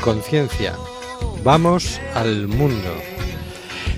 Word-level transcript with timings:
conciencia. 0.00 0.74
Vamos 1.44 2.00
al 2.14 2.48
mundo. 2.48 2.94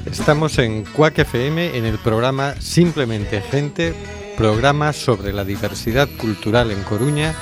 Estamos 0.05 0.58
en 0.58 0.84
Cuac 0.84 1.19
FM 1.19 1.77
en 1.77 1.84
el 1.84 1.98
programa 1.98 2.55
Simplemente 2.61 3.41
Gente, 3.41 3.95
programa 4.36 4.92
sobre 4.92 5.33
la 5.33 5.45
diversidad 5.45 6.08
cultural 6.19 6.70
en 6.70 6.83
Coruña 6.83 7.34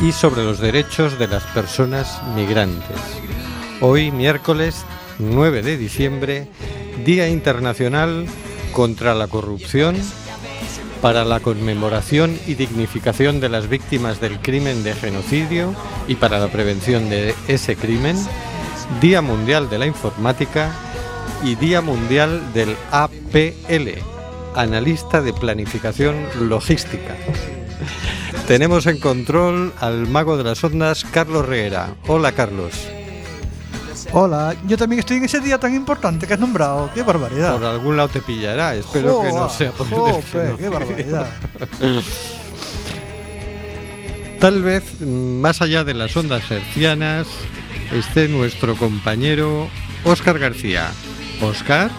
y 0.00 0.12
sobre 0.12 0.44
los 0.44 0.58
derechos 0.58 1.18
de 1.18 1.28
las 1.28 1.44
personas 1.44 2.20
migrantes. 2.34 2.96
Hoy, 3.80 4.10
miércoles 4.10 4.84
9 5.18 5.62
de 5.62 5.76
diciembre, 5.76 6.48
Día 7.04 7.28
Internacional 7.28 8.26
contra 8.72 9.14
la 9.14 9.28
Corrupción, 9.28 9.96
para 11.00 11.24
la 11.24 11.40
conmemoración 11.40 12.38
y 12.46 12.54
dignificación 12.54 13.40
de 13.40 13.48
las 13.48 13.68
víctimas 13.68 14.20
del 14.20 14.38
crimen 14.40 14.82
de 14.82 14.94
genocidio 14.94 15.74
y 16.08 16.16
para 16.16 16.38
la 16.38 16.48
prevención 16.48 17.08
de 17.08 17.34
ese 17.48 17.76
crimen, 17.76 18.16
Día 19.00 19.22
Mundial 19.22 19.70
de 19.70 19.78
la 19.78 19.86
Informática 19.86 20.72
y 21.42 21.54
Día 21.54 21.80
Mundial 21.80 22.52
del 22.52 22.76
APL, 22.90 23.88
Analista 24.54 25.22
de 25.22 25.32
Planificación 25.32 26.16
Logística. 26.48 27.16
Tenemos 28.46 28.86
en 28.86 28.98
control 28.98 29.72
al 29.80 30.06
mago 30.06 30.36
de 30.36 30.44
las 30.44 30.62
ondas, 30.64 31.04
Carlos 31.04 31.46
Reguera. 31.46 31.94
Hola, 32.08 32.32
Carlos. 32.32 32.74
Hola, 34.12 34.56
yo 34.66 34.76
también 34.76 34.98
estoy 34.98 35.18
en 35.18 35.24
ese 35.24 35.38
día 35.38 35.58
tan 35.58 35.72
importante 35.72 36.26
que 36.26 36.34
has 36.34 36.40
nombrado. 36.40 36.90
¡Qué 36.92 37.02
barbaridad! 37.02 37.54
Por 37.54 37.64
algún 37.64 37.96
lado 37.96 38.08
te 38.08 38.20
pillará, 38.20 38.74
espero 38.74 39.22
que 39.22 39.32
no 39.32 39.48
sea 39.48 39.70
por 39.70 39.86
el 39.86 40.56
¡Qué 40.56 40.68
barbaridad! 40.68 41.26
Tal 44.40 44.62
vez, 44.62 45.00
más 45.00 45.62
allá 45.62 45.84
de 45.84 45.94
las 45.94 46.16
ondas 46.16 46.50
hercianas, 46.50 47.28
esté 47.92 48.26
nuestro 48.26 48.74
compañero 48.74 49.68
Óscar 50.04 50.38
García. 50.40 50.90
Óscar. 51.40 51.90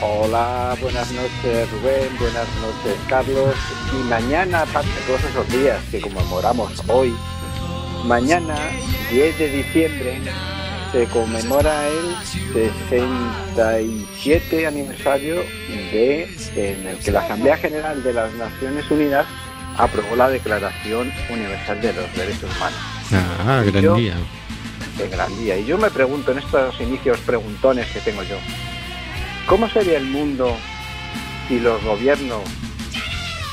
Hola, 0.00 0.76
buenas 0.80 1.10
noches 1.12 1.70
Rubén, 1.72 2.16
buenas 2.20 2.46
noches 2.60 3.00
Carlos. 3.08 3.54
Y 3.92 4.08
mañana, 4.08 4.62
aparte 4.62 4.90
de 4.90 5.00
todos 5.06 5.24
esos 5.24 5.48
días 5.48 5.82
que 5.90 6.00
conmemoramos 6.00 6.70
hoy, 6.88 7.14
mañana, 8.04 8.54
10 9.10 9.38
de 9.38 9.48
diciembre, 9.48 10.20
se 10.94 11.04
conmemora 11.06 11.88
el 11.88 12.14
67 12.52 14.64
aniversario 14.64 15.42
de 15.90 16.28
en 16.54 16.86
el 16.86 16.96
que 16.98 17.10
la 17.10 17.22
Asamblea 17.22 17.56
General 17.56 18.00
de 18.04 18.12
las 18.12 18.32
Naciones 18.34 18.88
Unidas 18.88 19.26
aprobó 19.76 20.14
la 20.14 20.28
Declaración 20.28 21.12
Universal 21.28 21.80
de 21.80 21.94
los 21.94 22.14
Derechos 22.14 22.48
Humanos. 22.56 22.78
Ah, 23.12 23.64
gran 23.66 23.96
día. 23.96 24.14
De 24.96 25.08
gran 25.08 25.36
día. 25.36 25.58
Y 25.58 25.64
yo 25.64 25.76
me 25.78 25.90
pregunto 25.90 26.30
en 26.30 26.38
estos 26.38 26.80
inicios 26.80 27.18
preguntones 27.26 27.90
que 27.90 27.98
tengo 27.98 28.22
yo, 28.22 28.36
¿cómo 29.48 29.68
sería 29.68 29.98
el 29.98 30.06
mundo 30.06 30.56
si 31.48 31.58
los 31.58 31.82
gobiernos 31.82 32.42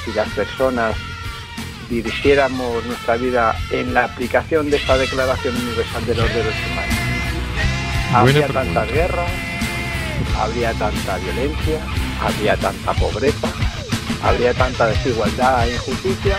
y 0.06 0.12
las 0.16 0.30
personas 0.30 0.96
dirigiéramos 1.90 2.86
nuestra 2.86 3.18
vida 3.18 3.56
en 3.72 3.96
la 3.96 4.06
aplicación 4.06 4.70
de 4.70 4.78
esta 4.78 4.96
Declaración 4.96 5.56
Universal 5.56 6.06
de 6.06 6.14
los 6.14 6.32
Derechos 6.36 6.68
Humanos? 6.72 6.91
Habría 8.14 8.48
tantas 8.48 8.92
guerras, 8.92 9.32
habría 10.38 10.74
tanta 10.74 11.18
violencia, 11.18 11.80
habría 12.22 12.58
tanta 12.58 12.94
pobreza, 12.94 13.48
habría 14.24 14.54
tanta 14.54 14.88
desigualdad 14.88 15.68
e 15.68 15.74
injusticia, 15.76 16.38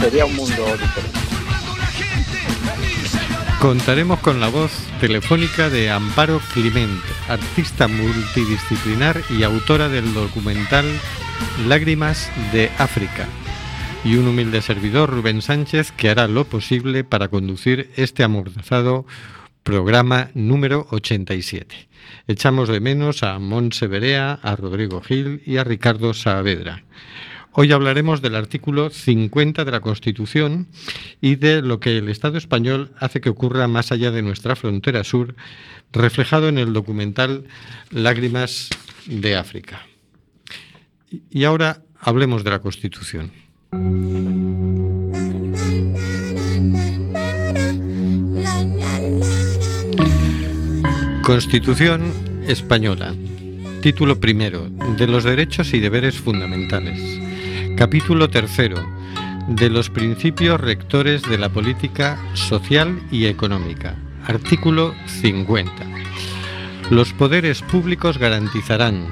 sería 0.00 0.24
un 0.24 0.36
mundo 0.36 0.64
diferente. 0.76 1.18
Contaremos 3.60 4.18
con 4.18 4.40
la 4.40 4.48
voz 4.48 4.72
telefónica 5.00 5.70
de 5.70 5.88
Amparo 5.88 6.40
Clement, 6.52 7.00
artista 7.28 7.86
multidisciplinar 7.86 9.22
y 9.30 9.44
autora 9.44 9.88
del 9.88 10.12
documental 10.14 10.84
Lágrimas 11.68 12.28
de 12.52 12.72
África, 12.78 13.28
y 14.04 14.16
un 14.16 14.26
humilde 14.26 14.62
servidor, 14.62 15.10
Rubén 15.10 15.42
Sánchez, 15.42 15.92
que 15.92 16.10
hará 16.10 16.26
lo 16.26 16.44
posible 16.44 17.04
para 17.04 17.28
conducir 17.28 17.92
este 17.94 18.24
amordazado 18.24 19.06
programa 19.62 20.30
número 20.34 20.86
87. 20.90 21.88
Echamos 22.26 22.68
de 22.68 22.80
menos 22.80 23.22
a 23.22 23.38
Montse 23.38 23.86
Berea, 23.86 24.38
a 24.42 24.56
Rodrigo 24.56 25.00
Gil 25.00 25.42
y 25.46 25.56
a 25.56 25.64
Ricardo 25.64 26.14
Saavedra. 26.14 26.84
Hoy 27.52 27.70
hablaremos 27.70 28.22
del 28.22 28.34
artículo 28.34 28.88
50 28.88 29.64
de 29.64 29.70
la 29.70 29.80
Constitución 29.80 30.68
y 31.20 31.36
de 31.36 31.60
lo 31.60 31.80
que 31.80 31.98
el 31.98 32.08
Estado 32.08 32.38
español 32.38 32.92
hace 32.98 33.20
que 33.20 33.28
ocurra 33.28 33.68
más 33.68 33.92
allá 33.92 34.10
de 34.10 34.22
nuestra 34.22 34.56
frontera 34.56 35.04
sur, 35.04 35.34
reflejado 35.92 36.48
en 36.48 36.56
el 36.56 36.72
documental 36.72 37.44
Lágrimas 37.90 38.70
de 39.06 39.36
África. 39.36 39.86
Y 41.30 41.44
ahora 41.44 41.82
hablemos 42.00 42.42
de 42.42 42.50
la 42.50 42.60
Constitución. 42.60 43.30
Constitución 51.22 52.12
Española. 52.48 53.14
Título 53.80 54.18
primero. 54.18 54.68
De 54.96 55.06
los 55.06 55.22
derechos 55.22 55.72
y 55.72 55.78
deberes 55.78 56.16
fundamentales. 56.16 57.00
Capítulo 57.76 58.28
tercero. 58.28 58.84
De 59.46 59.70
los 59.70 59.88
principios 59.88 60.60
rectores 60.60 61.22
de 61.22 61.38
la 61.38 61.48
política 61.48 62.18
social 62.34 63.00
y 63.12 63.26
económica. 63.26 63.94
Artículo 64.26 64.96
50. 65.06 65.72
Los 66.90 67.12
poderes 67.12 67.62
públicos 67.62 68.18
garantizarán, 68.18 69.06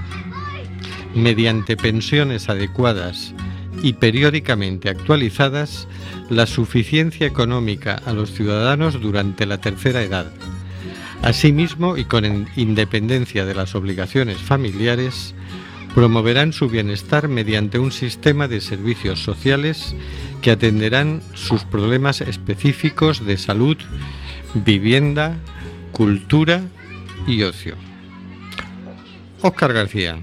mediante 1.15 1.76
pensiones 1.76 2.49
adecuadas 2.49 3.34
y 3.84 3.93
periódicamente 3.93 4.88
actualizadas, 4.90 5.87
la 6.29 6.46
suficiencia 6.46 7.29
económica 7.29 8.02
a 8.05 8.12
los 8.12 8.32
ciudadanos 8.32 9.00
durante 9.00 9.46
la 9.46 9.58
tercera 9.58 10.02
edad 10.02 10.26
Asimismo, 11.22 11.96
y 11.99 12.05
con 12.05 12.25
independencia 12.56 13.44
de 13.44 13.55
las 13.55 13.75
obligaciones 13.75 14.38
familiares, 14.38 15.34
promoverán 15.94 16.52
su 16.52 16.69
bienestar 16.69 17.28
mediante 17.28 17.78
un 17.78 17.93
sistema 17.93 18.49
de 18.49 18.61
servicios 18.61 19.22
sociales 19.22 19.94
que 20.40 20.50
atenderán 20.50 21.20
sus 21.34 21.64
problemas 21.64 22.20
específicos 22.20 23.25
de 23.26 23.37
salud, 23.37 23.76
vivienda, 24.55 25.37
cultura 25.93 26.62
y 27.26 27.43
ocio. 27.43 27.75
Oscar 29.43 29.72
García. 29.72 30.19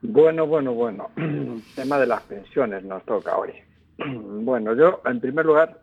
Bueno, 0.00 0.46
bueno, 0.46 0.72
bueno. 0.74 1.10
tema 1.74 1.98
de 1.98 2.06
las 2.06 2.22
pensiones 2.22 2.84
nos 2.84 3.04
toca 3.04 3.36
hoy. 3.36 3.50
Bueno, 4.44 4.74
yo 4.74 5.00
en 5.06 5.20
primer 5.20 5.46
lugar 5.46 5.80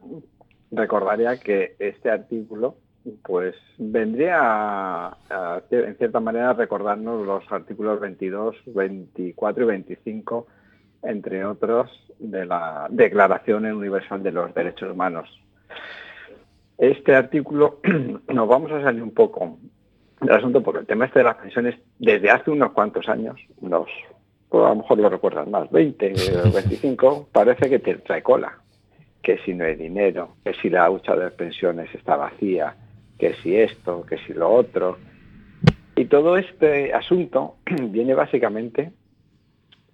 recordaría 0.72 1.38
que 1.38 1.76
este 1.80 2.10
artículo 2.10 2.76
pues 3.24 3.56
vendría 3.78 5.18
en 5.72 5.96
cierta 5.96 6.20
manera 6.20 6.52
a 6.52 6.54
recordarnos 6.54 7.26
los 7.26 7.52
artículos 7.52 8.00
22, 8.00 8.56
24 8.68 9.64
y 9.64 9.68
25, 9.68 10.48
entre 11.04 11.46
otros, 11.46 11.90
de 12.20 12.46
la 12.46 12.88
Declaración 12.90 13.66
Universal 13.66 14.22
de 14.22 14.32
los 14.32 14.54
Derechos 14.54 14.92
Humanos. 14.92 15.30
Este 16.78 17.16
artículo 17.16 17.80
nos 18.28 18.48
vamos 18.48 18.72
a 18.72 18.82
salir 18.82 19.02
un 19.02 19.12
poco 19.12 19.58
del 20.20 20.36
asunto 20.36 20.62
porque 20.62 20.82
el 20.82 20.86
tema 20.86 21.06
este 21.06 21.20
de 21.20 21.26
las 21.26 21.38
pensiones 21.38 21.80
desde 21.98 22.30
hace 22.30 22.52
unos 22.52 22.72
cuantos 22.72 23.10
años, 23.10 23.40
unos, 23.62 23.90
pues 24.48 24.64
a 24.64 24.70
lo 24.70 24.76
mejor 24.76 25.00
lo 25.00 25.10
recuerdan 25.10 25.50
más, 25.50 25.72
20 25.72 26.14
o 26.46 26.52
25, 26.52 27.30
parece 27.32 27.68
que 27.68 27.80
te 27.80 27.96
trae 27.96 28.22
cola 28.22 28.61
que 29.22 29.38
si 29.40 29.54
no 29.54 29.66
hay 29.66 29.76
dinero, 29.76 30.36
que 30.44 30.54
si 30.56 30.70
la 30.70 30.90
hucha 30.90 31.16
de 31.16 31.32
pensiones 31.32 31.94
está 31.94 32.16
vacía, 32.16 32.76
que 33.18 33.34
si 33.36 33.56
esto, 33.56 34.06
que 34.06 34.18
si 34.20 34.34
lo 34.34 34.50
otro. 34.52 34.98
Y 35.96 36.06
todo 36.06 36.38
este 36.38 36.94
asunto 36.94 37.58
viene 37.90 38.14
básicamente 38.14 38.92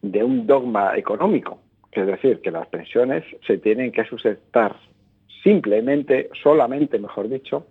de 0.02 0.24
un 0.24 0.48
dogma 0.48 0.98
económico, 0.98 1.60
es 1.92 2.08
decir, 2.08 2.42
que 2.42 2.52
las 2.52 2.68
pensiones 2.68 3.24
se 3.46 3.58
tienen 3.58 3.92
que 3.92 4.06
sustentar 4.06 4.76
simplemente, 5.44 6.30
solamente, 6.42 7.00
mejor 7.00 7.30
dicho, 7.30 7.66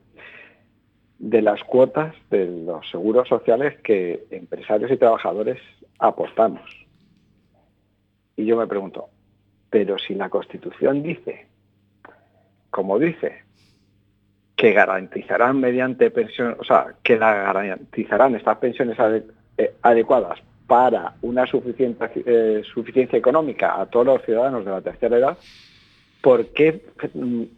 de 1.19 1.41
las 1.41 1.63
cuotas 1.65 2.15
de 2.31 2.47
los 2.47 2.89
seguros 2.91 3.29
sociales 3.29 3.81
que 3.83 4.25
empresarios 4.31 4.91
y 4.91 4.97
trabajadores 4.97 5.59
aportamos. 5.99 6.63
Y 8.37 8.45
yo 8.45 8.57
me 8.57 8.67
pregunto, 8.67 9.09
pero 9.77 9.99
si 9.99 10.15
la 10.15 10.31
Constitución 10.31 11.03
dice, 11.03 11.49
como 12.71 12.99
dice, 12.99 13.43
que 14.57 14.73
garantizarán 14.73 15.61
mediante 15.61 16.11
pensión, 16.11 16.57
o 16.59 16.65
sea, 16.65 16.95
que 17.03 17.19
la 17.19 17.35
garantizarán 17.35 18.35
estas 18.37 18.57
pensiones 18.57 18.97
eh, 19.59 19.75
adecuadas 19.83 20.39
para 20.67 21.13
una 21.21 21.47
suficiente, 21.47 22.11
eh, 22.25 22.63
suficiencia 22.65 23.19
económica 23.19 23.79
a 23.79 23.85
todos 23.85 24.07
los 24.07 24.23
ciudadanos 24.23 24.65
de 24.65 24.71
la 24.71 24.81
tercera 24.81 25.19
edad, 25.19 25.37
¿por 26.23 26.47
qué 26.55 26.83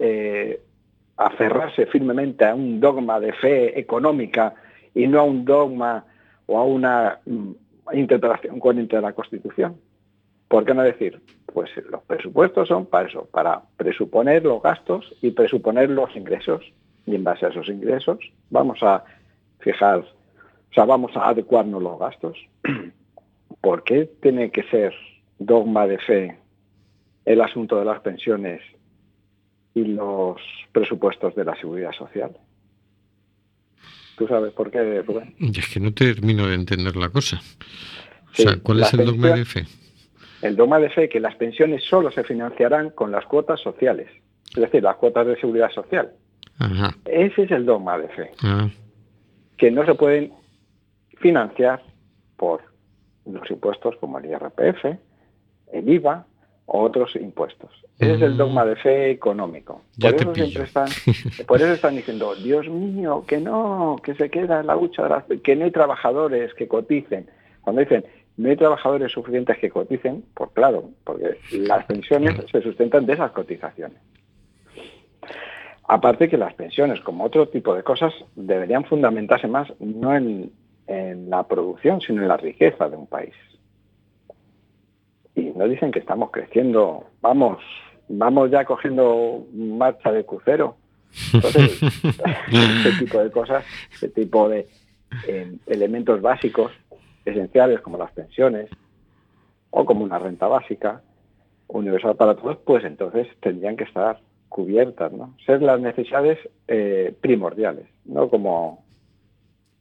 eh, 0.01 0.61
aferrarse 1.17 1.87
firmemente 1.87 2.47
a 2.47 2.57
un 2.57 2.81
dogma 2.81 3.21
de 3.21 3.33
fe 3.33 3.79
económica 3.79 4.55
y 4.93 5.07
no 5.07 5.21
a 5.21 5.23
un 5.23 5.45
dogma 5.45 6.05
o 6.47 6.59
a 6.59 6.65
una 6.65 7.21
mm, 7.25 7.53
interpretación 7.93 8.59
coherente 8.59 8.97
de 8.97 9.03
la 9.03 9.13
Constitución? 9.13 9.77
¿Por 10.49 10.65
qué 10.65 10.75
no 10.75 10.83
decir? 10.83 11.21
Pues 11.53 11.71
los 11.91 12.03
presupuestos 12.03 12.69
son 12.69 12.87
para 12.87 13.09
eso, 13.09 13.27
para 13.31 13.63
presuponer 13.77 14.45
los 14.45 14.63
gastos 14.63 15.15
y 15.23 15.31
presuponer 15.31 15.91
los 15.91 16.15
ingresos. 16.15 16.65
Y 17.07 17.15
en 17.15 17.25
base 17.25 17.47
a 17.47 17.49
esos 17.49 17.69
ingresos 17.69 18.19
vamos 18.51 18.83
a 18.83 19.03
fijar, 19.61 20.01
o 20.01 20.75
sea, 20.75 20.85
vamos 20.85 21.17
a 21.17 21.29
adecuarnos 21.29 21.83
los 21.83 21.99
gastos. 21.99 22.39
¿Por 23.61 23.83
qué 23.83 24.11
tiene 24.21 24.51
que 24.51 24.63
ser 24.65 24.95
dogma 25.39 25.87
de 25.87 25.99
fe 25.99 26.39
el 27.25 27.41
asunto 27.41 27.79
de 27.79 27.85
las 27.85 28.01
pensiones 28.01 28.61
y 29.75 29.85
los 29.85 30.41
presupuestos 30.73 31.35
de 31.35 31.45
la 31.45 31.57
seguridad 31.57 31.93
social? 31.93 32.37
¿Tú 34.19 34.27
sabes 34.27 34.53
por 34.53 34.71
qué, 34.71 35.03
Rubén? 35.03 35.35
Es 35.39 35.69
que 35.73 35.81
no 35.81 35.93
termino 35.95 36.47
de 36.47 36.55
entender 36.55 36.97
la 36.97 37.09
cosa. 37.09 37.41
O 38.33 38.35
sea, 38.35 38.57
¿cuál 38.63 38.81
es 38.81 38.93
el 38.93 39.07
dogma 39.07 39.29
de 39.29 39.45
fe? 39.45 39.65
El 40.43 40.57
dogma 40.57 40.79
de 40.79 40.91
fe 40.91 41.09
que 41.09 41.21
las 41.21 41.35
pensiones 41.37 41.85
solo 41.85 42.11
se 42.11 42.25
financiarán 42.25 42.91
con 42.91 43.11
las 43.11 43.25
cuotas 43.27 43.61
sociales, 43.61 44.09
es 44.51 44.61
decir, 44.61 44.83
las 44.83 44.97
cuotas 44.97 45.27
de 45.27 45.37
seguridad 45.37 45.71
social. 45.71 46.13
Ese 47.05 47.43
es 47.43 47.51
el 47.51 47.67
dogma 47.67 47.99
de 47.99 48.09
fe. 48.09 48.31
Ah. 48.43 48.69
Que 49.57 49.71
no 49.71 49.85
se 49.85 49.95
pueden 49.95 50.33
financiar 51.19 51.83
por 52.37 52.63
los 53.27 53.51
impuestos 53.51 53.97
como 53.97 54.19
el 54.19 54.27
IRPF, 54.27 54.85
el 55.73 55.89
IVA 55.89 56.27
o 56.67 56.83
otros 56.83 57.17
impuestos. 57.17 57.71
Ese 57.99 58.15
es 58.15 58.23
el 58.23 58.35
mm. 58.35 58.37
dogma 58.37 58.65
de 58.65 58.77
fe 58.77 59.11
económico. 59.11 59.83
Por 60.01 60.15
eso, 60.15 60.35
siempre 60.35 60.63
están, 60.65 60.89
por 61.47 61.61
eso 61.61 61.73
están 61.73 61.97
diciendo, 61.97 62.35
Dios 62.37 62.69
mío, 62.69 63.25
que 63.27 63.39
no, 63.41 63.97
que 64.03 64.15
se 64.15 64.31
queda 64.31 64.61
en 64.61 64.67
la 64.67 64.77
hucha, 64.77 65.25
que 65.43 65.57
no 65.57 65.65
hay 65.65 65.71
trabajadores 65.71 66.55
que 66.55 66.69
coticen. 66.69 67.29
Cuando 67.63 67.81
dicen, 67.81 68.05
no 68.39 68.49
hay 68.49 68.57
trabajadores 68.57 69.11
suficientes 69.11 69.59
que 69.59 69.69
coticen, 69.69 70.25
pues 70.33 70.51
claro, 70.53 70.91
porque 71.03 71.39
las 71.51 71.85
pensiones 71.87 72.37
se 72.51 72.63
sustentan 72.63 73.05
de 73.05 73.15
esas 73.15 73.33
cotizaciones. 73.33 73.99
Aparte 75.89 76.29
que 76.29 76.39
las 76.39 76.55
pensiones, 76.55 77.01
como 77.01 77.25
otro 77.25 77.49
tipo 77.49 77.75
de 77.75 77.83
cosas, 77.83 78.15
deberían 78.37 78.85
fundamentarse 78.85 79.49
más 79.49 79.69
no 79.81 80.15
en, 80.15 80.53
la 81.29 81.47
producción, 81.49 82.01
sino 82.01 82.23
en 82.23 82.29
la 82.29 82.37
riqueza 82.37 82.89
de 82.89 82.97
un 82.97 83.09
país. 83.09 83.35
Y 85.35 85.51
nos 85.51 85.69
dicen 85.69 85.91
que 85.91 85.99
estamos 85.99 86.31
creciendo, 86.31 87.07
vamos, 87.21 87.59
vamos 88.09 88.51
ya 88.51 88.65
cogiendo 88.65 89.47
marcha 89.53 90.13
de 90.13 90.25
crucero. 90.25 90.77
Entonces, 91.35 91.83
este 92.53 93.05
tipo 93.05 93.19
de 93.19 93.31
cosas, 93.31 93.65
este 93.93 94.09
tipo 94.09 94.49
de 94.49 94.69
eh, 95.27 95.53
elementos 95.67 96.23
básicos, 96.23 96.73
esenciales 97.29 97.81
como 97.81 97.99
las 97.99 98.13
pensiones 98.13 98.71
o 99.71 99.85
como 99.85 100.05
una 100.05 100.19
renta 100.19 100.47
básica 100.47 101.03
universal 101.69 102.17
para 102.17 102.35
todos, 102.35 102.59
pues 102.65 102.85
entonces 102.85 103.29
tendrían 103.41 103.77
que 103.77 103.85
estar 103.85 104.21
cubiertas, 104.49 105.13
¿no? 105.13 105.35
Ser 105.45 105.63
las 105.63 105.81
necesidades 105.81 106.39
eh, 106.67 107.15
primordiales, 107.21 107.87
no 108.05 108.29
como 108.31 108.85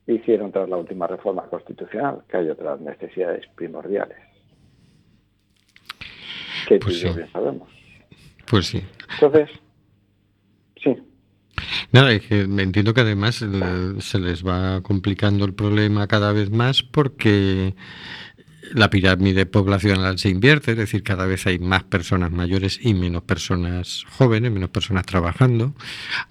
hicieron 0.07 0.51
tras 0.51 0.69
la 0.69 0.77
última 0.77 1.07
reforma 1.07 1.43
constitucional, 1.43 2.23
que 2.29 2.37
hay 2.37 2.49
otras 2.49 2.79
necesidades 2.81 3.45
primordiales. 3.55 4.17
Que 6.67 6.79
pues 6.79 6.99
sí. 6.99 7.09
bien 7.09 7.31
sabemos. 7.31 7.69
Pues 8.49 8.67
sí. 8.67 8.83
Entonces, 9.13 9.49
sí. 10.81 10.95
Nada, 11.91 12.11
es 12.11 12.25
que 12.25 12.47
me 12.47 12.63
entiendo 12.63 12.93
que 12.93 13.01
además 13.01 13.35
se 13.35 14.19
les 14.19 14.45
va 14.45 14.81
complicando 14.81 15.45
el 15.45 15.53
problema 15.53 16.07
cada 16.07 16.33
vez 16.33 16.51
más 16.51 16.83
porque 16.83 17.75
la 18.73 18.89
pirámide 18.89 19.45
poblacional 19.45 20.17
se 20.19 20.29
invierte, 20.29 20.71
es 20.71 20.77
decir, 20.77 21.03
cada 21.03 21.25
vez 21.25 21.47
hay 21.47 21.59
más 21.59 21.83
personas 21.83 22.31
mayores 22.31 22.79
y 22.81 22.93
menos 22.93 23.23
personas 23.23 24.05
jóvenes, 24.17 24.51
menos 24.51 24.69
personas 24.69 25.05
trabajando, 25.05 25.73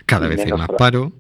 cada 0.04 0.28
vez 0.28 0.40
hay 0.40 0.52
más 0.52 0.68
paro. 0.76 1.12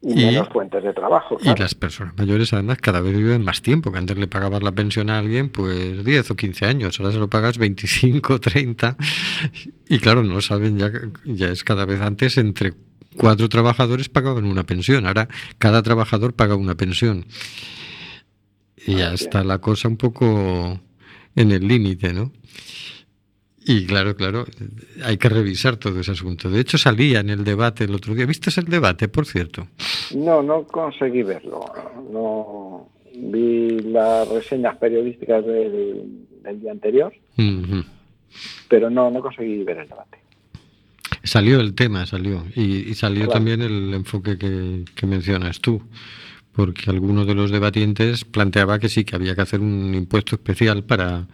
Y, 0.00 0.14
menos 0.14 0.48
fuentes 0.50 0.82
de 0.84 0.92
trabajo. 0.92 1.38
Y 1.42 1.54
las 1.58 1.74
personas 1.74 2.16
mayores 2.16 2.52
además 2.52 2.78
cada 2.78 3.00
vez 3.00 3.16
viven 3.16 3.42
más 3.42 3.62
tiempo, 3.62 3.90
que 3.90 3.98
antes 3.98 4.16
le 4.16 4.28
pagabas 4.28 4.62
la 4.62 4.70
pensión 4.70 5.10
a 5.10 5.18
alguien 5.18 5.48
pues 5.50 6.04
10 6.04 6.30
o 6.30 6.36
15 6.36 6.66
años, 6.66 7.00
ahora 7.00 7.12
se 7.12 7.18
lo 7.18 7.28
pagas 7.28 7.58
25, 7.58 8.40
30 8.40 8.96
y 9.88 9.98
claro, 9.98 10.22
no 10.22 10.40
saben, 10.40 10.78
ya, 10.78 10.90
ya 11.24 11.48
es 11.48 11.64
cada 11.64 11.84
vez 11.84 12.00
antes 12.00 12.38
entre 12.38 12.74
cuatro 13.16 13.48
trabajadores 13.48 14.08
pagaban 14.08 14.44
una 14.44 14.64
pensión, 14.64 15.06
ahora 15.06 15.28
cada 15.58 15.82
trabajador 15.82 16.34
paga 16.34 16.56
una 16.56 16.76
pensión. 16.76 17.26
Y 18.86 18.96
ya 18.96 19.12
está 19.12 19.44
la 19.44 19.58
cosa 19.58 19.88
un 19.88 19.96
poco 19.96 20.80
en 21.34 21.52
el 21.52 21.66
límite, 21.66 22.12
¿no? 22.12 22.32
Y 23.70 23.84
claro, 23.84 24.16
claro, 24.16 24.46
hay 25.04 25.18
que 25.18 25.28
revisar 25.28 25.76
todo 25.76 26.00
ese 26.00 26.12
asunto. 26.12 26.48
De 26.48 26.58
hecho, 26.58 26.78
salía 26.78 27.20
en 27.20 27.28
el 27.28 27.44
debate 27.44 27.84
el 27.84 27.94
otro 27.94 28.14
día. 28.14 28.24
¿Viste 28.24 28.48
el 28.58 28.66
debate, 28.66 29.08
por 29.08 29.26
cierto? 29.26 29.68
No, 30.16 30.42
no 30.42 30.64
conseguí 30.64 31.22
verlo. 31.22 31.66
No 32.10 32.88
vi 33.14 33.78
las 33.80 34.26
reseñas 34.28 34.76
periodísticas 34.78 35.44
del, 35.44 36.26
día 36.60 36.72
anterior, 36.72 37.12
pero 38.68 38.88
no, 38.88 39.10
no 39.10 39.20
conseguí 39.20 39.62
ver 39.64 39.78
el 39.78 39.88
debate. 39.88 40.18
Salió 41.28 41.60
el 41.60 41.74
tema, 41.74 42.06
salió. 42.06 42.42
Y, 42.56 42.94
salió 42.94 43.28
también 43.28 43.60
el 43.60 43.92
enfoque 43.92 44.38
que, 44.38 44.84
que 44.94 45.06
mencionas 45.06 45.60
tú 45.60 45.82
porque 46.56 46.90
alguno 46.90 47.24
de 47.24 47.36
los 47.36 47.52
debatientes 47.52 48.24
planteaba 48.24 48.80
que 48.80 48.88
sí, 48.88 49.04
que 49.04 49.14
había 49.14 49.36
que 49.36 49.42
hacer 49.42 49.60
un 49.60 49.94
impuesto 49.94 50.34
especial 50.34 50.82
para, 50.82 51.26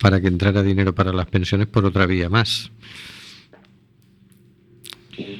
para 0.00 0.18
que 0.18 0.28
entrara 0.28 0.62
dinero 0.62 0.94
para 0.94 1.12
las 1.12 1.26
pensiones 1.26 1.66
por 1.66 1.84
otra 1.84 2.06
vía 2.06 2.30
más. 2.30 2.72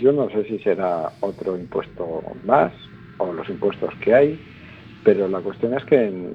Yo 0.03 0.13
no 0.13 0.29
sé 0.29 0.45
si 0.49 0.59
será 0.59 1.13
otro 1.21 1.57
impuesto 1.57 2.23
más 2.45 2.75
o 3.17 3.33
los 3.33 3.49
impuestos 3.49 3.95
que 4.03 4.15
hay, 4.15 4.41
pero 5.03 5.29
la 5.29 5.41
cuestión 5.41 5.73
es 5.73 5.85
que 5.85 6.33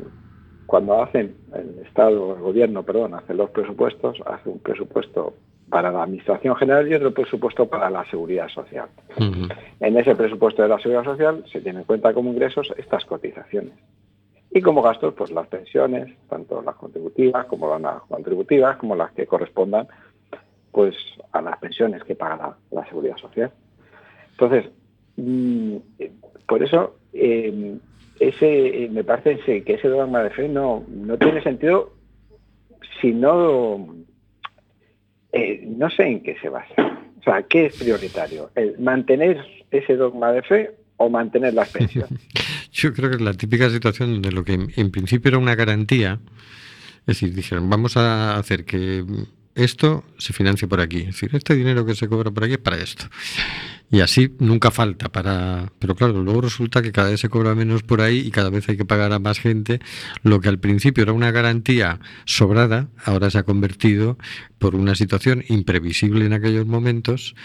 cuando 0.65 1.03
hacen 1.03 1.35
el 1.53 1.85
Estado, 1.85 2.35
el 2.35 2.41
gobierno, 2.41 2.81
perdón, 2.81 3.13
hace 3.13 3.35
los 3.35 3.51
presupuestos, 3.51 4.17
hace 4.25 4.49
un 4.49 4.59
presupuesto 4.59 5.35
para 5.71 5.89
la 5.89 6.03
Administración 6.03 6.55
General 6.57 6.87
y 6.87 6.93
otro 6.93 7.13
presupuesto 7.13 7.65
para 7.67 7.89
la 7.89 8.05
Seguridad 8.11 8.49
Social. 8.49 8.89
En 9.79 9.97
ese 9.97 10.15
presupuesto 10.15 10.61
de 10.61 10.67
la 10.67 10.77
Seguridad 10.77 11.05
Social 11.05 11.45
se 11.51 11.61
tienen 11.61 11.81
en 11.81 11.85
cuenta 11.85 12.13
como 12.13 12.29
ingresos 12.29 12.71
estas 12.77 13.05
cotizaciones. 13.05 13.73
Y 14.51 14.61
como 14.61 14.81
gastos, 14.81 15.13
pues 15.13 15.31
las 15.31 15.47
pensiones, 15.47 16.13
tanto 16.29 16.61
las 16.61 16.75
contributivas 16.75 17.45
como 17.45 17.69
las 17.69 17.79
no 17.79 18.03
contributivas, 18.09 18.75
como 18.75 18.95
las 18.95 19.13
que 19.13 19.25
correspondan 19.25 19.87
pues 20.73 20.95
a 21.31 21.41
las 21.41 21.57
pensiones 21.59 22.03
que 22.03 22.15
paga 22.15 22.57
la, 22.69 22.85
Seguridad 22.87 23.17
Social. 23.17 23.51
Entonces, 24.31 24.69
mm, 25.15 25.77
por 26.47 26.63
eso 26.63 26.97
em, 27.13 27.79
ese 28.19 28.89
me 28.91 29.05
parece 29.05 29.63
que 29.63 29.73
ese 29.73 29.87
dogma 29.87 30.21
de 30.21 30.31
fe 30.31 30.49
no, 30.49 30.83
no 30.89 31.17
tiene 31.17 31.41
sentido 31.41 31.93
si 32.99 33.13
no 33.13 33.87
eh, 35.31 35.63
no 35.65 35.89
sé 35.89 36.03
en 36.03 36.23
qué 36.23 36.37
se 36.41 36.49
basa. 36.49 36.73
O 37.19 37.23
sea, 37.23 37.43
¿qué 37.43 37.67
es 37.67 37.77
prioritario? 37.77 38.51
¿El 38.55 38.79
¿Mantener 38.79 39.37
ese 39.69 39.95
dogma 39.95 40.31
de 40.31 40.41
fe 40.41 40.71
o 40.97 41.09
mantener 41.09 41.53
las 41.53 41.69
pensiones? 41.73 42.19
Yo 42.71 42.93
creo 42.93 43.09
que 43.09 43.17
es 43.17 43.21
la 43.21 43.33
típica 43.33 43.69
situación 43.69 44.13
donde 44.13 44.31
lo 44.31 44.43
que 44.43 44.53
en, 44.53 44.91
principio 44.91 45.29
era 45.29 45.37
una 45.37 45.55
garantía, 45.55 46.19
es 47.01 47.05
decir, 47.05 47.33
dijeron, 47.33 47.69
vamos 47.69 47.97
a 47.97 48.37
hacer 48.37 48.65
que 48.65 49.03
esto 49.55 50.03
se 50.17 50.33
financie 50.33 50.67
por 50.67 50.81
aquí. 50.81 50.99
Es 50.99 51.07
decir, 51.07 51.29
este 51.33 51.55
dinero 51.55 51.85
que 51.85 51.95
se 51.95 52.07
cobra 52.07 52.31
por 52.31 52.43
aquí 52.43 52.53
es 52.53 52.59
para 52.59 52.77
esto. 52.77 53.05
Y 53.91 53.99
así 53.99 54.33
nunca 54.39 54.71
falta 54.71 55.09
para... 55.09 55.73
Pero 55.79 55.95
claro, 55.95 56.23
luego 56.23 56.39
resulta 56.39 56.81
que 56.81 56.93
cada 56.93 57.09
vez 57.09 57.19
se 57.19 57.27
cobra 57.27 57.53
menos 57.55 57.83
por 57.83 57.99
ahí 57.99 58.19
y 58.19 58.31
cada 58.31 58.49
vez 58.49 58.69
hay 58.69 58.77
que 58.77 58.85
pagar 58.85 59.11
a 59.11 59.19
más 59.19 59.39
gente. 59.39 59.81
Lo 60.23 60.39
que 60.39 60.47
al 60.47 60.59
principio 60.59 61.03
era 61.03 61.11
una 61.11 61.31
garantía 61.31 61.99
sobrada, 62.23 62.87
ahora 63.03 63.29
se 63.29 63.39
ha 63.39 63.43
convertido 63.43 64.17
por 64.59 64.75
una 64.75 64.95
situación 64.95 65.43
imprevisible 65.49 66.25
en 66.25 66.31
aquellos 66.31 66.65
momentos 66.65 67.35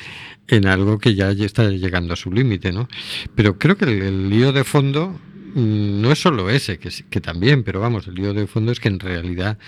en 0.47 0.69
algo 0.69 0.99
que 0.99 1.17
ya 1.17 1.31
está 1.33 1.69
llegando 1.71 2.15
a 2.15 2.17
su 2.17 2.31
límite, 2.31 2.71
¿no? 2.71 2.89
Pero 3.35 3.59
creo 3.59 3.77
que 3.77 3.87
el, 3.87 4.31
lío 4.31 4.53
de 4.53 4.63
fondo 4.63 5.19
mm, 5.55 6.01
no 6.01 6.13
es 6.13 6.21
solo 6.21 6.49
ese, 6.49 6.79
que, 6.79 6.91
que 7.11 7.21
también, 7.21 7.65
pero 7.65 7.81
vamos, 7.81 8.07
el 8.07 8.15
lío 8.15 8.33
de 8.33 8.47
fondo 8.47 8.71
es 8.71 8.79
que 8.79 8.87
en 8.87 9.01
realidad 9.01 9.59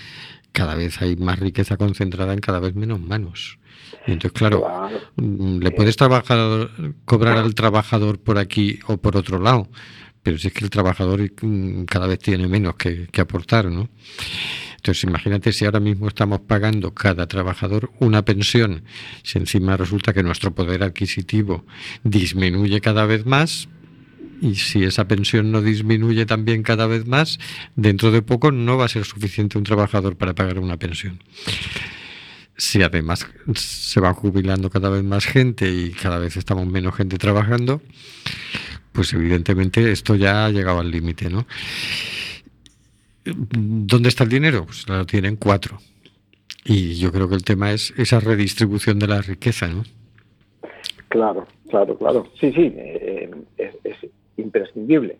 cada 0.51 0.75
vez 0.75 1.01
hay 1.01 1.15
más 1.15 1.39
riqueza 1.39 1.77
concentrada 1.77 2.33
en 2.33 2.39
cada 2.39 2.59
vez 2.59 2.75
menos 2.75 2.99
manos. 2.99 3.59
Y 4.05 4.11
entonces, 4.11 4.37
claro, 4.37 4.89
le 5.17 5.71
puedes 5.71 5.95
trabajar, 5.95 6.69
cobrar 7.05 7.37
al 7.37 7.55
trabajador 7.55 8.19
por 8.19 8.37
aquí 8.37 8.79
o 8.87 8.97
por 8.97 9.17
otro 9.17 9.39
lado, 9.39 9.69
pero 10.23 10.37
si 10.37 10.47
es 10.47 10.53
que 10.53 10.63
el 10.63 10.69
trabajador 10.69 11.31
mm, 11.41 11.85
cada 11.85 12.07
vez 12.07 12.19
tiene 12.19 12.47
menos 12.47 12.75
que, 12.75 13.07
que 13.07 13.21
aportar, 13.21 13.65
¿no? 13.65 13.89
Entonces, 14.75 15.03
imagínate 15.03 15.51
si 15.51 15.65
ahora 15.65 15.81
mismo 15.81 16.07
estamos 16.07 16.39
pagando 16.41 16.93
cada 16.93 17.27
trabajador 17.27 17.91
una 17.99 18.23
pensión, 18.23 18.83
si 19.23 19.37
encima 19.37 19.75
resulta 19.75 20.13
que 20.13 20.23
nuestro 20.23 20.55
poder 20.55 20.83
adquisitivo 20.83 21.65
disminuye 22.03 22.79
cada 22.79 23.05
vez 23.05 23.25
más, 23.25 23.67
y 24.41 24.55
si 24.55 24.83
esa 24.83 25.07
pensión 25.07 25.51
no 25.51 25.61
disminuye 25.61 26.25
también 26.25 26.63
cada 26.63 26.87
vez 26.87 27.05
más, 27.05 27.39
dentro 27.75 28.11
de 28.11 28.21
poco 28.21 28.51
no 28.51 28.77
va 28.77 28.85
a 28.85 28.89
ser 28.89 29.05
suficiente 29.05 29.57
un 29.57 29.63
trabajador 29.63 30.15
para 30.15 30.33
pagar 30.33 30.59
una 30.59 30.77
pensión. 30.77 31.19
Si 32.57 32.83
además 32.83 33.27
se 33.55 33.99
va 34.01 34.13
jubilando 34.13 34.69
cada 34.69 34.89
vez 34.89 35.03
más 35.03 35.25
gente 35.25 35.69
y 35.69 35.91
cada 35.91 36.19
vez 36.19 36.35
estamos 36.35 36.67
menos 36.67 36.95
gente 36.95 37.17
trabajando, 37.17 37.81
pues 38.91 39.13
evidentemente 39.13 39.91
esto 39.91 40.15
ya 40.15 40.45
ha 40.45 40.49
llegado 40.49 40.79
al 40.79 40.91
límite, 40.91 41.29
¿no? 41.29 41.45
¿Dónde 43.25 44.09
está 44.09 44.23
el 44.23 44.29
dinero? 44.29 44.65
Pues 44.65 44.87
lo 44.87 45.05
tienen 45.05 45.35
cuatro. 45.35 45.79
Y 46.65 46.95
yo 46.95 47.11
creo 47.11 47.29
que 47.29 47.35
el 47.35 47.43
tema 47.43 47.71
es 47.71 47.93
esa 47.97 48.19
redistribución 48.19 48.99
de 48.99 49.07
la 49.07 49.21
riqueza, 49.21 49.67
¿no? 49.67 49.83
Claro, 51.07 51.47
claro, 51.69 51.97
claro. 51.97 52.31
Sí, 52.39 52.51
sí, 52.51 52.73
eh, 52.75 53.31
es, 53.57 53.75
es, 53.83 54.09
imprescindible 54.39 55.17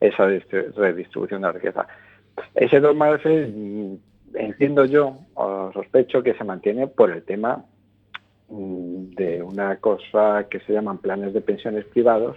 esa 0.00 0.26
redistribución 0.26 1.42
de 1.42 1.46
la 1.46 1.52
riqueza. 1.52 1.86
Ese 2.54 2.80
dogma 2.80 3.10
mm, 3.12 3.94
entiendo 4.34 4.84
yo, 4.86 5.18
o 5.34 5.70
sospecho 5.72 6.22
que 6.22 6.34
se 6.34 6.44
mantiene 6.44 6.86
por 6.86 7.10
el 7.10 7.22
tema 7.22 7.64
mm, 8.48 9.10
de 9.14 9.42
una 9.42 9.76
cosa 9.76 10.46
que 10.50 10.60
se 10.60 10.72
llaman 10.72 10.98
planes 10.98 11.34
de 11.34 11.40
pensiones 11.40 11.84
privados, 11.86 12.36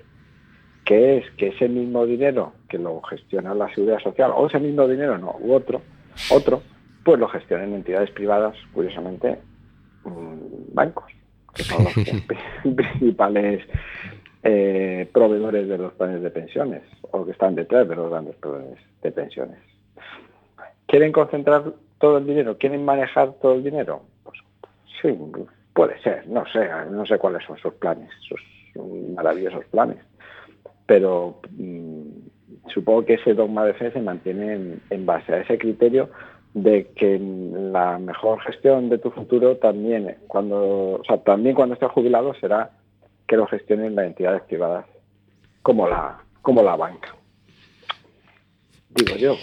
que 0.86 1.18
es 1.18 1.32
que 1.38 1.48
ese 1.48 1.70
mismo 1.70 2.06
dinero 2.06 2.54
que 2.68 2.78
lo 2.78 3.02
gestiona 3.04 3.56
la 3.56 3.74
seguridad 3.74 4.00
social, 4.00 4.32
o 4.36 4.48
ese 4.48 4.60
mismo 4.60 4.88
dinero 4.88 5.18
no, 5.18 5.38
u 5.40 5.54
otro, 5.54 5.82
otro, 6.32 6.62
pues 7.06 7.20
lo 7.20 7.28
gestionan 7.30 7.74
entidades 7.74 8.12
privadas, 8.12 8.56
curiosamente, 8.74 9.40
mm, 10.04 10.74
bancos, 10.74 11.12
que 11.56 11.64
son 11.64 11.86
los 11.86 11.94
principales 12.76 13.66
eh, 14.44 15.10
proveedores 15.14 15.68
de 15.68 15.78
los 15.78 15.94
planes 15.94 16.22
de 16.22 16.30
pensiones, 16.30 16.82
o 17.12 17.26
que 17.26 17.32
están 17.32 17.56
detrás 17.56 17.88
de 17.88 17.96
los 17.96 18.10
grandes 18.10 18.36
proveedores 18.36 18.84
de 19.02 19.12
pensiones. 19.12 19.60
¿Quieren 20.88 21.12
concentrar 21.12 21.64
todo 22.00 22.18
el 22.18 22.26
dinero? 22.26 22.58
¿Quieren 22.58 22.86
manejar 22.86 23.34
todo 23.42 23.56
el 23.56 23.64
dinero? 23.64 24.04
Pues 24.24 24.40
sí, 25.02 25.18
puede 25.74 26.00
ser, 26.02 26.28
no 26.28 26.46
sé, 26.48 26.68
no 26.92 27.06
sé 27.06 27.18
cuáles 27.18 27.46
son 27.46 27.58
sus 27.58 27.74
planes, 27.76 28.10
sus 28.28 28.42
maravillosos 29.16 29.66
planes 29.66 29.98
pero 30.86 31.40
mm, 31.58 32.70
supongo 32.74 33.06
que 33.06 33.16
ese 33.16 33.34
dogma 33.34 33.66
de 33.66 33.74
fe 33.74 33.92
se 33.92 34.02
mantiene 34.02 34.80
en, 34.90 35.06
base 35.06 35.34
a 35.34 35.42
ese 35.42 35.58
criterio 35.58 36.10
de 36.54 36.88
que 36.96 37.20
la 37.20 37.98
mejor 37.98 38.40
gestión 38.42 38.90
de 38.90 39.00
tu 39.00 39.10
futuro 39.10 39.58
también 39.58 40.18
cuando 40.28 41.00
o 41.00 41.04
sea, 41.04 41.18
también 41.18 41.56
cuando 41.56 41.74
estés 41.74 41.90
jubilado 41.92 42.34
será 42.36 42.72
que 43.34 43.38
lo 43.38 43.48
gestionen 43.48 43.96
las 43.96 44.06
entidades 44.06 44.44
privadas 44.44 44.86
como 45.64 45.88
la 45.88 46.20
como 46.44 46.62
la 46.62 46.76
banca 46.76 47.16
digo 48.90 49.16
yo 49.16 49.38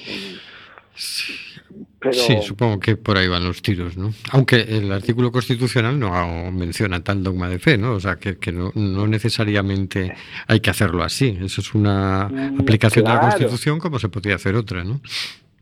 Sí, 2.13 2.39
supongo 2.43 2.81
que 2.81 2.97
por 2.97 3.19
ahí 3.19 3.29
van 3.29 3.45
los 3.45 3.63
tiros, 3.63 3.97
¿no? 3.97 4.11
Aunque 4.33 4.57
el 4.57 4.91
artículo 4.91 5.31
constitucional 5.31 5.99
no 5.99 6.51
menciona 6.51 7.03
tal 7.03 7.23
dogma 7.23 7.49
de 7.49 7.59
fe, 7.59 7.77
¿no? 7.77 7.93
O 7.93 8.01
sea, 8.01 8.17
que, 8.17 8.53
no, 8.53 8.73
necesariamente 9.07 10.15
hay 10.47 10.61
que 10.61 10.71
hacerlo 10.71 11.03
así. 11.03 11.39
Eso 11.43 11.61
es 11.61 11.75
una 11.75 12.29
mm, 12.29 12.61
aplicación 12.61 13.05
de 13.05 13.11
la 13.11 13.21
Constitución 13.21 13.79
como 13.79 13.99
se 13.99 14.09
podría 14.09 14.37
hacer 14.37 14.55
otra, 14.57 14.83
¿no? 14.83 15.01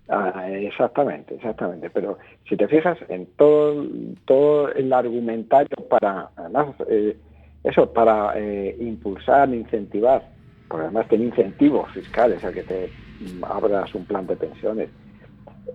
Ah, 0.08 0.48
exactamente, 0.50 1.34
exactamente. 1.34 1.90
Pero 1.90 2.18
si 2.48 2.56
te 2.56 2.68
fijas 2.68 2.98
en 3.08 3.26
todo, 3.36 3.84
todo 4.24 4.72
el 4.72 4.92
argumentario 4.92 5.76
para, 5.88 6.30
además, 6.36 6.68
eh, 6.88 7.16
eso, 7.64 7.92
para 7.92 8.32
eh, 8.36 8.76
impulsar, 8.80 9.52
incentivar, 9.52 10.22
porque 10.68 10.84
además 10.84 11.08
tiene 11.08 11.24
incentivos 11.26 11.90
fiscales 11.92 12.44
a 12.44 12.52
que 12.52 12.62
te 12.62 12.90
abras 13.42 13.94
un 13.94 14.04
plan 14.04 14.26
de 14.26 14.36
pensiones, 14.36 14.90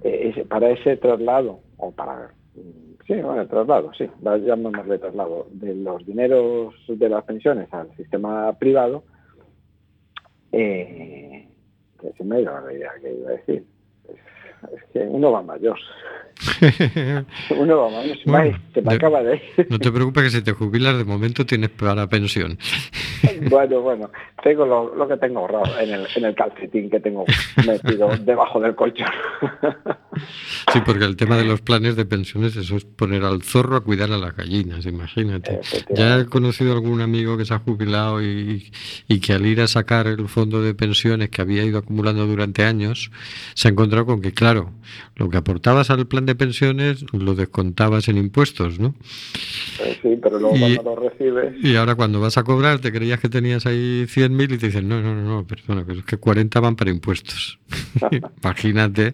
eh, 0.04 0.46
para 0.48 0.70
ese 0.70 0.98
traslado, 0.98 1.60
o 1.78 1.92
para, 1.92 2.32
sí, 3.06 3.14
bueno, 3.14 3.42
el 3.42 3.48
traslado, 3.48 3.92
sí, 3.94 4.10
llamémosle 4.22 4.98
traslado, 4.98 5.48
de 5.52 5.76
los 5.76 6.06
dineros 6.06 6.74
de 6.88 7.10
las 7.10 7.24
pensiones 7.26 7.72
al 7.74 7.96
sistema 7.96 8.54
privado, 8.54 9.04
eh, 10.52 11.48
que 12.00 12.14
se 12.14 12.24
la 12.24 12.74
idea 12.74 12.92
que 13.02 13.14
iba 13.14 13.30
a 13.30 13.34
decir. 13.34 13.66
Es, 14.76 14.84
que 14.92 15.00
uno 15.00 15.32
va 15.32 15.42
mayor. 15.42 15.78
uno 17.58 17.78
va 17.78 17.90
mayor. 17.90 18.60
se 18.74 18.82
me 18.82 18.94
acaba 18.94 19.22
de... 19.22 19.42
no 19.70 19.78
te 19.80 19.92
preocupes 19.92 20.24
que 20.24 20.30
si 20.32 20.42
te 20.42 20.52
jubilas 20.52 20.98
de 20.98 21.06
momento 21.06 21.46
tienes 21.46 21.70
para 21.70 22.08
pensión. 22.08 22.58
Bueno, 23.50 23.82
bueno, 23.82 24.10
tengo 24.44 24.66
lo, 24.66 25.08
que 25.08 25.18
tengo 25.18 25.40
ahorrado 25.40 25.80
en 25.80 25.92
el, 25.92 26.08
en 26.16 26.26
el 26.26 26.36
calcetín 26.36 26.90
que 26.90 27.00
tengo 27.00 27.26
metido 27.66 28.10
debajo 28.20 28.60
del 28.60 28.76
colchón. 28.76 29.08
Sí, 30.72 30.80
porque 30.86 31.06
el 31.06 31.16
tema 31.16 31.38
de 31.38 31.46
los 31.46 31.62
planes 31.62 31.96
de 31.96 32.06
pensiones, 32.06 32.56
eso 32.56 32.76
es 32.76 32.86
poner 32.86 33.24
al 33.24 33.42
zorro 33.42 33.78
a 33.78 33.82
cuidar 33.82 34.12
a 34.12 34.18
las 34.18 34.36
gallinas, 34.36 34.86
imagínate. 34.86 35.60
Ya 35.90 36.20
he 36.20 36.26
conocido 36.26 36.74
algún 36.74 37.02
amigo 37.02 37.38
que 37.38 37.46
se 37.46 37.54
ha 37.54 37.60
jubilado 37.60 38.22
y, 38.22 38.72
y 39.08 39.20
que 39.20 39.34
al 39.34 39.46
ir 39.46 39.62
a 39.62 39.68
sacar 39.68 40.08
el 40.08 40.28
fondo 40.28 40.62
de 40.62 40.74
pensiones 40.74 41.30
que 41.30 41.42
había 41.42 41.64
ido 41.64 41.80
acumulando 41.80 42.26
durante 42.26 42.64
años, 42.64 43.12
se 43.56 43.68
ha 43.68 43.72
encontrado 43.72 44.06
con 44.06 44.22
que, 44.22 44.34
claro, 44.34 44.53
lo 44.54 45.30
que 45.30 45.38
aportabas 45.38 45.90
al 45.90 46.08
plan 46.08 46.26
de 46.26 46.36
pensiones 46.36 47.06
lo 47.14 47.36
descontabas 47.36 48.08
en 48.08 48.18
impuestos, 48.18 48.80
¿no? 48.80 48.96
Eh, 49.80 49.98
sí, 50.02 50.18
pero 50.22 50.40
luego 50.40 50.58
cuando 50.58 50.84
lo 50.84 51.10
recibes... 51.10 51.56
Y 51.64 51.76
ahora 51.76 51.96
cuando 51.96 52.20
vas 52.20 52.38
a 52.38 52.44
cobrar 52.44 52.80
te 52.80 52.92
creías 52.92 53.20
que 53.20 53.30
tenías 53.30 53.66
ahí 53.66 54.06
100.000 54.08 54.54
y 54.54 54.58
te 54.58 54.68
dicen, 54.68 54.88
no, 54.88 55.02
no, 55.02 55.16
no, 55.16 55.24
no, 55.24 55.48
perdona, 55.48 55.84
pero 55.86 56.00
es 56.00 56.06
que 56.06 56.18
40 56.18 56.60
van 56.60 56.76
para 56.76 56.92
impuestos. 56.92 57.60
Imagínate 58.44 59.14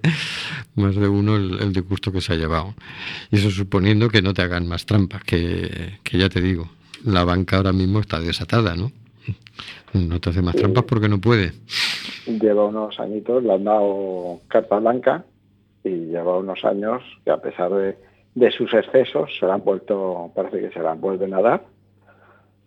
más 0.75 0.95
de 0.95 1.07
uno 1.07 1.35
el, 1.35 1.59
el 1.61 1.73
disgusto 1.73 2.11
que 2.11 2.21
se 2.21 2.33
ha 2.33 2.35
llevado. 2.35 2.73
Y 3.31 3.37
eso 3.37 3.51
suponiendo 3.51 4.09
que 4.09 4.21
no 4.21 4.33
te 4.33 4.41
hagan 4.41 4.67
más 4.67 4.85
trampas, 4.85 5.23
que, 5.23 5.99
que 6.03 6.17
ya 6.17 6.29
te 6.29 6.41
digo, 6.41 6.69
la 7.03 7.23
banca 7.23 7.57
ahora 7.57 7.73
mismo 7.73 7.99
está 7.99 8.19
desatada, 8.19 8.75
¿no? 8.75 8.91
No 9.93 10.19
te 10.19 10.29
hace 10.29 10.41
más 10.41 10.55
trampas 10.55 10.83
porque 10.85 11.09
no 11.09 11.19
puede. 11.19 11.53
Lleva 12.29 12.65
unos 12.65 12.99
añitos, 12.99 13.43
le 13.43 13.53
han 13.53 13.63
dado 13.63 14.39
carta 14.47 14.79
blanca 14.79 15.25
y 15.83 15.89
lleva 15.89 16.37
unos 16.37 16.63
años 16.63 17.01
que 17.25 17.31
a 17.31 17.37
pesar 17.37 17.71
de, 17.71 17.97
de 18.35 18.51
sus 18.51 18.73
excesos 18.73 19.29
se 19.39 19.45
han 19.45 19.63
vuelto, 19.63 20.31
parece 20.35 20.59
que 20.59 20.71
se 20.71 20.79
la 20.79 20.91
han 20.91 21.01
vuelven 21.01 21.33
a 21.33 21.41
dar, 21.41 21.63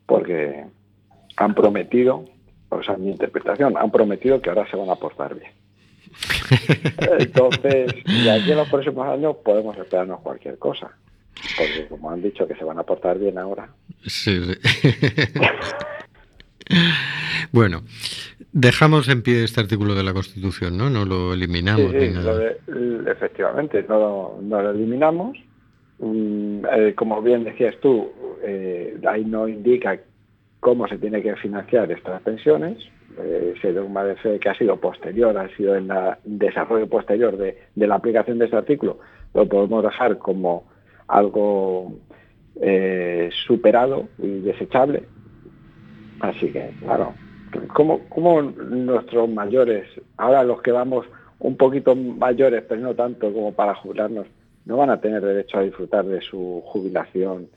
porque 0.07 0.65
han 1.37 1.55
prometido, 1.55 2.25
o 2.69 2.83
sea, 2.83 2.97
mi 2.97 3.11
interpretación, 3.11 3.77
han 3.77 3.91
prometido 3.91 4.41
que 4.41 4.51
ahora 4.51 4.69
se 4.71 4.77
van 4.77 4.91
a 4.91 4.97
portar 4.97 5.35
bien. 5.35 5.53
Entonces, 7.19 7.93
de 8.05 8.31
aquí 8.31 8.53
a 8.53 8.57
los 8.57 8.69
próximos 8.69 9.09
años 9.09 9.37
podemos 9.45 9.77
esperarnos 9.77 10.21
cualquier 10.21 10.59
cosa. 10.59 10.91
Porque 11.57 11.87
como 11.89 12.11
han 12.11 12.23
dicho 12.23 12.47
que 12.47 12.55
se 12.55 12.65
van 12.65 12.79
a 12.79 12.83
portar 12.83 13.19
bien 13.19 13.39
ahora. 13.39 13.69
Sí, 14.07 14.39
bueno, 17.53 17.83
dejamos 18.53 19.09
en 19.09 19.23
pie 19.23 19.45
este 19.45 19.61
artículo 19.61 19.95
de 19.95 20.03
la 20.03 20.13
Constitución, 20.13 20.77
¿no? 20.77 20.91
No 20.91 21.05
lo 21.05 21.33
eliminamos. 21.35 21.93
ni 21.93 22.09
nada. 22.11 22.53
efectivamente, 23.11 23.85
no, 23.89 24.39
no, 24.41 24.63
lo 24.63 24.71
eliminamos. 24.71 25.39
Mm, 25.99 26.65
eh, 26.73 26.95
como 26.97 27.23
bien 27.23 27.45
decías 27.45 27.77
tú, 27.81 28.11
eh, 28.43 28.99
ahí 29.09 29.25
no 29.25 29.49
indica 29.49 29.99
cómo 30.61 30.87
se 30.89 30.99
tiene 30.99 31.23
que 31.23 31.35
financiar 31.37 31.91
estas 31.91 32.23
pensiones. 32.23 32.79
Eh, 33.19 33.55
ese 33.57 33.73
dogma 33.73 34.05
de 34.05 34.17
fe 34.17 34.39
que 34.39 34.49
ha 34.49 34.55
sido 34.55 34.79
posterior, 34.79 35.37
ha 35.37 35.49
sido 35.57 35.77
en 35.77 35.91
el 35.91 36.17
desarrollo 36.25 36.89
posterior 36.89 37.37
de, 37.37 37.59
de, 37.75 37.87
la 37.87 37.97
aplicación 37.97 38.39
de 38.39 38.47
este 38.47 38.57
artículo, 38.57 39.01
lo 39.35 39.47
podemos 39.47 39.85
dejar 39.85 40.17
como 40.17 40.65
algo 41.09 41.93
eh, 42.61 43.31
superado 43.47 44.09
y 44.19 44.41
desechable. 44.41 45.05
Así 46.21 46.51
que, 46.53 46.71
claro, 46.81 47.15
como, 47.73 48.01
como 48.09 48.43
nuestros 48.43 49.29
mayores, 49.29 49.89
ahora 50.17 50.45
los 50.45 50.63
que 50.63 50.73
vamos 50.73 51.07
un 51.39 51.57
poquito 51.57 51.95
mayores, 51.95 52.63
pero 52.69 52.81
no 52.81 52.95
tanto 52.95 53.33
como 53.33 53.53
para 53.53 53.75
jubilarnos, 53.75 54.27
no 54.65 54.77
van 54.77 54.91
a 54.91 55.01
tener 55.01 55.23
derecho 55.23 55.59
a 55.59 55.63
disfrutar 55.63 56.05
de 56.05 56.21
su 56.21 56.63
jubilación 56.67 57.49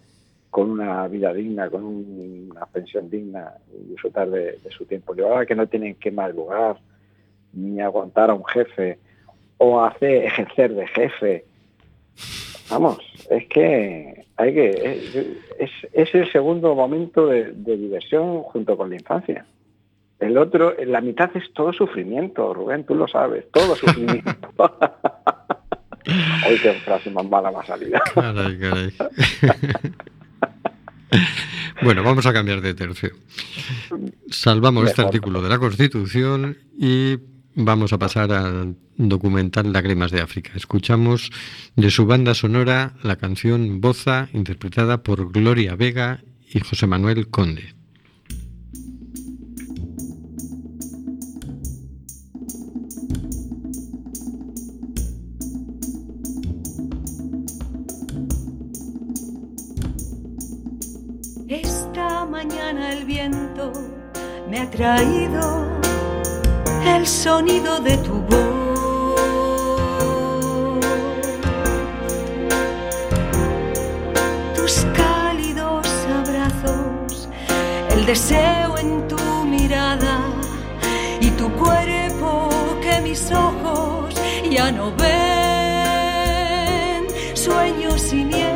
con 0.49 0.71
una 0.71 1.07
vida 1.07 1.33
digna, 1.33 1.69
con 1.69 1.83
una 1.83 2.65
pensión 2.65 3.09
digna 3.09 3.53
y 3.71 3.91
disfrutar 3.91 4.29
de, 4.29 4.57
su 4.69 4.85
tiempo. 4.85 5.13
Y 5.15 5.21
ahora 5.21 5.45
que 5.45 5.53
no 5.53 5.67
tienen 5.67 5.95
que 5.95 6.11
madrugar 6.11 6.77
ni 7.53 7.79
aguantar 7.79 8.29
a 8.29 8.33
un 8.33 8.45
jefe 8.45 8.97
o 9.57 9.81
hacer 9.81 10.25
ejercer 10.25 10.73
de 10.73 10.87
jefe. 10.87 11.45
Vamos, 12.69 12.97
es 13.29 13.47
que 13.47 14.25
hay 14.37 14.53
que 14.53 15.35
es, 15.59 16.15
el 16.15 16.31
segundo 16.31 16.73
momento 16.73 17.27
de 17.27 17.53
diversión 17.53 18.41
junto 18.41 18.75
con 18.75 18.89
la 18.89 18.95
infancia. 18.95 19.45
El 20.19 20.37
otro, 20.37 20.73
la 20.85 21.01
mitad 21.01 21.29
es 21.35 21.51
todo 21.53 21.73
sufrimiento, 21.73 22.53
Rubén, 22.53 22.85
tú 22.85 22.95
lo 22.95 23.07
sabes, 23.07 23.45
todo 23.51 23.75
sufrimiento. 23.75 24.31
Hoy 26.47 26.59
qué 26.61 26.73
frase 26.85 27.09
más 27.11 27.27
mala 27.27 27.51
más 27.51 27.65
salida. 27.65 27.99
Caray, 28.13 28.59
caray. 28.59 28.93
Bueno, 31.81 32.03
vamos 32.03 32.25
a 32.25 32.33
cambiar 32.33 32.61
de 32.61 32.73
tercio. 32.73 33.11
Salvamos 34.29 34.87
este 34.89 35.01
artículo 35.01 35.41
de 35.41 35.49
la 35.49 35.59
Constitución 35.59 36.57
y 36.77 37.17
vamos 37.55 37.91
a 37.93 37.99
pasar 37.99 38.31
al 38.31 38.75
documental 38.97 39.71
Lágrimas 39.73 40.11
de 40.11 40.21
África. 40.21 40.51
Escuchamos 40.55 41.31
de 41.75 41.91
su 41.91 42.05
banda 42.05 42.33
sonora 42.33 42.93
la 43.03 43.17
canción 43.17 43.81
Boza, 43.81 44.29
interpretada 44.33 45.03
por 45.03 45.31
Gloria 45.31 45.75
Vega 45.75 46.21
y 46.47 46.59
José 46.59 46.87
Manuel 46.87 47.27
Conde. 47.27 47.74
Traído 64.67 65.65
el 66.85 67.07
sonido 67.07 67.79
de 67.79 67.97
tu 67.97 68.13
voz. 68.13 68.45
Tus 74.55 74.85
cálidos 74.95 75.87
abrazos, 76.19 77.29
el 77.91 78.05
deseo 78.05 78.77
en 78.77 79.07
tu 79.07 79.17
mirada 79.45 80.19
y 81.19 81.29
tu 81.31 81.49
cuerpo 81.53 82.49
que 82.81 83.01
mis 83.01 83.31
ojos 83.31 84.15
ya 84.49 84.71
no 84.71 84.91
ven. 84.95 85.15
Sueños 87.33 88.01
sin 88.01 88.27
miel 88.27 88.51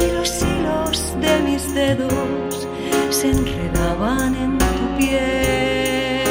y 0.00 0.06
los 0.16 0.42
hilos 0.42 1.14
de 1.20 1.40
mis 1.40 1.74
dedos 1.74 2.19
se 3.20 3.28
enredaban 3.28 4.34
en 4.34 4.56
tu 4.56 4.96
piel. 4.96 6.26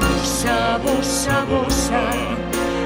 Bosa, 0.00 0.78
bosa, 0.78 1.44
bosa, 1.44 2.02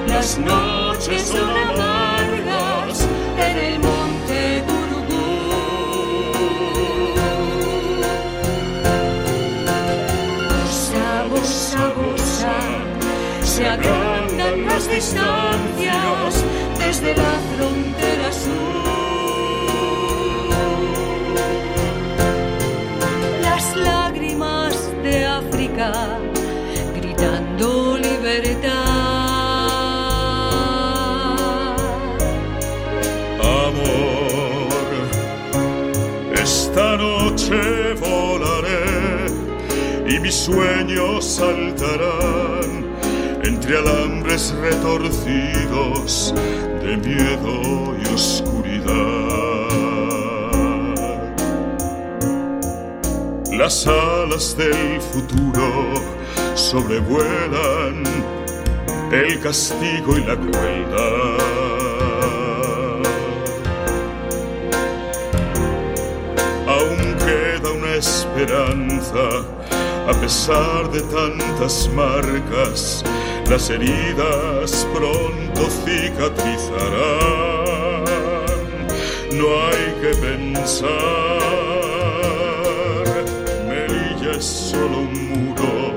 las 0.09 0.39
noches 0.39 1.23
son 1.23 1.57
amargas 1.69 3.07
en 3.39 3.57
el 3.69 3.79
monte 3.79 4.65
Gurugú. 4.67 5.27
Bosa, 10.51 11.07
bosa, 11.31 11.83
bosa, 11.99 12.57
se 13.45 13.69
agrandan 13.69 14.67
las 14.67 14.89
distancias 14.89 16.35
desde 16.81 17.15
la 17.15 17.35
frontera 17.57 17.94
mis 40.25 40.35
sueños 40.37 41.23
saltarán 41.23 42.87
entre 43.43 43.77
alambres 43.77 44.55
retorcidos 44.59 46.33
de 46.83 46.97
miedo 46.97 47.95
y 48.03 48.15
oscuridad. 48.15 48.95
Las 53.53 53.87
alas 53.87 54.57
del 54.57 54.99
futuro 55.03 55.93
sobrevuelan 56.55 58.05
el 59.13 59.41
castigo 59.41 60.17
y 60.17 60.25
la 60.25 60.37
crueldad. 60.37 61.35
Aún 66.67 67.15
queda 67.19 67.73
una 67.73 67.95
esperanza, 67.97 69.54
a 70.07 70.13
pesar 70.21 70.91
de 70.91 71.01
tantas 71.03 71.89
marcas, 71.95 73.03
las 73.49 73.71
heridas 73.71 74.87
pronto 74.93 75.71
cicatrizarán. 75.85 78.05
No 79.33 79.47
hay 79.67 79.95
que 80.01 80.15
pensar, 80.21 80.91
Melilla 83.67 84.33
es 84.33 84.45
solo 84.45 84.99
un 84.99 85.13
muro 85.31 85.97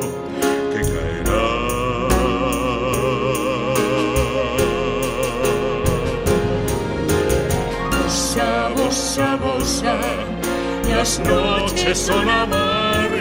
que 0.72 0.82
caerá. 0.82 1.50
Bosa, 7.92 8.50
bosa, 8.76 9.28
bosa, 9.36 9.96
las 10.90 11.20
noches 11.20 11.98
son 11.98 12.30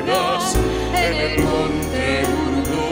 el 0.07 1.43
monte 1.43 2.23
Urubú. 2.47 2.87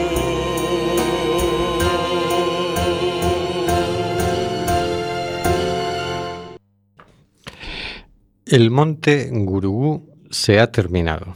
El 8.45 8.71
monte 8.71 9.29
Gurugú 9.31 10.09
se 10.29 10.59
ha 10.59 10.71
terminado. 10.71 11.35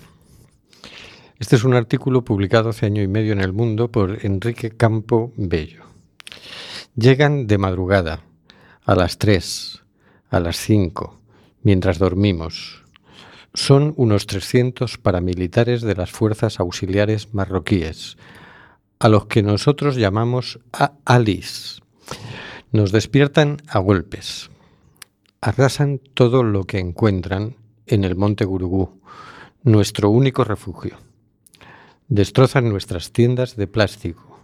Este 1.40 1.56
es 1.56 1.64
un 1.64 1.74
artículo 1.74 2.24
publicado 2.26 2.70
hace 2.70 2.86
año 2.86 3.02
y 3.02 3.08
medio 3.08 3.32
en 3.32 3.40
El 3.40 3.54
Mundo 3.54 3.90
por 3.90 4.26
Enrique 4.26 4.72
Campo 4.72 5.32
Bello. 5.38 5.84
Llegan 6.96 7.48
de 7.48 7.58
madrugada, 7.58 8.24
a 8.84 8.96
las 8.96 9.18
3, 9.18 9.82
a 10.30 10.40
las 10.42 10.58
5, 10.58 11.18
mientras 11.64 11.98
dormimos. 11.98 12.79
Son 13.54 13.94
unos 13.98 14.28
300 14.28 14.98
paramilitares 14.98 15.82
de 15.82 15.96
las 15.96 16.12
fuerzas 16.12 16.60
auxiliares 16.60 17.34
marroquíes, 17.34 18.18
a 19.00 19.10
los 19.10 19.26
que 19.26 19.42
nosotros 19.42 19.96
llamamos 19.96 20.60
alis. 21.06 21.82
Nos 22.72 22.92
despiertan 22.92 23.58
a 23.68 23.80
golpes. 23.80 24.52
Arrasan 25.42 26.00
todo 26.14 26.44
lo 26.44 26.66
que 26.66 26.80
encuentran 26.80 27.56
en 27.88 28.04
el 28.04 28.16
monte 28.16 28.46
Gurugú, 28.46 29.02
nuestro 29.64 30.10
único 30.10 30.44
refugio. 30.44 30.98
Destrozan 32.08 32.70
nuestras 32.70 33.12
tiendas 33.12 33.56
de 33.56 33.68
plástico. 33.68 34.40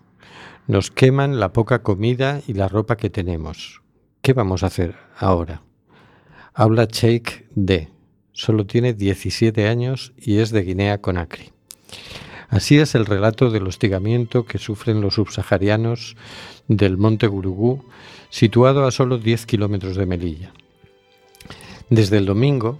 Nos 0.68 0.90
queman 0.90 1.40
la 1.40 1.54
poca 1.54 1.84
comida 1.84 2.42
y 2.48 2.54
la 2.54 2.68
ropa 2.68 2.96
que 2.96 3.10
tenemos. 3.10 3.82
¿Qué 4.22 4.34
vamos 4.34 4.64
a 4.64 4.68
hacer 4.68 4.96
ahora? 5.18 5.62
Habla 6.54 6.86
Sheikh 6.86 7.48
D. 7.54 7.95
Solo 8.36 8.66
tiene 8.66 8.94
17 8.94 9.66
años 9.70 10.12
y 10.18 10.40
es 10.40 10.52
de 10.52 10.62
Guinea 10.62 11.00
Conakry. 11.00 11.54
Así 12.50 12.78
es 12.78 12.94
el 12.94 13.06
relato 13.06 13.50
del 13.50 13.66
hostigamiento 13.66 14.46
que 14.46 14.58
sufren 14.58 15.00
los 15.00 15.14
subsaharianos 15.16 16.18
del 16.68 16.98
monte 16.98 17.28
Gurugú, 17.28 17.86
situado 18.30 18.86
a 18.86 18.92
solo 18.92 19.20
10 19.20 19.46
kilómetros 19.46 19.96
de 19.96 20.06
Melilla. 20.06 20.52
Desde 21.90 22.18
el 22.18 22.26
domingo, 22.26 22.78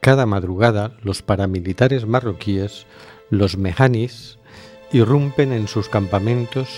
cada 0.00 0.26
madrugada, 0.26 0.98
los 1.02 1.22
paramilitares 1.22 2.04
marroquíes, 2.06 2.84
los 3.30 3.56
mejanis, 3.56 4.38
irrumpen 4.92 5.54
en 5.54 5.66
sus 5.66 5.88
campamentos 5.88 6.68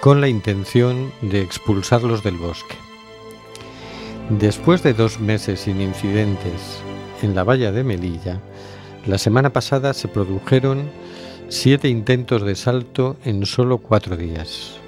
con 0.00 0.20
la 0.20 0.28
intención 0.28 1.12
de 1.20 1.42
expulsarlos 1.42 2.22
del 2.22 2.36
bosque. 2.36 2.76
Después 4.30 4.84
de 4.84 4.94
dos 4.94 5.18
meses 5.18 5.60
sin 5.60 5.80
incidentes 5.80 6.80
en 7.22 7.34
la 7.34 7.44
valla 7.44 7.72
de 7.72 7.84
Melilla, 7.84 8.40
la 9.06 9.18
semana 9.18 9.52
pasada 9.52 9.94
se 9.94 10.08
produjeron 10.08 10.90
siete 11.48 11.88
intentos 11.88 12.42
de 12.42 12.54
salto 12.54 13.16
en 13.24 13.46
solo 13.46 13.78
cuatro 13.78 14.16
días. 14.16 14.78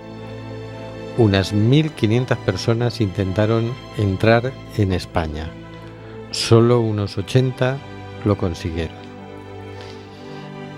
Unas 1.19 1.55
1.500 1.55 2.37
personas 2.39 3.01
intentaron 3.01 3.73
entrar 3.99 4.53
en 4.79 4.93
España. 4.93 5.51
Solo 6.31 6.81
unos 6.81 7.19
80 7.19 7.77
lo 8.25 8.39
consiguieron. 8.39 8.97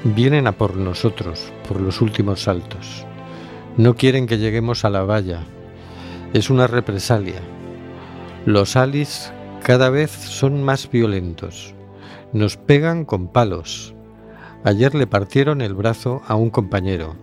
Vienen 0.03 0.47
a 0.47 0.53
por 0.53 0.77
nosotros, 0.77 1.53
por 1.69 1.81
los 1.81 2.01
últimos 2.01 2.43
saltos. 2.43 3.07
No 3.77 3.95
quieren 3.95 4.27
que 4.27 4.39
lleguemos 4.39 4.85
a 4.85 4.91
la 4.91 5.03
valla. 5.03 5.45
Es 6.33 6.51
una 6.51 6.67
represalia. 6.67 7.41
Los 8.45 8.77
alis 8.77 9.33
cada 9.65 9.89
vez 9.89 10.11
son 10.11 10.63
más 10.63 10.91
violentos. 10.91 11.75
Nos 12.35 12.59
pegan 12.59 13.07
con 13.07 13.29
palos. 13.29 13.95
Ayer 14.63 14.95
le 14.95 15.07
partieron 15.07 15.63
el 15.63 15.73
brazo 15.73 16.21
a 16.29 16.35
un 16.35 16.51
compañero. 16.51 17.17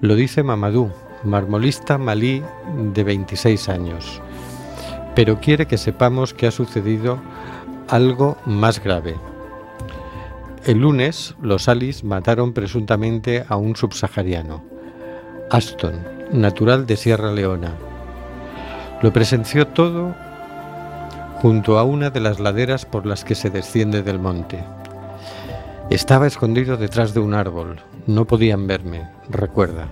Lo 0.00 0.14
dice 0.14 0.44
Mamadou, 0.44 0.92
marmolista 1.24 1.98
malí 1.98 2.40
de 2.94 3.02
26 3.02 3.68
años. 3.68 4.22
Pero 5.16 5.40
quiere 5.40 5.66
que 5.66 5.76
sepamos 5.76 6.32
que 6.32 6.46
ha 6.46 6.52
sucedido 6.52 7.18
algo 7.88 8.36
más 8.46 8.82
grave. 8.82 9.16
El 10.64 10.78
lunes, 10.78 11.34
los 11.42 11.68
Alis 11.68 12.04
mataron 12.04 12.52
presuntamente 12.52 13.44
a 13.48 13.56
un 13.56 13.74
subsahariano, 13.74 14.62
Aston, 15.50 15.98
natural 16.30 16.86
de 16.86 16.96
Sierra 16.96 17.32
Leona. 17.32 17.74
Lo 19.02 19.12
presenció 19.12 19.66
todo 19.66 20.14
junto 21.42 21.76
a 21.76 21.82
una 21.82 22.10
de 22.10 22.20
las 22.20 22.38
laderas 22.38 22.86
por 22.86 23.04
las 23.04 23.24
que 23.24 23.34
se 23.34 23.50
desciende 23.50 24.04
del 24.04 24.20
monte. 24.20 24.62
Estaba 25.90 26.28
escondido 26.28 26.76
detrás 26.76 27.14
de 27.14 27.20
un 27.20 27.34
árbol, 27.34 27.80
no 28.06 28.28
podían 28.28 28.68
verme, 28.68 29.08
recuerda. 29.28 29.88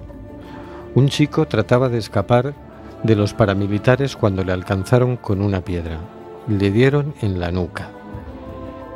Un 0.94 1.08
chico 1.08 1.48
trataba 1.48 1.88
de 1.88 1.98
escapar 1.98 2.54
de 3.02 3.16
los 3.16 3.34
paramilitares 3.34 4.14
cuando 4.14 4.44
le 4.44 4.52
alcanzaron 4.52 5.16
con 5.16 5.42
una 5.42 5.60
piedra. 5.60 5.98
Le 6.46 6.70
dieron 6.70 7.14
en 7.20 7.40
la 7.40 7.50
nuca. 7.50 7.90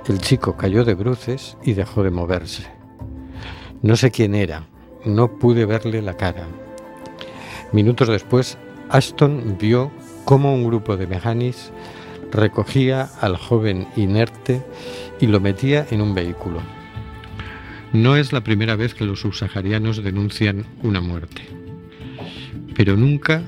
El 0.07 0.21
chico 0.21 0.57
cayó 0.57 0.85
de 0.85 0.95
bruces 0.95 1.57
y 1.65 1.73
dejó 1.73 2.05
de 2.05 2.13
moverse. 2.13 2.71
No 3.83 3.97
sé 3.97 4.13
quién 4.13 4.37
era, 4.37 4.63
no 5.05 5.41
pude 5.41 5.67
verle 5.67 6.03
la 6.03 6.17
cara. 6.17 6.47
Minutos 7.73 8.07
después, 8.07 8.59
Ashton 8.91 9.57
vio 9.59 9.91
cómo 10.25 10.55
un 10.55 10.65
grupo 10.65 10.97
de 10.97 11.09
mejanis 11.09 11.73
recogía 12.31 13.09
al 13.21 13.37
joven 13.37 13.87
inerte 13.97 14.63
y 15.21 15.27
lo 15.27 15.41
metía 15.41 15.87
en 15.91 16.01
un 16.01 16.15
vehículo. 16.15 16.61
No 17.93 18.17
es 18.17 18.33
la 18.33 18.43
primera 18.43 18.77
vez 18.77 18.95
que 18.95 19.05
los 19.05 19.21
subsaharianos 19.21 20.03
denuncian 20.03 20.67
una 20.83 21.01
muerte, 21.01 21.43
pero 22.75 22.97
nunca 22.97 23.43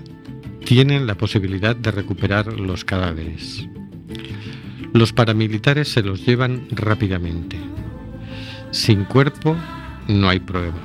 tienen 0.64 1.06
la 1.06 1.16
posibilidad 1.16 1.74
de 1.74 1.90
recuperar 1.90 2.52
los 2.52 2.84
cadáveres. 2.84 3.66
Los 4.92 5.12
paramilitares 5.12 5.88
se 5.88 6.02
los 6.02 6.24
llevan 6.24 6.66
rápidamente. 6.70 7.58
Sin 8.70 9.04
cuerpo 9.04 9.56
no 10.08 10.28
hay 10.28 10.40
prueba. 10.40 10.78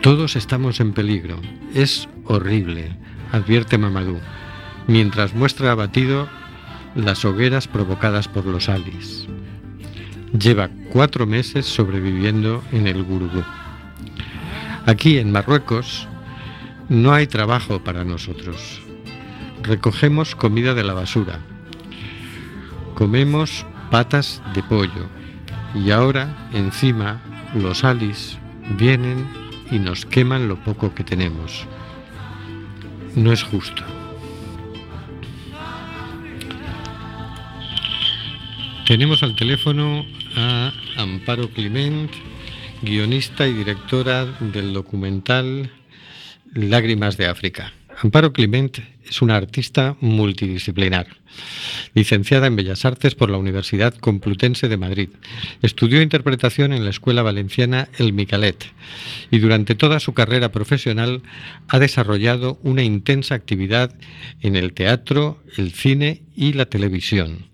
Todos 0.00 0.34
estamos 0.34 0.80
en 0.80 0.92
peligro. 0.92 1.40
Es 1.74 2.08
horrible, 2.24 2.96
advierte 3.32 3.76
Mamadou, 3.76 4.18
mientras 4.90 5.34
muestra 5.34 5.70
abatido 5.70 6.28
las 6.96 7.24
hogueras 7.24 7.68
provocadas 7.68 8.26
por 8.26 8.44
los 8.44 8.68
alis. 8.68 9.28
Lleva 10.36 10.68
cuatro 10.92 11.26
meses 11.26 11.64
sobreviviendo 11.64 12.64
en 12.72 12.88
el 12.88 13.04
Gurugú. 13.04 13.44
Aquí 14.86 15.18
en 15.18 15.30
Marruecos 15.30 16.08
no 16.88 17.12
hay 17.12 17.28
trabajo 17.28 17.84
para 17.84 18.04
nosotros. 18.04 18.80
Recogemos 19.62 20.34
comida 20.34 20.74
de 20.74 20.82
la 20.82 20.94
basura, 20.94 21.38
Comemos 22.96 23.64
patas 23.90 24.42
de 24.54 24.62
pollo 24.62 25.08
y 25.74 25.90
ahora 25.90 26.50
encima 26.52 27.22
los 27.54 27.84
alis 27.84 28.36
vienen 28.76 29.26
y 29.70 29.78
nos 29.78 30.04
queman 30.04 30.48
lo 30.48 30.56
poco 30.56 30.94
que 30.94 31.04
tenemos. 31.04 31.66
No 33.14 33.32
es 33.32 33.42
justo. 33.42 33.99
Tenemos 38.90 39.22
al 39.22 39.36
teléfono 39.36 40.04
a 40.34 40.72
Amparo 40.96 41.48
Clement, 41.50 42.10
guionista 42.82 43.46
y 43.46 43.52
directora 43.52 44.26
del 44.40 44.72
documental 44.72 45.70
Lágrimas 46.54 47.16
de 47.16 47.26
África. 47.26 47.72
Amparo 48.02 48.32
Clement 48.32 48.80
es 49.08 49.22
una 49.22 49.36
artista 49.36 49.96
multidisciplinar. 50.00 51.06
Licenciada 51.94 52.48
en 52.48 52.56
Bellas 52.56 52.84
Artes 52.84 53.14
por 53.14 53.30
la 53.30 53.38
Universidad 53.38 53.94
Complutense 53.94 54.68
de 54.68 54.76
Madrid. 54.76 55.10
Estudió 55.62 56.02
interpretación 56.02 56.72
en 56.72 56.82
la 56.82 56.90
Escuela 56.90 57.22
Valenciana 57.22 57.88
El 57.96 58.12
Micalet 58.12 58.72
y 59.30 59.38
durante 59.38 59.76
toda 59.76 60.00
su 60.00 60.14
carrera 60.14 60.50
profesional 60.50 61.22
ha 61.68 61.78
desarrollado 61.78 62.58
una 62.64 62.82
intensa 62.82 63.36
actividad 63.36 63.94
en 64.40 64.56
el 64.56 64.72
teatro, 64.72 65.40
el 65.56 65.70
cine 65.70 66.22
y 66.34 66.54
la 66.54 66.66
televisión. 66.66 67.50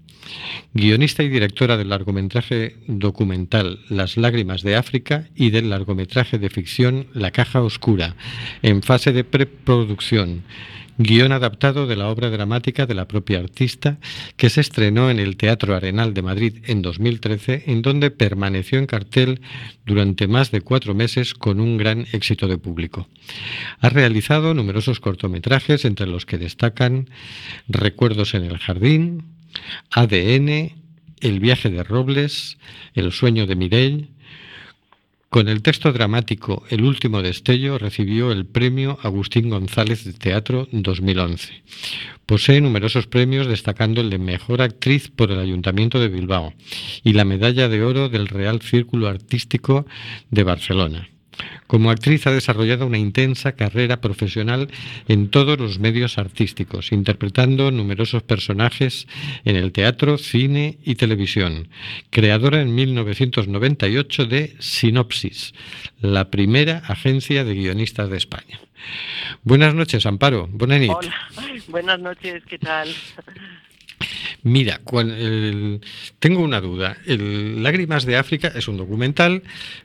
Guionista 0.75 1.23
y 1.23 1.29
directora 1.29 1.77
del 1.77 1.89
largometraje 1.89 2.77
documental 2.87 3.81
Las 3.89 4.17
lágrimas 4.17 4.63
de 4.63 4.77
África 4.77 5.29
y 5.35 5.51
del 5.51 5.71
largometraje 5.71 6.39
de 6.39 6.51
ficción 6.51 7.07
La 7.13 7.31
caja 7.31 7.63
oscura, 7.63 8.17
en 8.63 8.83
fase 8.83 9.13
de 9.13 9.25
preproducción 9.25 10.43
guion 10.99 11.33
adaptado 11.33 11.87
de 11.87 11.97
la 11.97 12.09
obra 12.09 12.31
dramática 12.31 12.87
de 12.87 12.95
la 12.95 13.07
propia 13.09 13.39
artista, 13.39 13.99
que 14.37 14.51
se 14.51 14.61
estrenó 14.61 15.11
en 15.11 15.19
el 15.19 15.37
Teatro 15.37 15.75
Arenal 15.75 16.15
de 16.15 16.23
Madrid 16.23 16.59
en 16.67 16.83
2013, 16.83 17.65
en 17.67 17.83
donde 17.83 18.11
permaneció 18.11 18.79
en 18.79 18.87
cartel 18.87 19.41
durante 19.85 20.27
más 20.27 20.51
de 20.51 20.63
cuatro 20.63 20.95
meses 20.95 21.35
con 21.35 21.61
un 21.61 21.77
gran 21.77 22.07
éxito 22.13 22.49
de 22.49 22.59
público. 22.59 23.09
Ha 23.81 23.89
realizado 23.89 24.55
numerosos 24.55 25.01
cortometrajes, 25.01 25.85
entre 25.85 26.07
los 26.07 26.27
que 26.27 26.39
destacan 26.39 27.11
Recuerdos 27.69 28.35
en 28.35 28.45
el 28.45 28.59
Jardín, 28.59 29.36
ADN, 29.91 30.73
El 31.21 31.41
viaje 31.41 31.71
de 31.71 31.83
Robles, 31.83 32.59
El 32.95 33.13
sueño 33.13 33.47
de 33.47 33.57
Mireille, 33.57 34.09
con 35.29 35.49
el 35.49 35.61
texto 35.61 35.93
dramático 35.93 36.65
El 36.71 36.83
último 36.85 37.21
destello 37.21 37.79
recibió 37.79 38.33
el 38.33 38.47
premio 38.47 38.99
Agustín 39.03 39.51
González 39.51 40.05
de 40.05 40.13
Teatro 40.13 40.69
2011. 40.73 41.63
Posee 42.27 42.61
numerosos 42.61 43.07
premios 43.07 43.47
destacando 43.47 44.01
el 44.01 44.11
de 44.11 44.19
Mejor 44.19 44.63
Actriz 44.63 45.11
por 45.11 45.31
el 45.31 45.39
Ayuntamiento 45.39 46.01
de 46.01 46.09
Bilbao 46.09 46.55
y 47.05 47.13
la 47.13 47.25
Medalla 47.25 47.69
de 47.69 47.83
Oro 47.83 48.09
del 48.09 48.29
Real 48.29 48.63
Círculo 48.63 49.09
Artístico 49.09 49.87
de 50.31 50.43
Barcelona. 50.43 51.09
Como 51.67 51.91
actriz 51.91 52.27
ha 52.27 52.31
desarrollado 52.31 52.87
una 52.87 52.99
intensa 52.99 53.53
carrera 53.53 54.01
profesional 54.01 54.69
en 55.09 55.29
todos 55.29 55.59
los 55.59 55.79
medios 55.79 56.19
artísticos, 56.19 56.93
interpretando 56.93 57.71
numerosos 57.71 58.23
personajes 58.23 59.07
en 59.45 59.57
el 59.57 59.73
teatro, 59.73 60.19
cine 60.19 60.79
y 60.85 60.95
televisión. 60.95 61.69
Creadora 62.11 62.61
en 62.61 62.75
1998 62.75 64.27
de 64.27 64.57
Sinopsis, 64.59 65.55
la 66.01 66.31
primera 66.31 66.83
agencia 66.87 67.45
de 67.45 67.55
guionistas 67.55 68.11
de 68.11 68.17
España. 68.17 68.61
Buenas 69.43 69.75
noches, 69.75 70.07
Amparo. 70.07 70.49
Buenas 70.51 70.81
Hola, 70.89 71.15
buenas 71.69 71.99
noches, 71.99 72.43
¿qué 72.47 72.59
tal? 72.59 72.89
Mira, 74.43 74.81
tengo 76.19 76.41
una 76.41 76.61
duda. 76.61 76.97
El 77.07 77.63
Lágrimas 77.63 78.07
de 78.07 78.17
África 78.17 78.53
es 78.55 78.69
un 78.69 78.77
documental, 78.77 79.43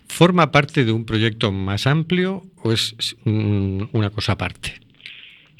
¿forma 0.07 0.51
parte 0.51 0.85
de 0.85 0.91
un 0.91 1.05
proyecto 1.05 1.51
más 1.51 1.87
amplio 1.87 2.43
o 2.63 2.71
es 2.71 3.15
una 3.25 4.09
cosa 4.09 4.33
aparte? 4.33 4.79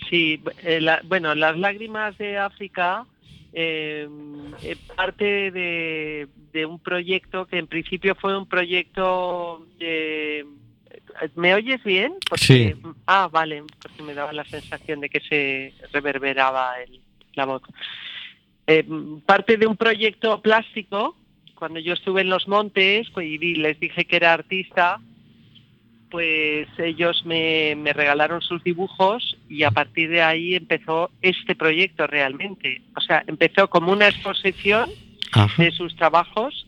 Sí, 0.09 0.41
eh, 0.63 0.85
bueno, 1.05 1.33
las 1.35 1.57
Lágrimas 1.57 2.17
de 2.17 2.37
África 2.37 3.05
eh, 3.53 4.07
es 4.61 4.77
parte 4.95 5.51
de, 5.51 6.27
un 6.65 6.79
proyecto 6.79 7.45
que 7.45 7.57
en 7.57 7.67
principio 7.67 8.15
fue 8.15 8.37
un 8.37 8.47
proyecto 8.47 9.65
de... 9.79 10.45
¿Me 11.35 11.53
oyes 11.53 11.83
bien? 11.83 12.13
sí. 12.35 12.73
Ah, 13.05 13.29
vale, 13.31 13.63
porque 13.81 14.03
me 14.03 14.13
daba 14.13 14.31
la 14.31 14.45
sensación 14.45 15.01
de 15.01 15.09
que 15.09 15.19
se 15.21 15.73
reverberaba 15.91 16.73
la 17.33 17.45
voz. 17.45 17.61
Eh, 18.73 18.85
parte 19.25 19.57
de 19.57 19.67
un 19.67 19.75
proyecto 19.75 20.41
plástico, 20.41 21.17
cuando 21.55 21.77
yo 21.79 21.91
estuve 21.91 22.21
en 22.21 22.29
los 22.29 22.47
montes 22.47 23.09
pues, 23.13 23.27
y 23.27 23.55
les 23.55 23.77
dije 23.81 24.05
que 24.05 24.15
era 24.15 24.31
artista, 24.31 25.01
pues 26.09 26.69
ellos 26.77 27.21
me, 27.25 27.75
regalaron 27.93 28.41
sus 28.41 28.63
dibujos 28.63 29.37
y 29.49 29.63
a 29.63 29.71
partir 29.71 30.09
de 30.09 30.21
ahí 30.21 30.55
empezó 30.55 31.11
este 31.21 31.53
proyecto 31.53 32.07
realmente. 32.07 32.81
O 32.95 33.01
sea, 33.01 33.25
empezó 33.27 33.69
como 33.69 33.91
una 33.91 34.07
exposición 34.07 34.89
de 35.57 35.71
sus 35.71 35.93
trabajos 35.97 36.65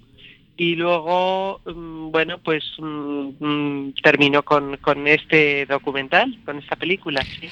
y 0.55 0.75
luego, 0.75 1.61
mm, 1.65 2.11
bueno, 2.11 2.37
pues 2.39 2.63
mm, 2.77 3.29
mm, 3.39 3.93
terminó 4.03 4.43
con, 4.43 4.77
con, 4.77 5.07
este 5.07 5.65
documental, 5.65 6.37
con 6.45 6.59
esta 6.59 6.75
película. 6.75 7.21
¿sí? 7.23 7.49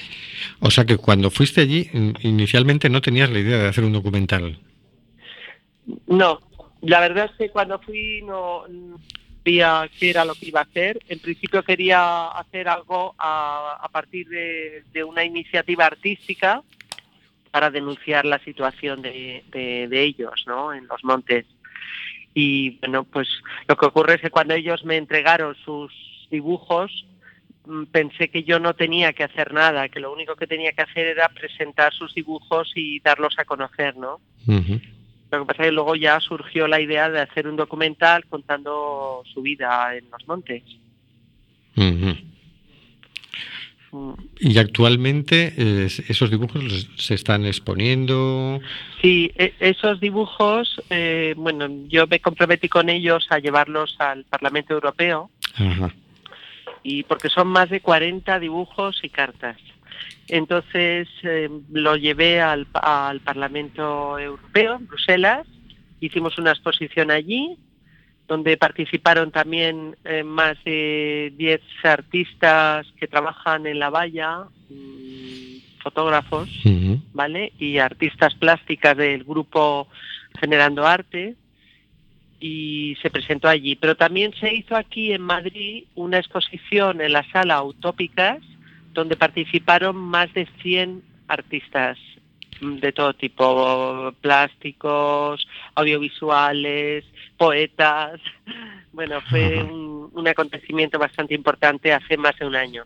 O 0.60 0.70
sea 0.70 0.84
que 0.84 0.96
cuando 0.98 1.30
fuiste 1.30 1.60
allí, 1.62 1.88
inicialmente 2.22 2.88
no 2.88 3.00
tenías 3.00 3.30
la 3.30 3.40
idea 3.40 3.58
de 3.58 3.68
hacer 3.68 3.84
un 3.84 3.92
documental. 3.92 4.58
No, 6.06 6.40
la 6.80 7.00
verdad 7.00 7.26
es 7.30 7.36
que 7.36 7.50
cuando 7.50 7.78
fui 7.80 8.22
no 8.22 8.64
sabía 9.38 9.90
qué 9.98 10.10
era 10.10 10.24
lo 10.24 10.34
que 10.36 10.46
iba 10.46 10.60
a 10.60 10.64
hacer. 10.64 11.00
En 11.08 11.18
principio 11.18 11.64
quería 11.64 12.28
hacer 12.28 12.68
algo 12.68 13.14
a, 13.18 13.78
a 13.82 13.88
partir 13.88 14.28
de, 14.28 14.84
de 14.92 15.02
una 15.02 15.24
iniciativa 15.24 15.86
artística 15.86 16.62
para 17.50 17.68
denunciar 17.70 18.24
la 18.24 18.38
situación 18.38 19.02
de, 19.02 19.42
de- 19.50 19.88
de 19.88 20.02
ellos 20.04 20.44
¿no? 20.46 20.72
en 20.72 20.86
los 20.86 21.02
montes. 21.04 21.44
Y 22.34 22.78
bueno, 22.78 23.04
pues 23.04 23.28
lo 23.68 23.76
que 23.76 23.86
ocurre 23.86 24.14
es 24.14 24.20
que 24.20 24.30
cuando 24.30 24.54
ellos 24.54 24.84
me 24.84 24.96
entregaron 24.96 25.54
sus 25.64 25.92
dibujos, 26.30 27.06
mm, 27.66 27.84
pensé 27.84 28.28
que 28.28 28.42
yo 28.42 28.58
no 28.58 28.74
tenía 28.74 29.12
que 29.12 29.24
hacer 29.24 29.52
nada, 29.52 29.88
que 29.88 30.00
lo 30.00 30.12
único 30.12 30.34
que 30.36 30.46
tenía 30.46 30.72
que 30.72 30.82
hacer 30.82 31.06
era 31.06 31.28
presentar 31.28 31.92
sus 31.92 32.14
dibujos 32.14 32.72
y 32.74 33.00
darlos 33.00 33.38
a 33.38 33.44
conocer, 33.44 33.96
¿no? 33.96 34.20
Lo 35.30 35.40
que 35.40 35.46
pasa 35.46 35.62
es 35.62 35.68
que 35.68 35.72
luego 35.72 35.94
ya 35.96 36.20
surgió 36.20 36.66
la 36.68 36.80
idea 36.80 37.08
de 37.08 37.20
hacer 37.20 37.48
un 37.48 37.56
documental 37.56 38.26
contando 38.26 39.22
su 39.32 39.40
vida 39.40 39.96
en 39.96 40.10
los 40.10 40.26
montes. 40.28 40.62
Y 44.40 44.56
actualmente 44.58 45.52
eh, 45.56 45.88
esos 46.08 46.30
dibujos 46.30 46.62
los- 46.64 46.88
se 46.96 47.14
están 47.14 47.44
exponiendo. 47.44 48.60
Sí, 49.02 49.30
e- 49.36 49.52
esos 49.60 50.00
dibujos, 50.00 50.80
eh, 50.90 51.34
bueno, 51.36 51.68
yo 51.88 52.06
me 52.06 52.20
comprometí 52.20 52.68
con 52.68 52.88
ellos 52.88 53.26
a 53.30 53.38
llevarlos 53.38 53.94
al 53.98 54.24
Parlamento 54.24 54.72
Europeo 54.72 55.30
Ajá. 55.56 55.94
y 56.82 57.02
porque 57.02 57.28
son 57.28 57.48
más 57.48 57.68
de 57.68 57.80
40 57.80 58.38
dibujos 58.40 58.98
y 59.02 59.10
cartas. 59.10 59.58
Entonces 60.28 61.08
eh, 61.22 61.50
lo 61.70 61.96
llevé 61.96 62.40
al, 62.40 62.66
al 62.72 63.20
Parlamento 63.20 64.18
Europeo, 64.18 64.76
en 64.76 64.86
Bruselas, 64.86 65.46
hicimos 66.00 66.38
una 66.38 66.52
exposición 66.52 67.10
allí, 67.10 67.56
donde 68.28 68.56
participaron 68.56 69.30
también 69.30 69.96
eh, 70.04 70.22
más 70.22 70.56
de 70.64 71.32
10 71.36 71.60
artistas 71.84 72.86
que 72.98 73.06
trabajan 73.06 73.66
en 73.66 73.78
la 73.78 73.90
valla, 73.90 74.44
mm, 74.68 75.80
fotógrafos. 75.82 76.48
¿vale? 77.12 77.52
Y 77.58 77.78
artistas 77.78 78.34
plásticas 78.34 78.96
del 78.96 79.24
grupo 79.24 79.88
Generando 80.40 80.86
Arte 80.86 81.34
y 82.40 82.96
se 83.02 83.10
presentó 83.10 83.48
allí. 83.48 83.76
Pero 83.76 83.96
también 83.96 84.32
se 84.34 84.52
hizo 84.52 84.76
aquí 84.76 85.12
en 85.12 85.22
Madrid 85.22 85.84
una 85.94 86.18
exposición 86.18 87.00
en 87.00 87.12
la 87.12 87.24
sala 87.30 87.62
Utópicas 87.62 88.38
donde 88.92 89.16
participaron 89.16 89.96
más 89.96 90.32
de 90.34 90.46
100 90.62 91.02
artistas 91.28 91.98
de 92.62 92.92
todo 92.92 93.12
tipo, 93.14 94.14
plásticos, 94.20 95.46
audiovisuales, 95.74 97.04
poetas. 97.36 98.20
Bueno, 98.94 99.22
fue 99.30 99.62
un, 99.62 100.10
un 100.12 100.28
acontecimiento 100.28 100.98
bastante 100.98 101.32
importante 101.34 101.94
hace 101.94 102.18
más 102.18 102.38
de 102.38 102.46
un 102.46 102.54
año. 102.54 102.84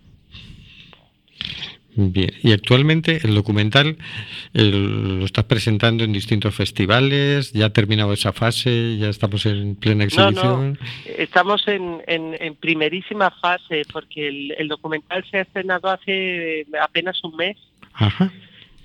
Bien. 1.96 2.30
Y 2.44 2.52
actualmente 2.52 3.18
el 3.24 3.34
documental 3.34 3.96
el- 4.52 5.18
lo 5.18 5.24
estás 5.24 5.46
presentando 5.46 6.04
en 6.04 6.12
distintos 6.12 6.54
festivales. 6.54 7.52
Ya 7.52 7.66
ha 7.66 7.70
terminado 7.72 8.12
esa 8.12 8.32
fase. 8.32 8.98
Ya 8.98 9.08
estamos 9.08 9.46
en 9.46 9.74
plena 9.74 10.04
No, 10.16 10.16
no. 10.16 10.28
exhibición. 10.28 10.78
Estamos 11.18 11.66
en, 11.66 12.02
en- 12.06 12.36
en 12.38 12.54
primerísima 12.54 13.32
fase 13.32 13.82
porque 13.92 14.28
el, 14.28 14.54
el 14.58 14.68
documental 14.68 15.24
se 15.28 15.38
ha 15.38 15.40
estrenado 15.40 15.88
hace 15.90 16.66
apenas 16.80 17.18
un 17.24 17.34
mes. 17.34 17.56
Ajá. 17.94 18.30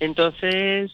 Entonces, 0.01 0.91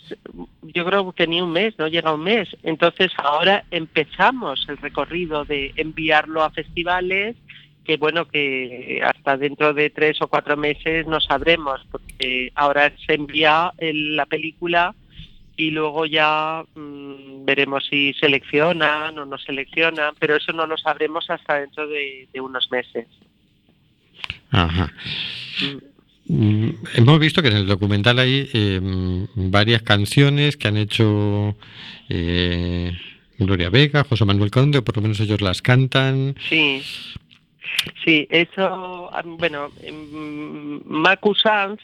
yo 0.64 0.84
creo 0.86 1.14
que 1.14 1.28
ni 1.28 1.42
un 1.42 1.54
mes, 1.54 1.74
no 1.80 1.88
llega 1.88 2.14
un 2.14 2.24
mes. 2.26 2.50
Entonces, 2.62 3.10
ahora 3.18 3.64
empezamos 3.72 4.66
el 4.68 4.76
recorrido 4.78 5.46
de 5.46 5.72
enviarlo 5.78 6.44
a 6.44 6.50
festivales 6.52 7.38
que, 7.86 7.96
bueno, 7.96 8.28
que 8.28 9.02
hasta 9.02 9.38
dentro 9.38 9.74
de 9.74 9.90
tres 9.92 10.22
o 10.22 10.28
cuatro 10.28 10.58
meses 10.58 11.08
no 11.08 11.22
sabremos, 11.22 11.80
porque 11.90 12.52
ahora 12.54 12.92
se 13.06 13.14
envía 13.14 13.72
el- 13.78 14.18
la 14.18 14.26
película 14.26 14.94
y 15.56 15.72
luego 15.72 16.06
ya 16.06 16.66
mm, 16.76 17.46
veremos 17.46 17.86
si 17.90 18.14
seleccionan 18.16 19.18
o 19.18 19.26
no 19.26 19.38
seleccionan, 19.38 20.16
pero 20.20 20.36
eso 20.36 20.52
no 20.52 20.68
lo 20.68 20.76
sabremos 20.78 21.30
hasta 21.30 21.62
dentro 21.62 21.88
de, 21.88 22.28
de 22.34 22.42
unos 22.42 22.70
meses. 22.72 23.08
Ajá. 24.52 24.92
Mm. 25.62 25.97
Mm, 26.30 26.70
Hemos 26.96 27.20
visto 27.20 27.42
que 27.42 27.48
en 27.48 27.58
el 27.58 27.68
documental 27.68 28.20
hay 28.20 28.50
eh, 28.54 28.80
varias 29.36 29.82
canciones 29.82 30.58
que 30.58 30.68
han 30.68 30.78
hecho 30.78 31.56
eh, 32.10 32.92
Gloria 33.38 33.70
Vega, 33.70 34.04
José 34.04 34.26
Manuel 34.26 34.52
Conde, 34.52 34.80
o 34.80 34.84
por 34.84 34.98
lo 34.98 35.04
menos 35.04 35.20
ellos 35.20 35.42
las 35.42 35.62
cantan. 35.62 36.36
Sí, 36.50 36.84
sí, 38.04 38.28
eso, 38.30 39.10
ah, 39.14 39.24
bueno, 39.26 39.70
mm, 39.70 40.80
Macu 40.86 41.34
Sanz, 41.34 41.80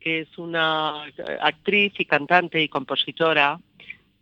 que 0.00 0.20
es 0.20 0.38
una 0.38 1.04
actriz 1.40 1.92
y 1.98 2.04
cantante 2.04 2.62
y 2.62 2.68
compositora, 2.68 3.58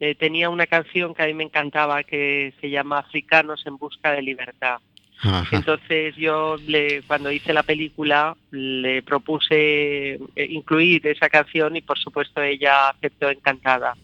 eh, 0.01 0.15
tenía 0.15 0.51
una 0.51 0.67
canción 0.67 1.15
que 1.15 1.23
a 1.23 1.27
mí 1.27 1.35
me 1.35 1.45
encantaba 1.45 2.03
que 2.03 2.53
se 2.61 2.69
llama 2.69 2.99
Africanos 2.99 3.65
en 3.67 3.77
busca 3.77 4.13
de 4.13 4.23
libertad. 4.23 4.79
Ajá. 5.25 5.57
Entonces 5.57 6.15
yo 6.17 6.57
le, 6.67 7.03
cuando 7.03 7.33
hice 7.33 7.53
la 7.53 7.63
película 7.63 8.37
le 8.51 9.03
propuse 9.03 10.15
eh, 10.15 10.47
incluir 10.51 11.07
esa 11.07 11.31
canción 11.31 11.77
y 11.77 11.81
por 11.81 11.99
supuesto 11.99 12.43
ella 12.43 12.91
aceptó 12.91 13.31
encantada. 13.31 13.95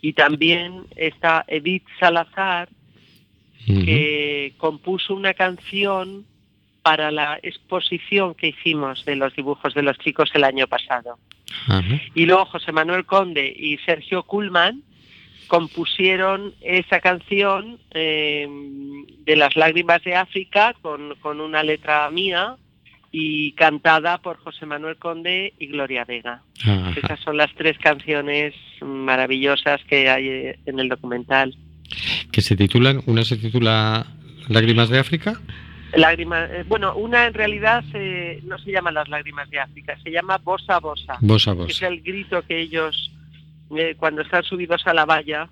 Y 0.00 0.14
también 0.14 0.84
está 0.96 1.44
Edith 1.46 1.84
Salazar, 1.98 2.68
que 3.66 4.52
compuso 4.58 5.14
una 5.14 5.34
canción 5.34 6.24
para 6.82 7.10
la 7.10 7.40
exposición 7.42 8.36
que 8.36 8.48
hicimos 8.48 9.04
de 9.04 9.16
los 9.16 9.34
dibujos 9.34 9.74
de 9.74 9.82
los 9.82 9.98
chicos 9.98 10.30
el 10.34 10.44
año 10.44 10.68
pasado. 10.68 11.18
Y 12.14 12.26
luego 12.26 12.44
José 12.44 12.70
Manuel 12.70 13.04
Conde 13.04 13.52
y 13.56 13.78
Sergio 13.78 14.22
Kuhlman 14.22 14.82
compusieron 15.46 16.54
esa 16.60 17.00
canción 17.00 17.78
eh, 17.92 18.48
de 19.24 19.36
las 19.36 19.56
lágrimas 19.56 20.02
de 20.04 20.14
África 20.14 20.74
con, 20.82 21.14
con 21.20 21.40
una 21.40 21.62
letra 21.62 22.10
mía 22.10 22.56
y 23.12 23.52
cantada 23.52 24.18
por 24.18 24.36
José 24.38 24.66
Manuel 24.66 24.96
Conde 24.96 25.54
y 25.58 25.66
Gloria 25.68 26.04
Vega. 26.04 26.42
Ajá. 26.62 26.92
Esas 26.96 27.20
son 27.20 27.36
las 27.36 27.52
tres 27.54 27.78
canciones 27.78 28.54
maravillosas 28.82 29.80
que 29.88 30.08
hay 30.08 30.28
eh, 30.28 30.58
en 30.66 30.78
el 30.80 30.88
documental. 30.88 31.56
Que 32.32 32.42
se 32.42 32.56
titulan, 32.56 33.02
una 33.06 33.24
se 33.24 33.36
titula 33.36 34.06
Lágrimas 34.48 34.88
de 34.90 34.98
África. 34.98 35.40
Lágrimas, 35.94 36.50
eh, 36.50 36.64
bueno, 36.68 36.94
una 36.96 37.26
en 37.26 37.32
realidad 37.34 37.84
se- 37.92 38.40
no 38.44 38.58
se 38.58 38.72
llama 38.72 38.90
las 38.90 39.08
lágrimas 39.08 39.48
de 39.50 39.60
África, 39.60 39.96
se 40.02 40.10
llama 40.10 40.36
Bosa 40.38 40.78
Bosa, 40.80 41.16
Voz 41.20 41.48
a 41.48 41.56
que 41.56 41.72
es 41.72 41.82
el 41.82 42.02
grito 42.02 42.42
que 42.42 42.60
ellos 42.60 43.12
eh, 43.76 43.94
cuando 43.98 44.22
están 44.22 44.42
subidos 44.44 44.86
a 44.86 44.94
la 44.94 45.04
valla 45.04 45.48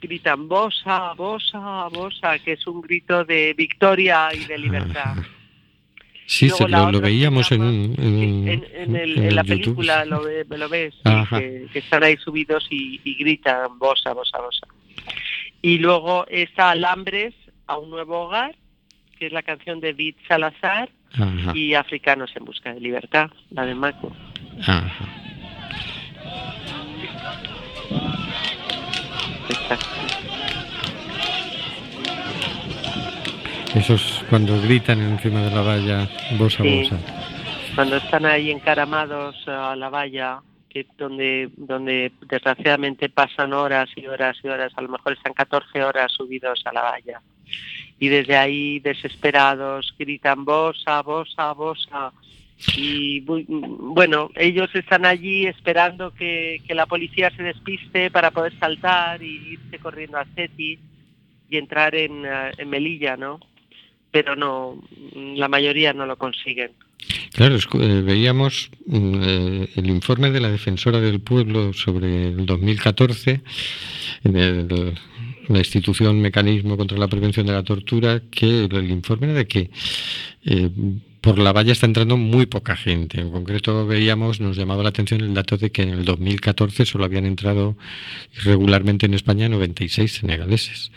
gritan 0.00 0.46
Bosa, 0.48 1.14
Bosa, 1.14 1.88
Bosa, 1.88 2.38
que 2.38 2.52
es 2.52 2.66
un 2.66 2.80
grito 2.82 3.24
de 3.24 3.54
victoria 3.54 4.28
y 4.34 4.44
de 4.44 4.58
libertad. 4.58 5.16
Sí, 6.28 6.50
se 6.50 6.68
lo, 6.68 7.00
veíamos 7.00 7.52
en, 7.52 7.60
llama- 7.60 8.02
en, 8.02 8.48
En, 8.48 8.64
en 8.74 8.96
el- 8.96 9.16
en 9.18 9.24
en 9.26 9.36
la 9.36 9.42
YouTube. 9.44 9.76
película 9.76 10.04
lo, 10.04 10.22
lo 10.22 10.68
ves, 10.68 10.92
que, 11.30 11.68
que 11.72 11.78
están 11.78 12.02
ahí 12.02 12.16
subidos 12.16 12.66
y, 12.68 13.00
y 13.04 13.14
gritan 13.14 13.78
Bosa, 13.78 14.12
Bosa, 14.12 14.38
Bosa. 14.40 14.66
Y 15.62 15.78
luego 15.78 16.26
está 16.28 16.70
Alambres 16.70 17.32
a 17.68 17.78
un 17.78 17.90
nuevo 17.90 18.22
hogar, 18.22 18.56
que 19.16 19.26
es 19.26 19.32
la 19.32 19.42
canción 19.44 19.78
de 19.78 19.92
Beat 19.92 20.16
Salazar, 20.26 20.90
Ajá. 21.12 21.52
y 21.56 21.74
Africanos 21.74 22.32
en 22.34 22.44
busca 22.44 22.74
de 22.74 22.80
libertad, 22.80 23.30
la 23.50 23.64
de 23.64 23.76
Maco. 23.76 24.12
Ajá. 24.66 25.08
Exacto. 29.48 29.86
Esos 33.74 34.24
cuando 34.30 34.60
gritan 34.62 35.00
encima 35.00 35.42
de 35.42 35.50
la 35.50 35.60
valla, 35.60 36.08
voz 36.38 36.58
a 36.60 36.62
Sí. 36.62 36.88
voz. 36.90 37.00
Cuando 37.74 37.96
están 37.96 38.24
ahí 38.24 38.50
encaramados 38.50 39.36
a 39.46 39.76
la 39.76 39.90
valla, 39.90 40.40
que 40.70 40.86
donde, 40.96 41.50
donde 41.56 42.10
desgraciadamente 42.22 43.08
pasan 43.10 43.52
horas 43.52 43.90
y 43.96 44.06
horas 44.06 44.36
y 44.42 44.48
horas, 44.48 44.72
a 44.76 44.80
lo 44.80 44.88
mejor 44.88 45.12
están 45.12 45.34
14 45.34 45.84
horas 45.84 46.10
subidos 46.12 46.62
a 46.64 46.72
la 46.72 46.82
valla. 46.82 47.20
Y 47.98 48.08
desde 48.08 48.36
ahí, 48.36 48.78
desesperados, 48.80 49.94
gritan 49.98 50.44
bosa, 50.44 51.02
bosa, 51.02 51.52
bosa. 51.52 52.12
Y 52.76 53.20
bu- 53.22 53.44
bueno, 53.94 54.30
ellos 54.34 54.68
están 54.74 55.04
allí 55.04 55.46
esperando 55.46 56.12
que, 56.14 56.58
que 56.66 56.74
la 56.74 56.86
policía 56.86 57.30
se 57.36 57.42
despiste 57.42 58.10
para 58.10 58.30
poder 58.30 58.58
saltar 58.58 59.22
y 59.22 59.52
irse 59.58 59.78
corriendo 59.78 60.16
a 60.18 60.24
Ceti 60.34 60.78
y 61.50 61.56
entrar 61.58 61.94
en, 61.94 62.24
eh, 62.24 62.52
en 62.56 62.68
Melilla, 62.70 63.16
¿no? 63.16 63.40
Pero 64.10 64.34
no, 64.36 64.82
la 65.14 65.48
mayoría 65.48 65.92
no 65.92 66.06
lo 66.06 66.16
consiguen. 66.16 66.70
Claro, 67.34 67.56
eh, 67.56 68.02
veíamos 68.02 68.70
mm, 68.86 69.14
eh, 69.22 69.68
el 69.76 69.86
informe 69.90 70.30
de 70.30 70.40
la 70.40 70.50
defensora 70.50 70.98
del 71.00 71.20
pueblo 71.20 71.74
sobre 71.74 72.28
el 72.28 72.46
2014 72.46 73.42
en 74.24 74.94
la 75.48 75.58
institución 75.58 76.20
Mecanismo 76.20 76.76
contra 76.78 76.96
la 76.98 77.06
Prevención 77.08 77.46
de 77.46 77.52
la 77.52 77.62
Tortura, 77.62 78.22
que 78.30 78.64
el 78.64 78.90
informe 78.90 79.28
de 79.28 79.46
que 79.46 79.70
por 81.26 81.40
la 81.40 81.52
valla 81.52 81.72
está 81.72 81.86
entrando 81.86 82.16
muy 82.16 82.46
poca 82.46 82.76
gente. 82.76 83.20
En 83.20 83.32
concreto 83.32 83.84
veíamos, 83.84 84.40
nos 84.40 84.56
llamaba 84.56 84.84
la 84.84 84.90
atención 84.90 85.22
el 85.22 85.34
dato 85.34 85.56
de 85.56 85.72
que 85.72 85.82
en 85.82 85.88
el 85.88 86.04
2014 86.04 86.86
solo 86.86 87.04
habían 87.04 87.26
entrado 87.26 87.76
irregularmente 88.36 89.06
en 89.06 89.14
España 89.14 89.48
96 89.48 90.20
senegaleses. 90.20 90.92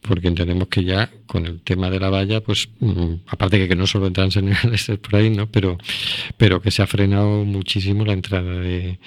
Porque 0.00 0.28
entendemos 0.28 0.68
que 0.68 0.84
ya 0.84 1.10
con 1.26 1.44
el 1.44 1.60
tema 1.60 1.90
de 1.90 2.00
la 2.00 2.08
valla, 2.08 2.40
pues 2.40 2.70
mm, 2.80 3.14
aparte 3.26 3.58
de 3.58 3.68
que 3.68 3.76
no 3.76 3.86
solo 3.86 4.06
entran 4.06 4.30
senegaleses 4.30 4.98
por 5.00 5.16
ahí, 5.16 5.28
¿no? 5.28 5.50
Pero, 5.50 5.76
pero 6.38 6.62
que 6.62 6.70
se 6.70 6.80
ha 6.80 6.86
frenado 6.86 7.44
muchísimo 7.44 8.06
la 8.06 8.14
entrada 8.14 8.58
de, 8.60 8.98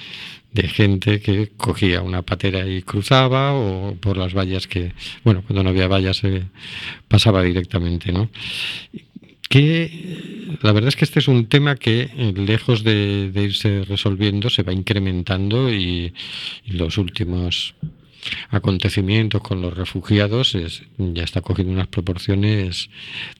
gente 0.53 1.21
que 1.21 1.53
cogía 1.57 2.03
una 2.03 2.21
patera 2.21 2.67
y 2.67 2.83
cruzaba 2.83 3.53
o 3.53 3.95
por 3.95 4.15
las 4.15 4.35
vallas 4.35 4.67
que, 4.67 4.93
bueno, 5.23 5.41
cuando 5.41 5.63
no 5.63 5.69
había 5.71 5.87
vallas 5.87 6.17
se 6.17 6.43
pasaba 7.07 7.41
directamente, 7.41 8.11
¿no? 8.11 8.29
que 9.51 10.40
la 10.61 10.71
verdad 10.71 10.89
es 10.89 10.95
que 10.95 11.05
este 11.05 11.19
es 11.19 11.27
un 11.27 11.47
tema 11.47 11.75
que 11.75 12.09
eh, 12.15 12.33
lejos 12.35 12.83
de, 12.83 13.31
irse 13.35 13.83
resolviendo 13.85 14.49
se 14.49 14.63
va 14.63 14.73
incrementando 14.73 15.71
y 15.71 16.13
los 16.65 16.97
últimos 16.97 17.75
acontecimientos 18.49 19.41
con 19.41 19.61
los 19.61 19.75
refugiados 19.75 20.57
ya 20.97 21.23
está 21.23 21.41
cogiendo 21.41 21.73
unas 21.73 21.87
proporciones 21.87 22.89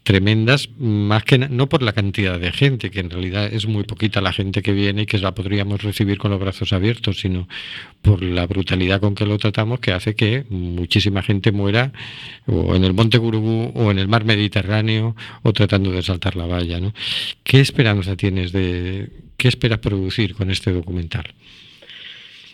tremendas, 0.04 0.70
más 0.78 1.24
que 1.24 1.38
no 1.38 1.70
por 1.70 1.84
la 1.84 1.94
cantidad 1.94 2.40
de 2.40 2.52
gente, 2.52 2.92
que 2.92 3.00
en 3.00 3.10
realidad 3.10 3.52
es 3.52 3.68
muy 3.68 3.84
poquita 3.84 4.22
la 4.22 4.34
gente 4.34 4.62
que 4.62 4.72
viene 4.72 5.04
y 5.04 5.06
que 5.06 5.18
la 5.20 5.34
podríamos 5.34 5.82
recibir 5.84 6.18
con 6.18 6.32
los 6.32 6.40
brazos 6.40 6.74
abiertos, 6.74 7.20
sino 7.20 7.48
por 8.02 8.24
la 8.24 8.48
brutalidad 8.48 9.00
con 9.00 9.16
que 9.16 9.26
lo 9.26 9.38
tratamos, 9.38 9.80
que 9.80 9.92
hace 9.92 10.16
que 10.16 10.46
muchísima 10.50 11.22
gente 11.22 11.52
muera 11.52 11.92
o 12.48 12.76
en 12.76 12.84
el 12.84 12.94
Monte 12.94 13.18
Gurubú 13.18 13.72
o 13.76 13.92
en 13.92 14.00
el 14.00 14.08
mar 14.08 14.26
Mediterráneo 14.26 15.16
o 15.44 15.54
tratando 15.54 15.92
de 15.92 16.02
saltar 16.02 16.36
la 16.36 16.46
valla. 16.46 16.80
¿no? 16.80 16.94
¿Qué 17.44 17.60
esperanza 17.60 18.16
tienes 18.16 18.52
de, 18.52 19.10
qué 19.38 19.48
esperas 19.48 19.80
producir 19.80 20.36
con 20.36 20.52
este 20.52 20.72
documental? 20.72 21.34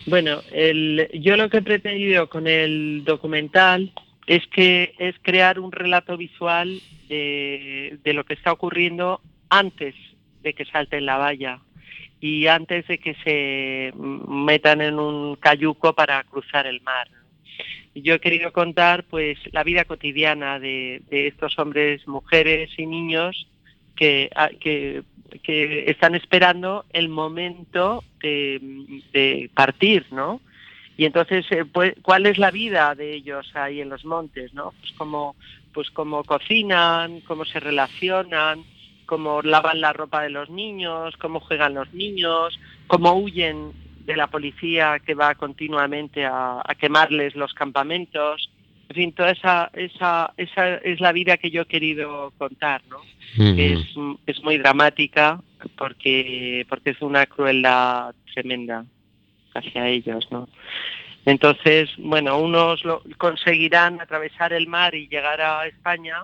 Bueno, 0.08 0.39
el, 0.54 1.10
yo 1.15 1.36
lo 1.36 1.50
que 1.50 1.58
he 1.58 1.62
pretendido 1.62 2.30
con 2.30 2.48
el 2.48 3.04
documental 3.04 3.91
es 4.26 4.48
que 4.48 4.96
es 5.00 5.15
crear 5.22 5.60
un 5.60 5.74
relato 5.74 6.15
visual 6.15 6.80
de, 7.10 8.00
lo 8.06 8.24
que 8.24 8.34
está 8.34 8.54
ocurriendo 8.54 9.20
antes 9.50 9.96
de 10.43 10.54
que 10.54 10.63
salten 10.63 11.06
la 11.06 11.17
valla 11.17 11.60
y 12.22 12.48
antes 12.48 12.88
de 12.88 13.00
que 13.00 13.15
se 13.15 13.93
metan 13.98 14.80
en 14.80 14.98
un 14.98 15.36
cayuco 15.36 15.93
para 15.93 16.24
cruzar 16.24 16.67
el 16.67 16.80
mar. 16.80 17.10
Yo 17.93 18.13
he 18.13 18.20
querido 18.22 18.54
contar 18.54 19.04
pues 19.04 19.38
la 19.52 19.65
vida 19.65 19.84
cotidiana 19.84 20.58
de, 20.58 21.02
de 21.10 21.28
estos 21.28 21.60
hombres, 21.60 22.08
mujeres 22.08 22.70
y 22.78 22.86
niños 22.86 23.46
que, 23.98 25.04
están 25.44 26.16
esperando 26.16 26.86
el 26.92 27.10
momento 27.10 28.04
de, 28.22 29.50
partir, 29.54 30.06
¿no? 30.12 30.42
Y 30.96 31.06
entonces, 31.06 31.46
eh, 31.52 31.64
pues, 31.66 31.94
¿cuál 32.02 32.26
es 32.26 32.40
la 32.40 32.50
vida 32.50 32.96
de 32.96 33.14
ellos 33.14 33.52
ahí 33.56 33.82
en 33.82 33.90
los 33.90 34.04
montes? 34.04 34.52
Pues 34.54 34.92
cómo, 34.98 35.36
pues 35.74 35.92
cómo 35.92 36.24
cocinan, 36.24 37.22
cómo 37.22 37.46
se 37.46 37.60
relacionan, 37.60 38.64
cómo 39.06 39.44
lavan 39.44 39.80
la 39.80 39.94
ropa 39.94 40.24
de 40.24 40.32
los 40.32 40.50
niños, 40.50 41.16
cómo 41.18 41.40
juegan 41.40 41.76
los 41.76 41.94
niños, 41.94 42.60
cómo 42.88 43.14
huyen 43.14 43.74
de 44.06 44.16
la 44.16 44.28
policía 44.28 45.00
que 45.06 45.14
va 45.14 45.36
continuamente 45.36 46.26
a 46.26 46.64
quemarles 46.80 47.36
los 47.36 47.54
campamentos, 47.54 48.50
en 48.89 48.95
fin, 48.95 49.12
toda 49.12 49.32
esa, 49.32 49.69
esa, 49.73 50.34
esa 50.38 50.76
es 50.76 51.02
la 51.02 51.12
vida 51.12 51.38
que 51.38 51.52
yo 51.52 51.63
he 51.63 51.65
querido 51.65 52.32
contar, 52.38 52.82
¿no? 52.89 53.02
es, 53.38 53.80
es, 54.26 54.43
muy 54.43 54.58
dramática 54.58 55.41
porque, 55.78 56.65
porque 56.69 56.91
es 56.91 57.02
una 57.02 57.26
crueldad 57.26 58.15
tremenda 58.34 58.86
hacia 59.54 59.88
ellos, 59.88 60.28
¿no? 60.32 60.47
Entonces, 61.26 61.89
bueno, 61.97 62.39
unos 62.39 62.86
lo, 62.86 63.04
conseguirán 63.17 64.00
atravesar 64.00 64.54
el 64.54 64.67
mar 64.67 64.95
y 64.95 65.10
llegar 65.10 65.41
a 65.41 65.67
España 65.67 66.23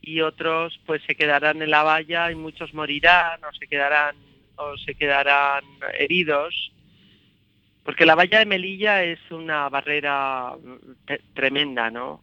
y 0.00 0.20
otros 0.20 0.78
pues 0.86 1.02
se 1.06 1.16
quedarán 1.16 1.60
en 1.60 1.70
la 1.70 1.82
valla 1.82 2.30
y 2.30 2.36
muchos 2.36 2.72
morirán 2.72 3.42
o 3.42 3.52
se 3.52 3.66
quedarán 3.66 4.14
o 4.56 4.76
se 4.78 4.94
quedarán 4.94 5.64
heridos 5.98 6.72
porque 7.84 8.06
la 8.06 8.14
valla 8.14 8.38
de 8.38 8.46
Melilla 8.46 9.02
es 9.02 9.18
una 9.30 9.68
barrera 9.68 10.54
tremenda, 11.34 11.90
¿no? 11.90 12.20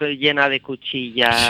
llena 0.00 0.48
de 0.48 0.60
cuchillas, 0.60 1.48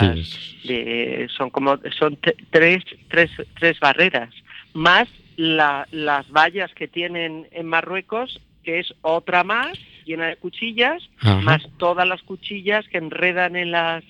de, 0.63 1.27
son 1.35 1.49
como 1.49 1.79
son 1.97 2.17
tres, 2.51 2.83
tres, 3.09 3.31
tres 3.59 3.79
barreras, 3.79 4.29
más 4.73 5.07
las 5.37 6.31
vallas 6.31 6.73
que 6.73 6.87
tienen 6.87 7.47
en 7.51 7.65
Marruecos, 7.65 8.39
que 8.63 8.79
es 8.79 8.93
otra 9.01 9.43
más 9.43 9.77
llena 10.05 10.27
de 10.27 10.37
cuchillas, 10.37 11.03
más 11.41 11.67
todas 11.77 12.07
las 12.07 12.21
cuchillas 12.21 12.87
que 12.87 12.97
enredan 12.97 13.55
en 13.55 13.71
las 13.71 14.03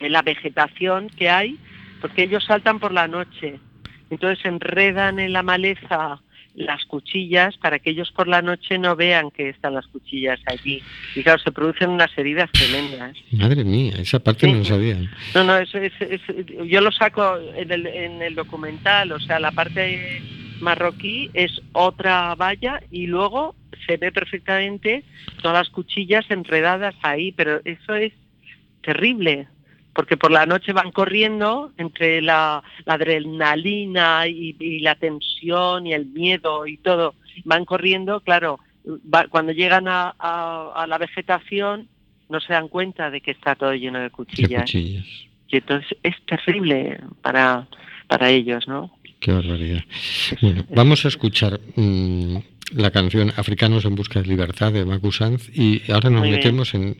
en 0.00 0.12
la 0.12 0.22
vegetación 0.22 1.08
que 1.08 1.28
hay, 1.28 1.58
porque 2.00 2.22
ellos 2.22 2.44
saltan 2.44 2.78
por 2.78 2.92
la 2.92 3.08
noche, 3.08 3.58
entonces 4.10 4.44
enredan 4.44 5.18
en 5.18 5.32
la 5.32 5.42
maleza 5.42 6.20
las 6.58 6.84
cuchillas 6.84 7.56
para 7.56 7.78
que 7.78 7.90
ellos 7.90 8.10
por 8.10 8.28
la 8.28 8.42
noche 8.42 8.78
no 8.78 8.96
vean 8.96 9.30
que 9.30 9.48
están 9.48 9.74
las 9.74 9.86
cuchillas 9.86 10.40
allí. 10.46 10.82
Y 11.14 11.22
claro, 11.22 11.38
se 11.38 11.52
producen 11.52 11.90
unas 11.90 12.16
heridas 12.18 12.50
tremendas. 12.52 13.16
Madre 13.32 13.64
mía, 13.64 13.94
esa 13.98 14.18
parte 14.18 14.50
no 14.50 14.58
lo 14.58 14.64
sabía. 14.64 14.96
No, 15.34 15.44
no, 15.44 15.56
eso 15.56 15.78
es, 15.78 15.92
yo 16.66 16.80
lo 16.80 16.90
saco 16.92 17.38
en 17.54 17.70
el, 17.70 17.86
en 17.86 18.22
el 18.22 18.34
documental, 18.34 19.12
o 19.12 19.20
sea, 19.20 19.38
la 19.38 19.52
parte 19.52 20.20
marroquí 20.60 21.30
es 21.34 21.60
otra 21.72 22.34
valla 22.34 22.82
y 22.90 23.06
luego 23.06 23.54
se 23.86 23.96
ve 23.96 24.10
perfectamente 24.10 25.04
todas 25.40 25.58
las 25.58 25.68
cuchillas 25.70 26.28
enredadas 26.30 26.94
ahí, 27.02 27.32
pero 27.32 27.60
eso 27.64 27.94
es 27.94 28.12
terrible, 28.82 29.46
porque 29.98 30.16
por 30.16 30.30
la 30.30 30.46
noche 30.46 30.72
van 30.72 30.92
corriendo 30.92 31.72
entre 31.76 32.22
la, 32.22 32.62
adrenalina 32.86 34.28
y, 34.28 34.78
la 34.78 34.94
tensión 34.94 35.88
y 35.88 35.92
el 35.92 36.06
miedo 36.06 36.68
y 36.68 36.76
todo, 36.76 37.16
van 37.44 37.64
corriendo, 37.64 38.20
claro, 38.20 38.60
cuando 39.28 39.50
llegan 39.50 39.86
a, 39.88 40.86
la 40.86 40.98
vegetación 40.98 41.88
no 42.28 42.38
se 42.38 42.52
dan 42.52 42.68
cuenta 42.68 43.10
de 43.10 43.20
que 43.20 43.32
está 43.32 43.56
todo 43.56 43.74
lleno 43.74 43.98
de 43.98 44.10
cuchillas. 44.10 44.72
Y 44.72 45.02
entonces 45.50 45.98
es 46.04 46.14
terrible 46.26 47.00
para, 47.20 47.66
para 48.06 48.30
ellos, 48.30 48.68
¿no? 48.68 48.96
Qué 49.18 49.32
barbaridad. 49.32 49.82
Bueno, 50.40 50.64
vamos 50.76 51.04
a 51.06 51.08
escuchar 51.08 51.58
mm, 51.74 52.36
la 52.76 52.92
canción 52.92 53.32
Africanos 53.36 53.84
en 53.84 53.96
busca 53.96 54.22
de 54.22 54.28
libertad 54.28 54.72
de 54.72 54.84
Macu 54.84 55.10
Sanz 55.10 55.50
y 55.52 55.82
ahora 55.90 56.08
nos 56.08 56.22
metemos 56.22 56.72
en 56.74 56.98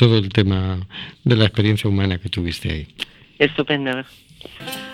todo 0.00 0.16
el 0.16 0.30
tema 0.30 0.78
de 1.24 1.36
la 1.36 1.44
experiencia 1.44 1.90
humana 1.90 2.16
que 2.16 2.30
tuviste 2.30 2.70
ahí. 2.70 2.88
Estupendo. 3.38 3.90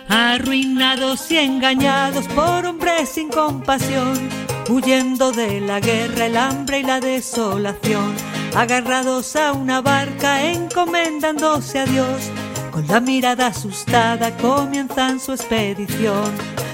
Arruinados 0.09 1.31
y 1.31 1.39
engañados 1.39 2.27
por 2.27 2.67
hombres 2.67 3.11
sin 3.11 3.29
compasión, 3.29 4.29
huyendo 4.69 5.31
de 5.31 5.61
la 5.61 5.79
guerra, 5.79 6.27
el 6.27 6.37
hambre 6.37 6.81
y 6.81 6.83
la 6.83 6.99
desolación, 6.99 8.17
agarrados 8.57 9.37
a 9.37 9.53
una 9.53 9.81
barca, 9.81 10.51
encomendándose 10.51 11.79
a 11.79 11.87
Dios, 11.87 12.33
con 12.73 12.85
la 12.89 12.99
mirada 12.99 13.47
asustada 13.47 14.37
comienzan 14.39 15.21
su 15.21 15.35
expedición. 15.35 16.33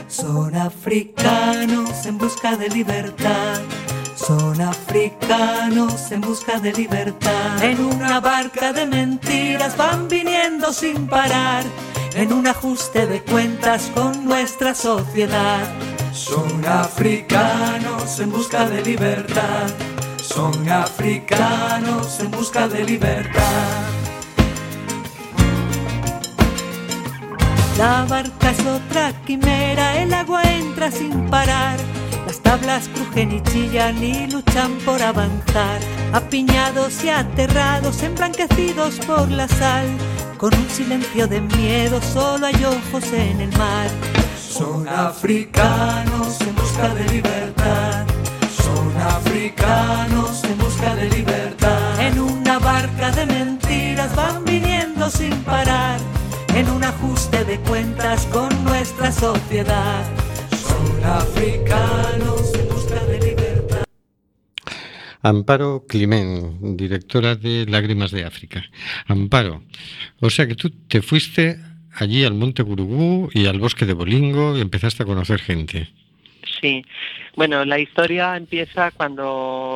Son 0.08 0.56
africanos 0.56 2.06
en 2.06 2.16
busca 2.16 2.56
de 2.56 2.70
libertad 2.70 3.60
son 4.16 4.60
africanos 4.60 6.10
en 6.12 6.20
busca 6.20 6.58
de 6.58 6.72
libertad. 6.72 7.62
En 7.62 7.84
una 7.84 8.20
barca 8.20 8.72
de 8.72 8.86
mentiras 8.86 9.76
van 9.76 10.08
viniendo 10.08 10.72
sin 10.72 11.06
parar. 11.06 11.64
En 12.14 12.32
un 12.32 12.46
ajuste 12.46 13.06
de 13.06 13.22
cuentas 13.22 13.90
con 13.94 14.24
nuestra 14.24 14.74
sociedad. 14.74 15.66
Son 16.12 16.64
africanos 16.66 18.20
en 18.20 18.30
busca 18.30 18.68
de 18.68 18.82
libertad. 18.82 19.68
Son 20.22 20.68
africanos 20.68 22.20
en 22.20 22.30
busca 22.30 22.68
de 22.68 22.84
libertad. 22.84 23.42
La 27.78 28.04
barca 28.04 28.50
es 28.50 28.60
otra 28.66 29.12
quimera, 29.24 29.96
el 30.00 30.12
agua 30.12 30.42
entra 30.42 30.90
sin 30.90 31.28
parar 31.30 31.78
las 32.32 32.40
tablas 32.40 32.88
crujen 32.94 33.30
y 33.30 33.42
chillan 33.42 34.02
y 34.02 34.26
luchan 34.26 34.72
por 34.86 35.02
avanzar, 35.02 35.78
apiñados 36.14 37.04
y 37.04 37.10
aterrados, 37.10 38.02
emblanquecidos 38.02 38.94
por 39.06 39.30
la 39.30 39.46
sal, 39.46 39.86
con 40.38 40.54
un 40.54 40.70
silencio 40.70 41.26
de 41.26 41.42
miedo, 41.42 42.00
solo 42.00 42.46
hay 42.46 42.64
ojos 42.64 43.04
en 43.12 43.38
el 43.38 43.58
mar. 43.58 43.86
Son 44.40 44.88
africanos 44.88 46.40
en 46.40 46.54
busca 46.54 46.88
de 46.94 47.04
libertad, 47.12 48.06
Son 48.64 48.96
africanos 48.96 50.42
en 50.44 50.56
busca 50.56 50.94
de 50.96 51.10
libertad. 51.10 52.00
En 52.00 52.18
una 52.18 52.58
barca 52.58 53.10
de 53.10 53.26
mentiras 53.26 54.16
van 54.16 54.42
viniendo 54.46 55.10
sin 55.10 55.34
parar. 55.44 56.00
En 56.54 56.70
un 56.70 56.82
ajuste 56.82 57.44
de 57.44 57.60
cuentas 57.60 58.26
con 58.32 58.48
nuestra 58.64 59.12
sociedad. 59.12 60.02
Son 61.12 61.20
africanos 61.20 62.54
en 62.54 62.68
busca 62.68 63.04
de 63.04 63.20
libertad. 63.20 63.84
Amparo 65.22 65.84
Climent, 65.86 66.58
directora 66.76 67.36
de 67.36 67.66
Lágrimas 67.66 68.12
de 68.12 68.24
África. 68.24 68.64
Amparo, 69.06 69.62
o 70.20 70.30
sea 70.30 70.46
que 70.46 70.54
tú 70.54 70.70
te 70.70 71.02
fuiste 71.02 71.58
allí 71.94 72.24
al 72.24 72.32
Monte 72.32 72.62
Gurugú 72.62 73.28
y 73.34 73.46
al 73.46 73.58
bosque 73.58 73.84
de 73.84 73.92
Bolingo 73.92 74.56
y 74.56 74.62
empezaste 74.62 75.02
a 75.02 75.06
conocer 75.06 75.40
gente. 75.40 75.88
Sí, 76.60 76.82
bueno, 77.36 77.64
la 77.66 77.78
historia 77.78 78.34
empieza 78.36 78.90
cuando 78.90 79.28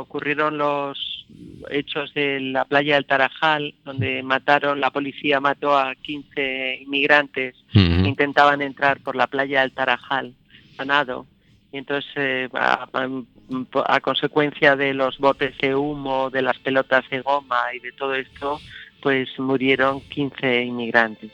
ocurrieron 0.07 0.57
los 0.57 1.27
hechos 1.71 2.15
de 2.15 2.41
la 2.41 2.65
playa 2.65 2.95
del 2.95 3.05
Tarajal, 3.05 3.75
donde 3.85 4.23
mataron, 4.23 4.81
la 4.81 4.91
policía 4.91 5.41
mató 5.41 5.77
a 5.77 5.95
15 5.97 6.79
inmigrantes 6.83 7.55
que 7.73 7.81
intentaban 7.81 8.63
entrar 8.63 9.01
por 9.01 9.17
la 9.17 9.27
playa 9.27 9.61
del 9.61 9.73
Tarajal, 9.73 10.35
a 10.79 10.85
nado. 10.85 11.27
Y 11.73 11.79
entonces, 11.79 12.11
eh, 12.17 12.49
a, 12.55 14.01
consecuencia 14.01 14.77
de 14.77 14.95
los 14.95 15.19
botes 15.19 15.57
de 15.59 15.75
humo, 15.75 16.31
de 16.31 16.43
las 16.43 16.59
pelotas 16.59 17.09
de 17.11 17.21
goma 17.21 17.63
y 17.75 17.81
de 17.81 17.93
todo 17.93 18.15
esto, 18.15 18.61
pues 19.03 19.29
murieron 19.39 20.01
15 20.01 20.63
inmigrantes. 20.63 21.33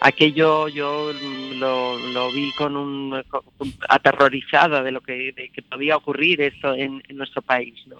Aquello 0.00 0.68
yo 0.68 1.12
lo, 1.12 2.32
vi 2.32 2.52
con 2.52 2.76
un 2.76 3.22
con- 3.28 3.42
aterrorizada 3.88 4.82
de 4.82 4.90
lo 4.90 5.00
que, 5.00 5.52
podía 5.70 5.96
ocurrir 5.96 6.40
esto 6.40 6.74
en, 6.74 7.02
en 7.06 7.16
nuestro 7.16 7.42
país, 7.42 7.74
¿no? 7.86 7.98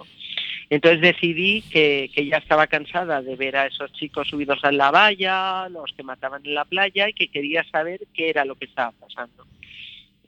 Entonces 0.70 1.00
decidí 1.00 1.62
que, 1.62 2.10
que 2.14 2.26
ya 2.26 2.36
estaba 2.36 2.66
cansada 2.66 3.22
de 3.22 3.36
ver 3.36 3.56
a 3.56 3.66
esos 3.66 3.90
chicos 3.92 4.28
subidos 4.28 4.58
a 4.64 4.72
la 4.72 4.90
valla, 4.90 5.68
los 5.70 5.92
que 5.94 6.02
mataban 6.02 6.44
en 6.44 6.54
la 6.54 6.66
playa 6.66 7.08
y 7.08 7.14
que 7.14 7.28
quería 7.28 7.64
saber 7.64 8.00
qué 8.12 8.28
era 8.28 8.44
lo 8.44 8.54
que 8.54 8.66
estaba 8.66 8.92
pasando. 8.92 9.46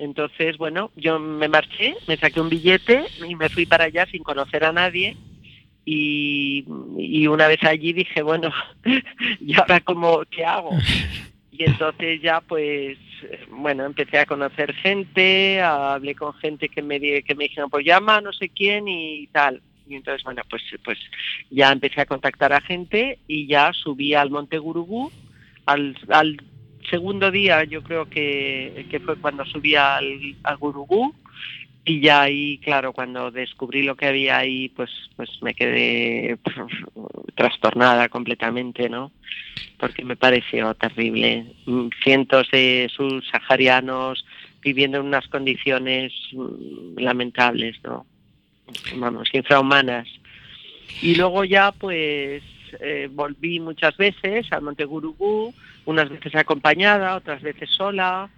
Entonces, 0.01 0.57
bueno, 0.57 0.90
yo 0.96 1.18
me 1.18 1.46
marché, 1.46 1.94
me 2.09 2.16
saqué 2.16 2.40
un 2.40 2.48
billete 2.48 3.05
y 3.28 3.34
me 3.36 3.51
fui 3.51 3.66
para 3.66 3.84
allá 3.84 4.07
sin 4.07 4.22
conocer 4.22 4.64
a 4.64 4.72
nadie. 4.72 5.14
Y, 5.84 6.64
y 6.96 7.26
una 7.26 7.46
vez 7.48 7.62
allí 7.64 7.92
dije, 7.92 8.22
bueno, 8.22 8.51
¿y 9.40 9.55
ahora 9.59 9.80
cómo, 9.80 10.22
qué 10.30 10.44
hago? 10.44 10.70
Y 11.53 11.64
entonces 11.64 12.22
ya 12.22 12.40
pues, 12.40 12.96
bueno, 13.51 13.84
empecé 13.84 14.18
a 14.18 14.24
conocer 14.24 14.72
gente, 14.76 15.61
hablé 15.61 16.14
con 16.14 16.32
gente 16.32 16.70
que 16.70 16.80
me, 16.80 16.98
que 17.22 17.34
me 17.34 17.44
dijeron, 17.44 17.68
pues 17.68 17.84
llama 17.84 18.16
a 18.16 18.20
no 18.22 18.32
sé 18.32 18.48
quién 18.48 18.88
y 18.88 19.26
tal. 19.26 19.61
Y 19.86 19.96
entonces, 19.96 20.24
bueno, 20.24 20.40
pues, 20.48 20.62
pues 20.82 20.96
ya 21.51 21.70
empecé 21.70 22.01
a 22.01 22.07
contactar 22.07 22.55
a 22.55 22.62
gente 22.62 23.18
y 23.26 23.46
ya 23.46 23.74
subí 23.74 24.14
al 24.14 24.30
Monte 24.30 24.57
Gurugú. 24.57 25.12
Al, 25.66 25.98
al 26.09 26.38
segundo 26.91 27.30
día 27.30 27.64
yo 27.64 27.82
creo 27.82 28.09
que, 28.09 28.86
fue 29.05 29.16
cuando 29.16 29.45
subí 29.47 29.74
al, 29.74 30.36
al 30.43 30.57
Gurugú 30.57 31.14
y 31.84 32.01
ya 32.01 32.22
ahí, 32.22 32.59
claro, 32.59 32.93
cuando 32.93 33.30
descubrí 33.30 33.82
lo 33.82 33.97
que 33.97 34.07
había 34.07 34.38
ahí, 34.38 34.68
pues, 34.68 34.91
pues 35.16 35.30
me 35.41 35.55
quedé 35.55 36.38
trastornada 37.34 38.09
completamente, 38.09 38.88
¿no? 38.88 39.12
Porque 39.78 40.05
me 40.05 40.16
pareció 40.16 40.74
terrible. 40.74 41.47
Mm, 41.66 41.88
Cientos 42.05 42.49
de 42.51 42.91
subsaharianos 42.95 44.24
viviendo 44.62 44.99
en 44.99 45.07
unas 45.07 45.26
condiciones 45.28 46.12
mm, 46.32 46.99
lamentables, 46.99 47.76
¿no? 47.82 48.05
Vamos, 48.97 49.28
infrahumanas. 49.32 50.07
Y 51.01 51.14
luego 51.14 51.45
ya, 51.45 51.72
pues, 51.72 52.43
eh, 52.80 53.08
volví 53.10 53.60
muchas 53.60 53.96
veces 53.96 54.52
al 54.52 54.62
Monte 54.62 54.84
Gurugú, 54.84 55.52
unas 55.86 56.08
veces 56.08 56.34
acompañada, 56.34 57.16
otras 57.16 57.42
veces 57.42 57.70
sola. 57.70 58.28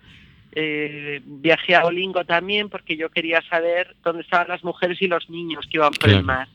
Eh, 0.54 1.20
viajé 1.24 1.74
a 1.74 1.84
Olingo 1.86 2.24
también 2.24 2.68
porque 2.68 2.96
yo 2.96 3.08
quería 3.10 3.40
saber 3.48 3.96
dónde 4.04 4.22
estaban 4.22 4.48
las 4.48 4.62
mujeres 4.62 5.00
y 5.00 5.06
los 5.08 5.28
niños 5.30 5.66
que 5.66 5.78
iban 5.78 5.92
por 5.94 6.10
el 6.10 6.24
mar. 6.24 6.48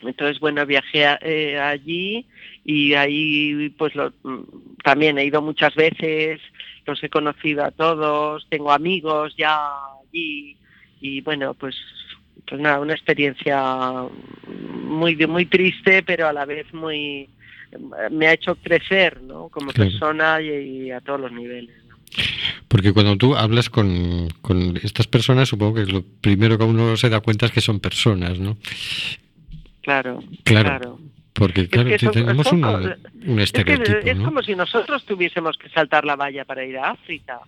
Entonces, 0.00 0.38
bueno, 0.38 0.64
viajé 0.64 1.06
a- 1.06 1.18
eh, 1.22 1.58
allí 1.58 2.26
y 2.64 2.94
ahí 2.94 3.68
pues 3.78 3.94
lo- 3.96 4.12
mm, 4.22 4.42
también 4.84 5.18
he 5.18 5.24
ido 5.24 5.42
muchas 5.42 5.74
veces, 5.74 6.40
los 6.86 7.02
he 7.02 7.08
conocido 7.08 7.64
a 7.64 7.70
todos, 7.72 8.46
tengo 8.48 8.70
amigos 8.72 9.34
ya 9.36 9.68
allí 10.02 10.56
y 11.00 11.20
bueno, 11.22 11.54
pues 11.54 11.76
pues 12.48 12.60
nada, 12.60 12.80
una 12.80 12.94
experiencia 12.94 13.60
muy 14.84 15.16
muy 15.26 15.46
triste, 15.46 16.02
pero 16.02 16.26
a 16.28 16.32
la 16.32 16.44
vez 16.44 16.72
muy 16.72 17.28
me 18.10 18.26
ha 18.26 18.32
hecho 18.32 18.54
crecer, 18.56 19.20
¿no? 19.22 19.48
Como 19.50 19.72
Claro. 19.72 19.90
persona 19.90 20.40
y, 20.40 20.48
y 20.86 20.90
a 20.90 21.00
todos 21.00 21.20
los 21.20 21.32
niveles. 21.32 21.74
¿no? 21.88 21.96
Porque 22.68 22.92
cuando 22.94 23.16
tú 23.16 23.36
hablas 23.36 23.68
con, 23.68 24.28
con 24.40 24.76
estas 24.82 25.06
personas, 25.06 25.48
supongo 25.50 25.74
que 25.74 25.92
lo 25.92 26.02
primero 26.22 26.56
que 26.56 26.64
uno 26.64 26.96
se 26.96 27.10
da 27.10 27.20
cuenta 27.20 27.44
es 27.46 27.52
que 27.52 27.60
son 27.60 27.80
personas, 27.80 28.38
¿no? 28.38 28.56
Claro, 29.82 30.20
Claro. 30.44 30.68
claro. 30.68 30.98
Porque, 31.34 31.68
claro, 31.68 31.90
que 31.90 31.98
son- 32.00 32.12
tenemos 32.12 32.46
son 32.48 32.58
una- 32.64 32.96
un 33.26 33.40
Es 33.40 33.52
que 33.52 33.60
estereotipo, 33.60 33.98
es 34.10 34.16
¿no? 34.16 34.24
como 34.24 34.42
si 34.42 34.54
nosotros 34.56 35.04
tuviésemos 35.04 35.56
que 35.56 35.68
saltar 35.68 36.04
la 36.04 36.16
valla 36.16 36.44
para 36.44 36.64
ir 36.64 36.76
a 36.78 36.90
África. 36.90 37.38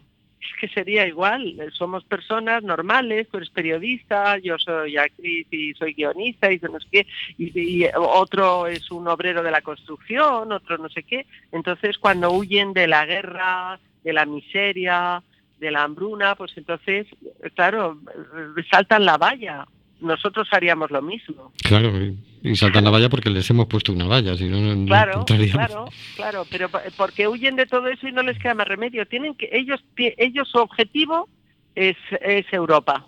Es 0.40 0.58
que 0.58 0.68
sería 0.68 1.06
igual, 1.06 1.56
somos 1.72 2.04
personas 2.04 2.62
normales, 2.62 3.28
tú 3.28 3.36
eres 3.36 3.50
periodista, 3.50 4.38
yo 4.38 4.58
soy 4.58 4.96
actriz 4.96 5.46
y 5.50 5.74
soy 5.74 5.92
guionista 5.92 6.50
y 6.50 6.58
no 6.58 6.80
sé 6.80 6.86
qué, 6.90 7.06
y, 7.36 7.84
otro 7.94 8.66
es 8.66 8.90
un 8.90 9.06
obrero 9.08 9.42
de 9.42 9.50
la 9.50 9.60
construcción, 9.60 10.50
otro 10.52 10.78
no 10.78 10.88
sé 10.88 11.02
qué. 11.02 11.26
Entonces 11.52 11.98
cuando 11.98 12.32
huyen 12.32 12.72
de 12.72 12.86
la 12.86 13.04
guerra, 13.04 13.78
de 14.02 14.12
la 14.12 14.24
miseria, 14.24 15.22
de 15.58 15.70
la 15.70 15.82
hambruna, 15.82 16.34
pues 16.34 16.52
entonces, 16.56 17.06
claro, 17.54 18.00
saltan 18.70 19.04
la 19.04 19.18
valla. 19.18 19.66
Nosotros 20.00 20.48
haríamos 20.52 20.90
lo 20.90 21.02
mismo. 21.02 21.52
Claro, 21.62 21.92
y- 22.42 22.56
saltan 22.56 22.84
la 22.84 22.90
valla 22.90 23.08
porque 23.10 23.30
les 23.30 23.48
hemos 23.50 23.66
puesto 23.66 23.92
una 23.92 24.06
valla, 24.06 24.36
si 24.36 24.44
no, 24.44 24.60
no 24.60 24.86
Claro, 24.86 25.24
claro, 25.26 25.88
claro, 26.16 26.46
pero 26.50 26.70
porque 26.96 27.28
huyen 27.28 27.56
de 27.56 27.66
todo 27.66 27.88
eso 27.88 28.08
y 28.08 28.12
no 28.12 28.22
les 28.22 28.38
queda 28.38 28.54
más 28.54 28.66
remedio. 28.66 29.06
Tienen 29.06 29.34
que 29.34 29.48
ellos 29.52 29.80
ellos 29.96 30.48
su 30.48 30.58
objetivo 30.58 31.28
es, 31.74 31.96
es 32.22 32.46
Europa. 32.52 33.04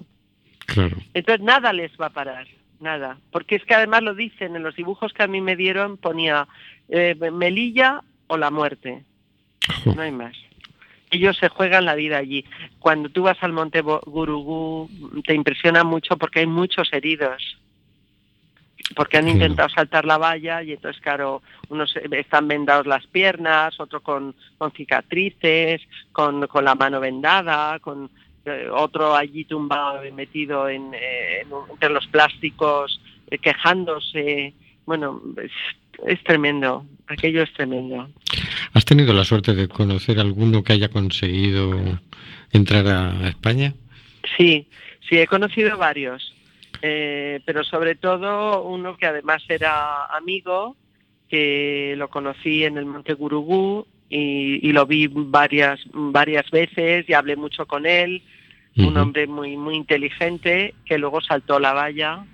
Claro. 0.66 0.96
Entonces 1.14 1.44
nada 1.44 1.72
les 1.72 1.92
va 2.00 2.06
a 2.06 2.10
parar, 2.10 2.46
nada, 2.80 3.18
porque 3.30 3.56
es 3.56 3.64
que 3.64 3.74
además 3.74 4.02
lo 4.02 4.14
dicen 4.14 4.54
en 4.54 4.62
los 4.62 4.76
dibujos 4.76 5.12
que 5.12 5.22
a 5.22 5.26
mí 5.26 5.40
me 5.40 5.56
dieron 5.56 5.96
ponía 5.96 6.46
eh, 6.88 7.14
Melilla 7.32 8.02
o 8.26 8.36
la 8.36 8.50
muerte, 8.50 9.04
no 9.86 10.00
hay 10.00 10.12
más. 10.12 10.36
Ellos 11.12 11.36
se 11.36 11.48
juegan 11.48 11.84
la 11.84 11.94
vida 11.94 12.18
allí. 12.18 12.44
Cuando 12.80 13.08
tú 13.10 13.22
vas 13.22 13.36
al 13.42 13.52
Monte 13.52 13.82
Gurugú 13.82 14.90
te 15.24 15.34
impresiona 15.34 15.84
mucho 15.84 16.16
porque 16.16 16.40
hay 16.40 16.46
muchos 16.46 16.92
heridos 16.92 17.58
porque 18.94 19.16
han 19.16 19.28
intentado 19.28 19.68
saltar 19.68 20.04
la 20.04 20.18
valla 20.18 20.62
y 20.62 20.72
entonces, 20.72 21.00
claro, 21.00 21.42
unos 21.68 21.94
están 22.10 22.48
vendados 22.48 22.86
las 22.86 23.06
piernas, 23.06 23.78
otro 23.80 24.02
con, 24.02 24.34
con 24.58 24.72
cicatrices, 24.72 25.80
con, 26.12 26.46
con 26.46 26.64
la 26.64 26.74
mano 26.74 27.00
vendada, 27.00 27.78
con 27.78 28.10
eh, 28.44 28.68
otro 28.70 29.14
allí 29.14 29.44
tumbado 29.44 30.04
y 30.04 30.12
metido 30.12 30.68
en, 30.68 30.92
eh, 30.94 31.42
en 31.42 31.48
entre 31.70 31.90
los 31.90 32.06
plásticos, 32.08 33.00
eh, 33.30 33.38
quejándose. 33.38 34.54
Bueno, 34.84 35.22
es, 36.06 36.22
tremendo, 36.24 36.84
aquello 37.06 37.42
es 37.42 37.52
tremendo. 37.52 38.08
¿Has 38.72 38.84
tenido 38.84 39.12
la 39.12 39.24
suerte 39.24 39.54
de 39.54 39.68
conocer 39.68 40.18
alguno 40.18 40.62
que 40.62 40.72
haya 40.72 40.88
conseguido 40.88 42.00
entrar 42.52 42.86
a 42.86 43.28
España? 43.28 43.74
Sí, 44.36 44.68
sí, 45.08 45.18
he 45.18 45.26
conocido 45.26 45.76
varios, 45.76 46.34
eh, 46.80 47.40
pero 47.44 47.64
sobre 47.64 47.94
todo 47.94 48.62
uno 48.62 48.96
que 48.96 49.06
además 49.06 49.42
era 49.48 50.06
amigo, 50.06 50.76
que 51.28 51.94
lo 51.96 52.08
conocí 52.08 52.64
en 52.64 52.76
el 52.78 52.86
Monte 52.86 53.14
Gurugú 53.14 53.86
y, 54.08 54.66
y 54.66 54.72
lo 54.72 54.86
vi 54.86 55.08
varias, 55.10 55.80
varias 55.92 56.50
veces 56.50 57.08
y 57.08 57.14
hablé 57.14 57.36
mucho 57.36 57.66
con 57.66 57.86
él, 57.86 58.22
un 58.76 58.96
hombre 58.96 59.26
muy, 59.26 59.56
muy 59.56 59.76
inteligente 59.76 60.74
que 60.86 60.98
luego 60.98 61.20
saltó 61.20 61.58
la 61.58 61.74
valla 61.74 62.24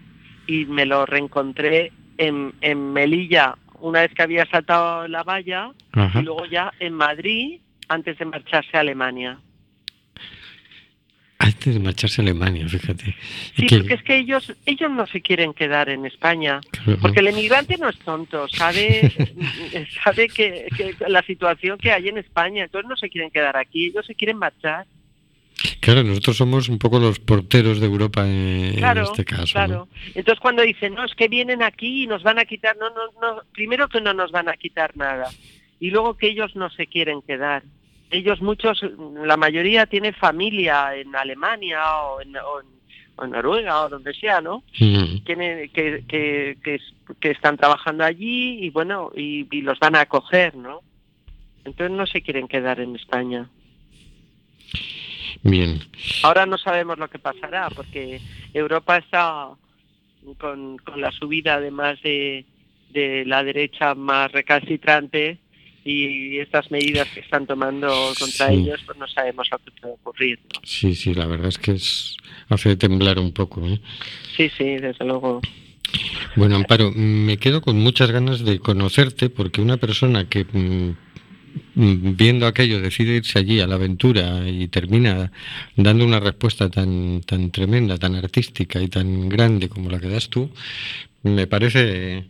y 0.47 0.67
me 0.67 0.87
lo 0.87 1.05
reencontré 1.05 1.93
en, 2.19 2.53
en 2.61 2.93
Melilla 2.93 3.57
una 3.81 4.01
vez 4.03 4.13
que 4.13 4.23
había 4.23 4.45
saltado 4.47 5.07
la 5.09 5.23
valla 5.23 5.71
Ajá. 5.93 6.21
y 6.21 6.25
luego 6.25 6.45
ya 6.47 6.73
en 6.81 6.93
Madrid 6.95 7.61
antes 7.89 8.19
de 8.19 8.25
marcharse 8.27 8.77
a 8.77 8.81
Alemania. 8.81 9.39
Antes 11.41 11.73
de 11.75 11.81
marcharse 11.81 12.21
a 12.21 12.25
Alemania, 12.25 12.69
fíjate. 12.69 13.15
Sí, 13.57 13.67
que- 13.67 13.79
porque 13.79 13.95
es 13.95 14.03
que 14.03 14.17
ellos 14.19 14.53
ellos 14.67 14.91
no 14.91 15.07
se 15.07 15.21
quieren 15.21 15.55
quedar 15.55 15.89
en 15.89 16.05
España, 16.05 16.61
claro, 16.73 16.99
porque 17.01 17.21
el 17.21 17.29
emigrante 17.29 17.77
no 17.79 17.89
es 17.89 17.99
tonto, 18.01 18.49
sabe 18.49 19.13
sabe 20.05 20.29
que, 20.29 20.67
que 20.77 20.97
la 21.09 21.23
situación 21.23 21.79
que 21.79 21.93
hay 21.93 22.09
en 22.09 22.19
España, 22.19 22.65
entonces 22.65 22.89
no 22.89 22.97
se 22.97 23.09
quieren 23.09 23.31
quedar 23.31 23.57
aquí, 23.57 23.87
ellos 23.87 24.05
se 24.05 24.17
quieren 24.17 24.37
marchar. 24.37 24.87
Claro, 25.81 26.05
nosotros 26.05 26.37
somos 26.37 26.69
un 26.69 26.79
poco 26.79 26.99
los 27.01 27.19
porteros 27.19 27.81
de 27.81 27.87
Europa 27.87 28.27
en, 28.29 28.75
Claro, 28.77 29.03
este 29.03 29.25
caso. 29.25 29.43
¿no? 29.43 29.67
claro. 29.67 29.89
Entonces 30.15 30.39
cuando 30.41 30.63
dicen, 30.63 30.95
no, 30.95 31.05
es 31.05 31.15
que 31.15 31.29
vienen 31.29 31.63
aquí 31.63 32.05
y 32.05 32.07
nos 32.07 32.23
van 32.23 32.39
a 32.39 32.45
quitar, 32.45 32.77
no, 32.77 32.91
no, 32.91 33.07
no, 33.21 33.43
primero 33.53 33.89
que 33.89 34.01
no 34.01 34.15
nos 34.15 34.31
van 34.31 34.49
a 34.49 34.57
quitar 34.57 34.97
nada 34.97 35.29
y 35.81 35.91
luego 35.91 36.17
que 36.17 36.29
ellos 36.29 36.55
no 36.57 36.71
se 36.71 36.87
quieren 36.87 37.23
quedar. 37.23 37.63
Ellos 38.11 38.41
muchos, 38.41 38.83
la 39.25 39.37
mayoría 39.37 39.87
tiene 39.87 40.13
familia 40.13 40.95
en 40.97 41.15
Alemania 41.17 41.83
o 42.03 42.21
en, 42.21 42.37
o 42.37 42.61
en- 42.61 42.79
o 43.21 43.25
en 43.25 43.33
Noruega 43.33 43.83
o 43.83 43.89
donde 43.89 44.15
sea, 44.15 44.41
¿no? 44.41 44.63
Mm. 44.79 45.25
Que, 45.25 45.71
que, 45.75 46.05
que, 46.63 46.79
que 47.21 47.31
están 47.33 47.57
trabajando 47.57 48.05
allí 48.05 48.65
y 48.65 48.71
bueno, 48.71 49.11
y, 49.13 49.45
y 49.51 49.61
los 49.63 49.77
van 49.81 49.97
a 49.97 50.03
acoger, 50.03 50.55
¿no? 50.55 50.83
Entonces 51.65 51.97
no 51.97 52.07
se 52.07 52.23
quieren 52.23 52.47
quedar 52.47 52.79
en 52.79 52.95
España. 52.95 53.51
Bien. 55.43 55.81
Ahora 56.23 56.47
no 56.47 56.59
sabemos 56.59 56.99
lo 56.99 57.09
que 57.09 57.19
pasará 57.19 57.69
porque 57.71 58.21
Europa 58.53 58.97
está 58.99 59.49
con, 60.39 60.79
con 60.79 61.01
la 61.01 61.11
subida 61.13 61.55
además 61.55 62.01
de, 62.03 62.45
de 62.91 63.25
la 63.25 63.43
derecha 63.45 63.95
más 63.95 64.31
recalcitrante 64.33 65.39
y 65.85 66.39
estas 66.39 66.71
medidas 66.71 67.09
que 67.09 67.21
están 67.21 67.47
tomando 67.47 67.89
contra 68.19 68.49
Sí. 68.49 68.55
ellos, 68.55 68.81
pues 68.85 68.99
no 68.99 69.09
sabemos 69.09 69.49
lo 69.51 69.59
que 69.59 69.71
puede 69.81 69.95
ocurrir. 69.95 70.39
¿no? 70.55 70.61
Sí, 70.65 70.95
sí, 70.95 71.15
la 71.15 71.27
verdad 71.27 71.49
es 71.49 71.57
que 71.59 71.73
es 71.73 72.17
hace 72.49 72.77
temblar 72.77 73.19
un 73.19 73.33
poco. 73.33 73.65
¿eh? 73.67 73.81
Sí, 74.37 74.51
sí, 74.59 74.65
desde 74.77 75.05
luego. 75.07 75.41
Bueno, 76.37 76.57
Amparo, 76.57 76.93
me 76.95 77.39
quedo 77.39 77.63
con 77.63 77.79
muchas 77.79 78.11
ganas 78.11 78.45
de 78.45 78.59
conocerte 78.59 79.31
porque 79.31 79.63
una 79.63 79.79
persona 79.79 80.29
que 80.29 80.45
mm, 80.45 81.08
viendo 81.79 82.47
aquello 82.47 82.81
decide 82.81 83.17
irse 83.17 83.39
allí 83.39 83.61
a 83.61 83.67
la 83.67 83.77
aventura 83.77 84.49
y 84.49 84.67
termina 84.67 85.31
dando 85.77 86.05
una 86.05 86.19
respuesta 86.19 86.69
tan, 86.69 87.21
tan 87.21 87.51
tremenda, 87.51 87.99
tan 87.99 88.17
artística 88.17 88.83
y 88.83 88.89
tan 88.89 89.29
grande 89.29 89.69
como 89.69 89.89
la 89.89 90.01
que 90.01 90.09
das 90.09 90.29
tú, 90.29 90.51
me 91.23 91.47
parece 91.47 92.25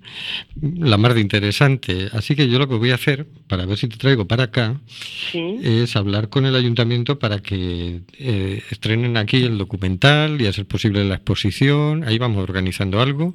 la 0.60 0.96
más 0.96 1.14
de 1.14 1.20
interesante. 1.20 2.08
Así 2.12 2.34
que 2.34 2.48
yo 2.48 2.58
lo 2.58 2.68
que 2.68 2.76
voy 2.76 2.90
a 2.90 2.94
hacer, 2.94 3.26
para 3.48 3.66
ver 3.66 3.76
si 3.76 3.88
te 3.88 3.96
traigo 3.96 4.26
para 4.26 4.44
acá, 4.44 4.80
Sí, 4.86 5.58
es 5.62 5.94
hablar 5.96 6.28
con 6.28 6.46
el 6.46 6.56
ayuntamiento 6.56 7.18
para 7.18 7.40
que 7.40 8.00
eh, 8.18 8.62
estrenen 8.70 9.16
aquí 9.16 9.44
el 9.44 9.58
documental 9.58 10.40
y 10.40 10.46
a 10.46 10.52
ser 10.52 10.66
posible 10.66 11.04
la 11.04 11.16
exposición. 11.16 12.04
Ahí 12.04 12.18
vamos 12.18 12.42
organizando 12.42 13.00
algo 13.00 13.34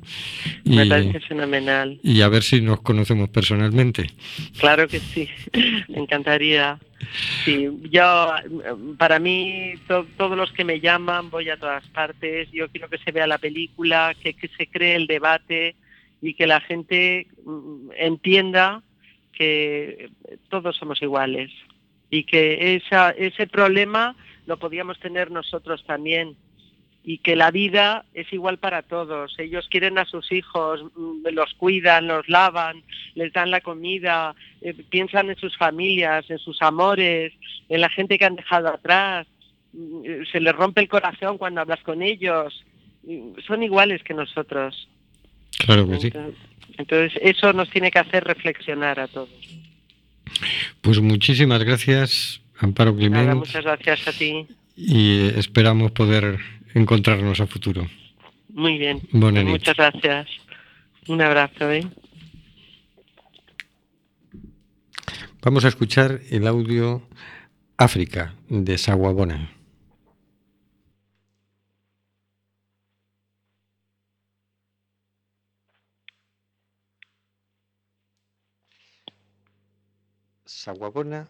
y, 0.63 0.75
me 0.75 0.85
parece 0.87 1.19
fenomenal. 1.21 1.99
y 2.03 2.21
a 2.21 2.29
ver 2.29 2.43
si 2.43 2.61
nos 2.61 2.81
conocemos 2.81 3.29
personalmente. 3.29 4.07
Claro 4.57 4.87
que 4.87 4.99
sí, 4.99 5.29
me 5.87 5.99
encantaría. 5.99 6.79
Sí, 7.45 7.67
yo, 7.89 8.33
para 8.97 9.19
mí, 9.19 9.73
to- 9.87 10.05
todos 10.17 10.37
los 10.37 10.51
que 10.51 10.63
me 10.63 10.79
llaman, 10.79 11.29
voy 11.29 11.49
a 11.49 11.57
todas 11.57 11.85
partes. 11.89 12.49
Yo 12.51 12.69
quiero 12.69 12.89
que 12.89 12.97
se 12.97 13.11
vea 13.11 13.27
la 13.27 13.37
película, 13.37 14.15
que, 14.21 14.33
que 14.33 14.47
se 14.49 14.67
cree 14.67 14.95
el 14.95 15.07
debate 15.07 15.75
y 16.21 16.33
que 16.35 16.47
la 16.47 16.61
gente 16.61 17.27
mm, 17.45 17.89
entienda 17.97 18.81
que 19.33 20.09
todos 20.49 20.77
somos 20.77 21.01
iguales 21.01 21.51
y 22.09 22.23
que 22.23 22.75
esa, 22.75 23.09
ese 23.11 23.47
problema 23.47 24.15
lo 24.45 24.57
podíamos 24.57 24.99
tener 24.99 25.31
nosotros 25.31 25.83
también 25.85 26.35
y 27.03 27.17
que 27.17 27.35
la 27.35 27.51
vida 27.51 28.05
es 28.13 28.31
igual 28.31 28.57
para 28.57 28.81
todos. 28.81 29.35
Ellos 29.37 29.67
quieren 29.69 29.97
a 29.97 30.05
sus 30.05 30.31
hijos, 30.31 30.81
mm, 30.95 31.27
los 31.33 31.53
cuidan, 31.55 32.07
los 32.07 32.27
lavan, 32.29 32.81
les 33.15 33.33
dan 33.33 33.51
la 33.51 33.59
comida, 33.59 34.35
eh, 34.61 34.73
piensan 34.89 35.29
en 35.29 35.35
sus 35.35 35.57
familias, 35.57 36.29
en 36.29 36.39
sus 36.39 36.61
amores, 36.61 37.33
en 37.67 37.81
la 37.81 37.89
gente 37.89 38.17
que 38.17 38.25
han 38.25 38.37
dejado 38.37 38.69
atrás. 38.69 39.27
Mm, 39.73 40.05
eh, 40.05 40.23
Se 40.31 40.39
les 40.39 40.55
rompe 40.55 40.79
el 40.81 40.87
corazón 40.87 41.37
cuando 41.37 41.61
hablas 41.61 41.81
con 41.81 42.01
ellos. 42.01 42.63
Son 43.45 43.61
iguales 43.63 44.01
que 44.03 44.13
nosotros. 44.13 44.87
Claro 45.65 45.89
que 45.89 45.99
sí. 45.99 46.13
Entonces, 46.77 47.19
eso 47.21 47.51
nos 47.51 47.69
tiene 47.69 47.91
que 47.91 47.99
hacer 47.99 48.23
reflexionar 48.23 48.99
a 49.01 49.07
todos. 49.09 49.29
Pues 50.81 51.01
muchísimas 51.01 51.61
gracias, 51.63 52.41
Amparo 52.57 52.93
Nada, 52.93 52.99
Climent, 52.99 53.39
muchas 53.39 53.63
gracias 53.63 54.07
a 54.07 54.13
ti. 54.13 54.47
y 54.75 55.19
eh, 55.19 55.33
esperamos 55.37 55.91
poder 55.91 56.39
encontrarnos 56.73 57.39
a 57.39 57.47
futuro. 57.47 57.87
Muy 58.49 58.77
bien. 58.77 59.01
Bona 59.11 59.41
nit. 59.41 59.51
Muchas 59.51 59.75
gracias. 59.75 60.27
Un 61.07 61.21
abrazo, 61.21 61.71
¿eh? 61.71 61.85
Vamos 65.41 65.65
a 65.65 65.67
escuchar 65.67 66.21
el 66.29 66.47
audio 66.47 67.07
África 67.77 68.35
de 68.47 68.77
Sawabona. 68.77 69.51
Sawabona 80.45 81.27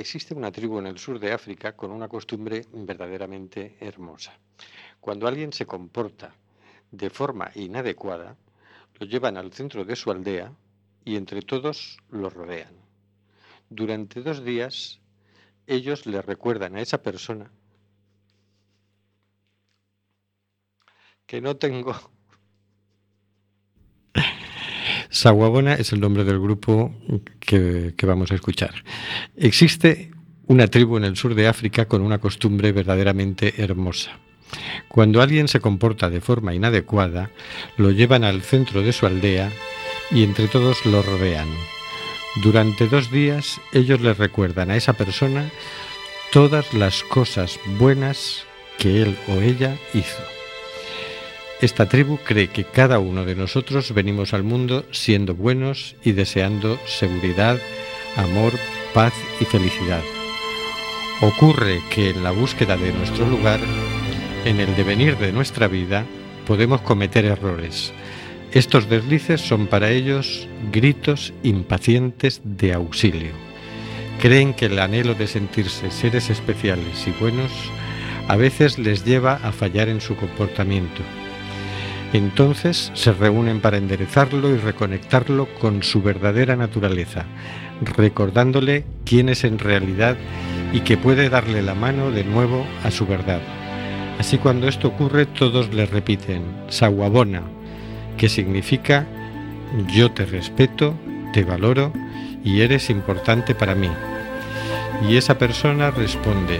existe 0.00 0.34
una 0.34 0.50
tribu 0.50 0.78
en 0.78 0.86
el 0.86 0.98
sur 0.98 1.18
de 1.18 1.32
África 1.32 1.76
con 1.76 1.90
una 1.90 2.08
costumbre 2.08 2.64
verdaderamente 2.72 3.76
hermosa. 3.80 4.32
Cuando 5.00 5.26
alguien 5.26 5.52
se 5.52 5.66
comporta 5.66 6.34
de 6.90 7.10
forma 7.10 7.50
inadecuada, 7.54 8.36
lo 8.98 9.06
llevan 9.06 9.36
al 9.36 9.52
centro 9.52 9.84
de 9.84 9.96
su 9.96 10.10
aldea 10.10 10.52
y 11.04 11.16
entre 11.16 11.42
todos 11.42 11.98
lo 12.10 12.30
rodean. 12.30 12.74
Durante 13.68 14.22
dos 14.22 14.44
días 14.44 15.00
ellos 15.66 16.06
le 16.06 16.20
recuerdan 16.20 16.76
a 16.76 16.80
esa 16.80 17.02
persona 17.02 17.50
que 21.26 21.40
no 21.40 21.56
tengo. 21.56 21.94
Sawabona 25.10 25.74
es 25.74 25.92
el 25.92 26.00
nombre 26.00 26.24
del 26.24 26.40
grupo 26.40 26.94
que, 27.40 27.94
que 27.96 28.06
vamos 28.06 28.30
a 28.30 28.36
escuchar. 28.36 28.84
Existe 29.36 30.12
una 30.46 30.68
tribu 30.68 30.96
en 30.96 31.04
el 31.04 31.16
sur 31.16 31.34
de 31.34 31.48
África 31.48 31.86
con 31.86 32.02
una 32.02 32.18
costumbre 32.18 32.72
verdaderamente 32.72 33.62
hermosa. 33.62 34.18
Cuando 34.88 35.22
alguien 35.22 35.48
se 35.48 35.60
comporta 35.60 36.10
de 36.10 36.20
forma 36.20 36.54
inadecuada, 36.54 37.30
lo 37.76 37.90
llevan 37.90 38.24
al 38.24 38.42
centro 38.42 38.82
de 38.82 38.92
su 38.92 39.06
aldea 39.06 39.50
y 40.10 40.24
entre 40.24 40.48
todos 40.48 40.84
lo 40.86 41.02
rodean. 41.02 41.48
Durante 42.42 42.86
dos 42.88 43.10
días 43.10 43.60
ellos 43.72 44.00
le 44.00 44.14
recuerdan 44.14 44.70
a 44.70 44.76
esa 44.76 44.92
persona 44.92 45.50
todas 46.32 46.72
las 46.74 47.02
cosas 47.04 47.58
buenas 47.78 48.44
que 48.78 49.02
él 49.02 49.16
o 49.28 49.40
ella 49.40 49.76
hizo. 49.94 50.39
Esta 51.60 51.86
tribu 51.86 52.18
cree 52.24 52.48
que 52.48 52.64
cada 52.64 52.98
uno 53.00 53.26
de 53.26 53.34
nosotros 53.34 53.92
venimos 53.92 54.32
al 54.32 54.42
mundo 54.42 54.86
siendo 54.92 55.34
buenos 55.34 55.94
y 56.02 56.12
deseando 56.12 56.78
seguridad, 56.86 57.58
amor, 58.16 58.54
paz 58.94 59.12
y 59.40 59.44
felicidad. 59.44 60.02
Ocurre 61.20 61.82
que 61.90 62.10
en 62.10 62.24
la 62.24 62.30
búsqueda 62.30 62.78
de 62.78 62.94
nuestro 62.94 63.28
lugar, 63.28 63.60
en 64.46 64.58
el 64.58 64.74
devenir 64.74 65.18
de 65.18 65.32
nuestra 65.32 65.68
vida, 65.68 66.06
podemos 66.46 66.80
cometer 66.80 67.26
errores. 67.26 67.92
Estos 68.52 68.88
deslices 68.88 69.42
son 69.42 69.66
para 69.66 69.90
ellos 69.90 70.48
gritos 70.72 71.34
impacientes 71.42 72.40
de 72.42 72.72
auxilio. 72.72 73.32
Creen 74.18 74.54
que 74.54 74.66
el 74.66 74.78
anhelo 74.78 75.14
de 75.14 75.26
sentirse 75.26 75.90
seres 75.90 76.30
especiales 76.30 77.06
y 77.06 77.10
buenos 77.20 77.52
a 78.28 78.36
veces 78.36 78.78
les 78.78 79.04
lleva 79.04 79.34
a 79.42 79.52
fallar 79.52 79.90
en 79.90 80.00
su 80.00 80.16
comportamiento. 80.16 81.02
Entonces 82.12 82.90
se 82.94 83.12
reúnen 83.12 83.60
para 83.60 83.76
enderezarlo 83.76 84.50
y 84.50 84.56
reconectarlo 84.56 85.46
con 85.60 85.82
su 85.82 86.02
verdadera 86.02 86.56
naturaleza, 86.56 87.24
recordándole 87.96 88.84
quién 89.04 89.28
es 89.28 89.44
en 89.44 89.58
realidad 89.58 90.16
y 90.72 90.80
que 90.80 90.96
puede 90.96 91.28
darle 91.28 91.62
la 91.62 91.74
mano 91.74 92.10
de 92.10 92.24
nuevo 92.24 92.66
a 92.84 92.90
su 92.90 93.06
verdad. 93.06 93.40
Así 94.18 94.38
cuando 94.38 94.66
esto 94.66 94.88
ocurre 94.88 95.24
todos 95.26 95.72
le 95.72 95.86
repiten 95.86 96.42
Sawabona, 96.68 97.42
que 98.18 98.28
significa 98.28 99.06
yo 99.94 100.10
te 100.10 100.26
respeto, 100.26 100.94
te 101.32 101.44
valoro 101.44 101.92
y 102.44 102.60
eres 102.60 102.90
importante 102.90 103.54
para 103.54 103.74
mí. 103.76 103.88
Y 105.08 105.16
esa 105.16 105.38
persona 105.38 105.90
responde 105.90 106.58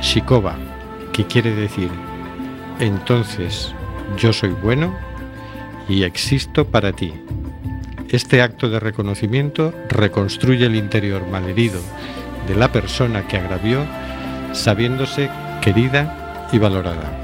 Shikoba, 0.00 0.56
que 1.12 1.26
quiere 1.26 1.54
decir 1.54 1.90
entonces 2.78 3.74
yo 4.18 4.32
soy 4.32 4.50
bueno 4.50 4.94
y 5.88 6.04
existo 6.04 6.66
para 6.66 6.92
ti. 6.92 7.12
Este 8.10 8.42
acto 8.42 8.68
de 8.68 8.80
reconocimiento 8.80 9.74
reconstruye 9.88 10.66
el 10.66 10.76
interior 10.76 11.26
malherido 11.26 11.80
de 12.46 12.54
la 12.54 12.70
persona 12.70 13.26
que 13.26 13.36
agravió, 13.36 13.80
sabiéndose 14.52 15.30
querida 15.60 16.48
y 16.52 16.58
valorada. 16.58 17.23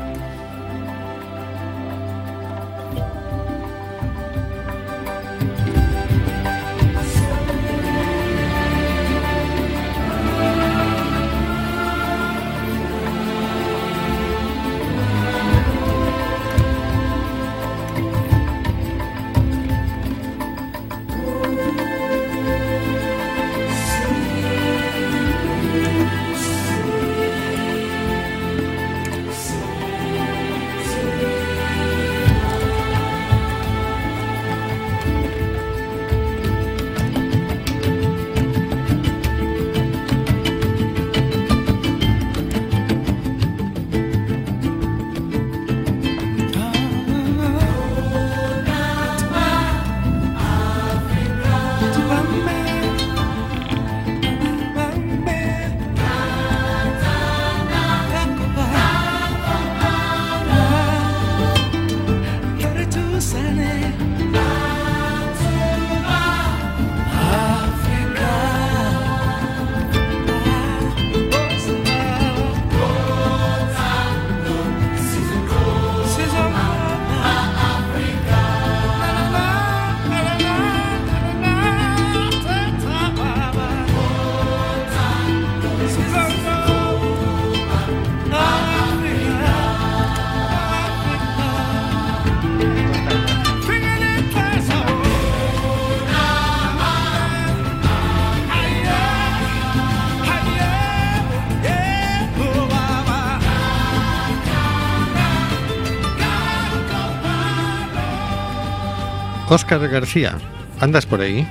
Óscar 109.51 109.87
García, 109.89 110.39
¿andas 110.81 111.05
por 111.07 111.21
ahí? 111.21 111.47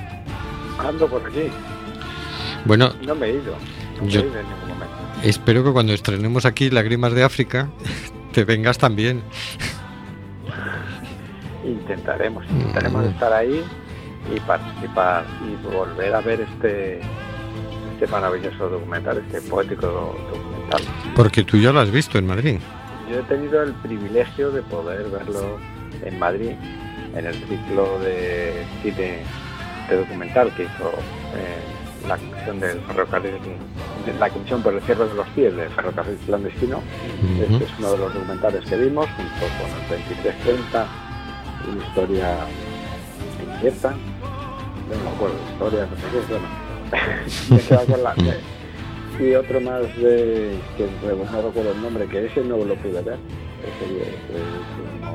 Ando 0.78 1.06
por 1.06 1.22
aquí. 1.26 1.50
Bueno, 2.64 2.92
No 3.06 3.14
me 3.14 3.26
he 3.26 3.34
ido. 3.34 3.54
No 4.00 4.08
Yo- 4.08 4.20
me 4.22 4.26
he 4.26 4.30
ido 4.30 4.40
en 4.40 4.46
ningún 4.48 4.68
momento. 4.70 4.96
espero 5.22 5.62
que 5.64 5.70
cuando 5.72 5.92
estrenemos 5.92 6.44
aquí 6.46 6.70
Lágrimas 6.70 7.12
de 7.12 7.22
África 7.24 7.68
te 8.32 8.44
vengas 8.44 8.78
también. 8.78 9.22
Intentaremos, 11.64 12.44
intentaremos 12.50 13.04
Mm. 13.04 13.08
estar 13.10 13.32
ahí 13.32 13.62
y 14.34 14.40
participar 14.40 15.24
y 15.46 15.62
volver 15.74 16.14
a 16.14 16.20
ver 16.20 16.40
este 16.40 17.00
este 17.94 18.06
maravilloso 18.10 18.70
documental, 18.70 19.18
este 19.18 19.42
poético 19.42 19.86
do- 19.86 20.16
documental. 20.32 20.80
Porque 21.14 21.44
tú 21.44 21.58
ya 21.58 21.70
lo 21.70 21.80
has 21.80 21.90
visto 21.90 22.16
en 22.16 22.26
Madrid. 22.26 22.58
Yo 23.10 23.18
he 23.18 23.22
tenido 23.24 23.62
el 23.62 23.74
privilegio 23.74 24.50
de 24.52 24.62
poder 24.62 25.10
verlo 25.10 25.58
en 26.02 26.18
Madrid, 26.18 26.52
en 27.14 27.26
el 27.26 27.34
ciclo 27.34 27.98
de 28.00 28.64
cine 28.82 29.18
de 29.88 29.96
documental 29.96 30.54
que 30.54 30.64
hizo 30.64 30.90
eh, 31.34 32.06
la 32.06 32.16
comisión 32.16 32.60
del 32.60 32.80
ferrocarril, 32.80 33.34
de 34.06 34.14
la 34.18 34.30
comisión 34.30 34.62
por 34.62 34.74
el 34.74 34.80
cierre 34.82 35.06
de 35.06 35.14
los 35.14 35.28
pies 35.28 35.54
del 35.54 35.68
ferrocarril 35.70 36.16
clandestino. 36.26 36.78
Ujú. 36.78 37.42
Este 37.42 37.64
es 37.64 37.78
uno 37.78 37.92
de 37.92 37.98
los 37.98 38.14
documentales 38.14 38.64
que 38.64 38.76
vimos, 38.76 39.06
junto 39.16 39.46
con 39.58 39.98
el 39.98 40.04
2330, 40.04 40.86
una 41.72 41.86
historia 41.86 42.36
incierta, 43.54 43.90
no 43.90 45.04
me 45.04 45.16
acuerdo, 45.16 45.36
historia, 45.52 45.86
no 45.86 45.96
sé 45.96 46.02
qué, 46.12 46.32
bueno, 46.32 47.86
me 47.86 47.92
con 47.92 48.02
la... 48.02 48.14
Y 49.20 49.34
otro 49.34 49.60
más 49.60 49.82
de, 49.98 50.56
que 50.78 50.88
no 51.04 51.42
recuerdo 51.42 51.72
el 51.72 51.82
nombre, 51.82 52.06
que 52.06 52.24
ese 52.24 52.40
no 52.42 52.56
lo 52.56 52.74
pude 52.76 53.02
ver, 53.02 53.18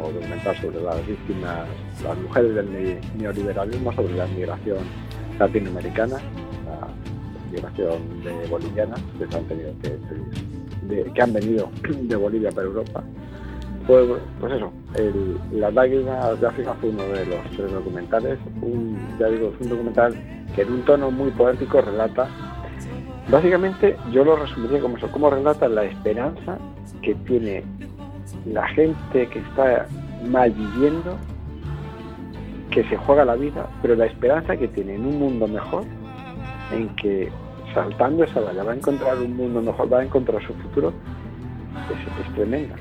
un 0.08 0.14
documental 0.14 0.56
sobre 0.58 0.82
las 0.82 1.08
víctimas, 1.08 1.68
las 2.04 2.18
mujeres 2.18 2.56
del 2.56 2.72
ne- 2.72 3.02
neoliberalismo, 3.18 3.92
sobre 3.94 4.16
la 4.16 4.28
migración 4.28 4.80
latinoamericana, 5.40 6.18
la 6.66 7.52
migración 7.52 8.24
de 8.24 8.48
bolivianas 8.48 9.00
que 11.14 11.22
han 11.22 11.34
venido 11.34 11.70
de 12.02 12.16
Bolivia 12.16 12.52
para 12.52 12.68
Europa. 12.68 13.04
Pues, 13.88 14.04
eso, 14.52 14.72
el, 14.96 15.38
Las 15.60 15.74
lágrimas 15.74 16.40
de 16.42 16.48
África 16.48 16.74
fue 16.82 16.90
uno 16.90 17.04
de 17.04 17.26
los 17.28 17.40
tres 17.56 17.72
documentales. 17.72 18.40
Ya 19.20 19.28
digo, 19.28 19.54
un 19.60 19.70
documental 19.70 20.16
que 20.56 20.64
en 20.64 20.74
un 20.74 20.82
tono 20.86 21.12
muy 21.12 21.30
poético 21.32 21.82
relata, 21.82 22.28
básicamente 23.30 23.96
yo 24.12 24.26
lo 24.26 24.38
resumiría 24.38 24.80
como 24.80 24.98
eso, 24.98 25.08
como 25.12 25.30
relata 25.30 25.68
la 25.68 25.84
esperanza 25.84 26.58
que 27.04 27.14
tiene 27.28 27.64
la 28.46 28.68
gente 28.70 29.28
que 29.28 29.40
está 29.40 29.88
mal 30.28 30.52
viviendo, 30.52 31.18
que 32.72 32.84
se 32.86 32.98
juega 32.98 33.26
la 33.26 33.36
vida, 33.36 33.68
pero 33.82 33.96
la 33.96 34.06
esperanza 34.06 34.56
que 34.58 34.68
tiene 34.68 34.96
en 34.96 35.06
un 35.06 35.20
mundo 35.20 35.48
mejor, 35.48 35.84
en 36.72 36.90
que 36.96 37.32
saltando 37.74 38.24
esa 38.24 38.40
valla 38.40 38.64
va 38.64 38.72
a 38.72 38.76
encontrar 38.76 39.18
un 39.18 39.36
mundo 39.36 39.62
mejor, 39.62 39.92
va 39.92 40.00
a 40.00 40.04
encontrar 40.04 40.42
su 40.46 40.54
futuro, 40.54 40.94
es, 41.92 42.26
es 42.26 42.34
tremenda. 42.34 42.76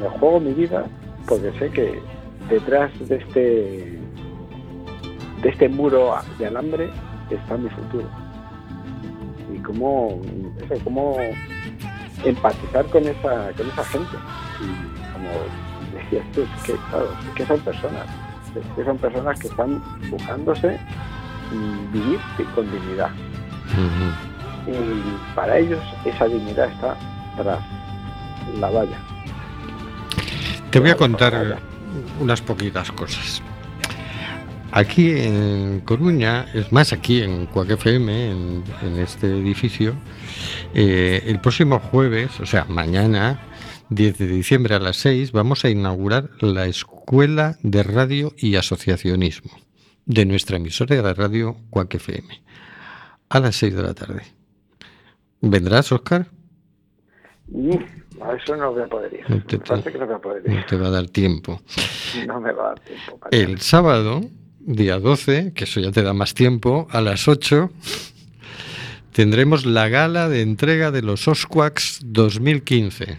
Me 0.00 0.08
juego 0.08 0.40
mi 0.40 0.52
vida 0.52 0.84
porque 1.28 1.52
sé 1.58 1.70
que 1.70 2.00
detrás 2.48 2.90
de 3.08 3.16
este 3.16 3.98
de 5.42 5.48
este 5.48 5.68
muro 5.68 6.14
de 6.38 6.46
alambre 6.46 6.88
está 7.30 7.56
mi 7.56 7.68
futuro. 7.70 8.08
Y 9.52 9.58
cómo, 9.58 10.20
cómo 10.84 11.16
empatizar 12.24 12.84
con 12.86 13.06
esa, 13.06 13.52
con 13.56 13.68
esa 13.68 13.84
gente. 13.84 14.16
Y 14.60 15.12
como 15.12 15.30
decías 15.94 16.24
tú, 16.32 16.42
es 16.42 16.62
que, 16.64 16.74
claro, 16.90 17.08
es 17.28 17.34
que 17.34 17.46
son 17.46 17.60
personas, 17.60 18.06
es 18.54 18.76
que 18.76 18.84
son 18.84 18.98
personas 18.98 19.38
que 19.40 19.48
están 19.48 19.82
buscándose 20.10 20.78
vivir 21.92 22.18
con 22.54 22.70
dignidad. 22.70 23.10
Y 24.66 25.34
para 25.34 25.58
ellos 25.58 25.80
esa 26.04 26.26
dignidad 26.26 26.70
está 26.70 26.96
tras 27.36 27.60
la 28.58 28.70
valla. 28.70 28.98
Te 30.70 30.80
voy 30.80 30.90
a 30.90 30.96
contar 30.96 31.58
unas 32.20 32.40
poquitas 32.40 32.90
cosas. 32.92 33.42
Aquí 34.70 35.10
en 35.10 35.80
Coruña, 35.80 36.46
es 36.54 36.72
más 36.72 36.94
aquí 36.94 37.22
en 37.22 37.44
Cuac 37.46 37.70
FM, 37.70 38.30
en, 38.30 38.64
en 38.80 38.98
este 38.98 39.26
edificio, 39.26 39.94
eh, 40.74 41.22
el 41.26 41.40
próximo 41.40 41.78
jueves, 41.78 42.38
o 42.40 42.46
sea, 42.46 42.64
mañana, 42.64 43.40
10 43.90 44.18
de 44.18 44.26
diciembre 44.26 44.74
a 44.74 44.78
las 44.78 44.96
6, 44.98 45.32
vamos 45.32 45.64
a 45.64 45.70
inaugurar 45.70 46.30
la 46.40 46.66
Escuela 46.66 47.56
de 47.62 47.82
Radio 47.82 48.32
y 48.36 48.56
Asociacionismo 48.56 49.50
de 50.06 50.24
nuestra 50.26 50.56
emisora 50.56 51.00
de 51.00 51.14
radio 51.14 51.56
Cuac 51.70 51.94
FM 51.94 52.42
a 53.28 53.40
las 53.40 53.56
6 53.56 53.74
de 53.74 53.82
la 53.82 53.94
tarde. 53.94 54.22
¿Vendrás, 55.40 55.90
Oscar? 55.92 56.26
Mm, 57.48 57.76
a 58.22 58.34
eso 58.34 58.56
no 58.56 58.72
voy 58.72 58.82
a 58.82 58.86
poder 58.86 59.12
ir. 59.14 59.20
No 59.28 59.36
Me 59.36 59.42
te- 59.42 59.58
parece 59.58 59.92
que 59.92 59.98
no 59.98 60.06
voy 60.06 60.14
a 60.14 60.18
poder 60.18 60.42
No 60.48 60.54
ir. 60.54 60.66
te 60.66 60.76
va 60.76 60.86
a 60.88 60.90
dar 60.90 61.06
tiempo. 61.08 61.60
No 62.26 62.40
me 62.40 62.52
va 62.52 62.64
a 62.64 62.68
dar 62.68 62.80
tiempo. 62.80 63.18
El 63.30 63.60
sábado, 63.60 64.20
día 64.60 64.98
12, 64.98 65.52
que 65.54 65.64
eso 65.64 65.80
ya 65.80 65.90
te 65.92 66.02
da 66.02 66.12
más 66.14 66.34
tiempo, 66.34 66.86
a 66.90 67.00
las 67.00 67.26
8 67.28 67.70
tendremos 69.12 69.66
la 69.66 69.88
gala 69.88 70.28
de 70.28 70.40
entrega 70.40 70.90
de 70.90 71.02
los 71.02 71.28
Osquaks 71.28 72.00
2015. 72.04 73.18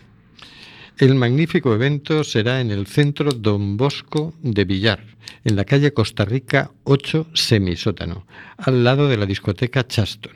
El 0.97 1.15
magnífico 1.15 1.73
evento 1.73 2.23
será 2.23 2.61
en 2.61 2.71
el 2.71 2.87
centro 2.87 3.31
Don 3.31 3.77
Bosco 3.77 4.33
de 4.41 4.65
Villar, 4.65 4.99
en 5.43 5.55
la 5.55 5.65
calle 5.65 5.93
Costa 5.93 6.25
Rica 6.25 6.71
8 6.83 7.27
Semisótano, 7.33 8.25
al 8.57 8.83
lado 8.83 9.07
de 9.07 9.17
la 9.17 9.25
discoteca 9.25 9.85
Chaston. 9.85 10.33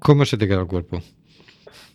¿Cómo 0.00 0.24
se 0.24 0.36
te 0.36 0.48
queda 0.48 0.60
el 0.60 0.66
cuerpo? 0.66 1.00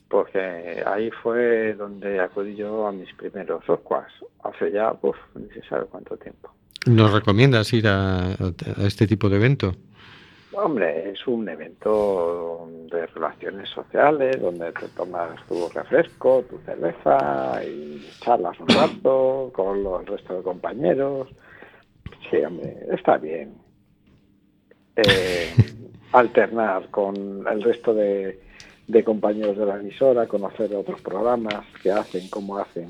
Porque 0.09 0.81
ahí 0.85 1.11
fue 1.21 1.73
donde 1.73 2.21
acudí 2.21 2.55
yo 2.55 2.87
a 2.87 2.93
mis 2.93 3.13
primeros 3.15 3.69
Osquas, 3.69 4.07
hace 4.43 4.71
ya, 4.71 4.93
pues, 4.93 5.15
ni 5.35 5.49
se 5.49 5.61
sabe 5.67 5.85
cuánto 5.89 6.15
tiempo. 6.15 6.53
¿Nos 6.85 7.11
recomiendas 7.11 7.73
ir 7.73 7.87
a, 7.87 8.31
a 8.31 8.85
este 8.85 9.07
tipo 9.07 9.27
de 9.27 9.35
evento? 9.35 9.75
Hombre, 10.59 11.11
es 11.11 11.27
un 11.27 11.47
evento 11.47 12.67
de 12.91 13.05
relaciones 13.05 13.69
sociales 13.69 14.41
donde 14.41 14.71
te 14.71 14.87
tomas 14.87 15.39
tu 15.47 15.69
refresco, 15.69 16.43
tu 16.49 16.57
cerveza 16.65 17.63
y 17.63 18.03
charlas 18.21 18.59
un 18.59 18.67
rato 18.67 19.51
con 19.53 19.83
los, 19.83 20.01
el 20.01 20.07
resto 20.07 20.37
de 20.37 20.41
compañeros. 20.41 21.27
Sí, 22.31 22.37
hombre, 22.37 22.75
está 22.91 23.17
bien. 23.17 23.53
Eh, 24.95 25.53
alternar 26.11 26.89
con 26.89 27.45
el 27.47 27.61
resto 27.61 27.93
de, 27.93 28.41
de 28.87 29.03
compañeros 29.03 29.57
de 29.57 29.65
la 29.67 29.79
emisora, 29.79 30.25
conocer 30.25 30.73
otros 30.73 30.99
programas 31.01 31.65
que 31.83 31.91
hacen, 31.91 32.29
cómo 32.29 32.57
hacen. 32.57 32.89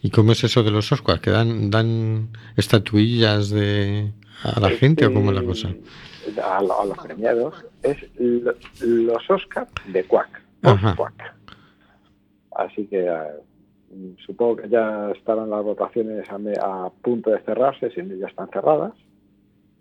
¿Y 0.00 0.08
cómo 0.08 0.32
es 0.32 0.42
eso 0.42 0.62
de 0.62 0.70
los 0.70 0.90
Oscars? 0.90 1.20
¿Que 1.20 1.32
dan, 1.32 1.70
dan 1.70 2.30
estatuillas 2.56 3.50
de, 3.50 4.10
a 4.44 4.60
la 4.60 4.70
gente 4.70 5.06
o 5.06 5.12
cómo 5.12 5.30
es 5.30 5.36
la 5.36 5.42
cosa? 5.44 5.68
Este, 6.26 6.40
A, 6.40 6.58
a 6.58 6.62
los 6.84 6.98
premiados. 6.98 7.64
Es 7.82 7.96
lo- 8.18 8.54
los 8.80 9.30
Oscars 9.30 9.70
de 9.92 10.04
Quack. 10.04 10.42
Ajá. 10.62 10.94
Quack. 10.96 11.34
Así 12.56 12.86
que 12.86 13.06
eh, 13.06 14.14
supongo 14.26 14.56
que 14.56 14.68
ya 14.68 15.10
estarán 15.12 15.50
las 15.50 15.62
votaciones 15.62 16.28
a, 16.30 16.38
me- 16.38 16.52
a 16.60 16.90
punto 17.02 17.30
de 17.30 17.40
cerrarse, 17.40 17.90
si 17.90 18.02
no 18.02 18.14
ya 18.16 18.26
están 18.26 18.48
cerradas. 18.50 18.92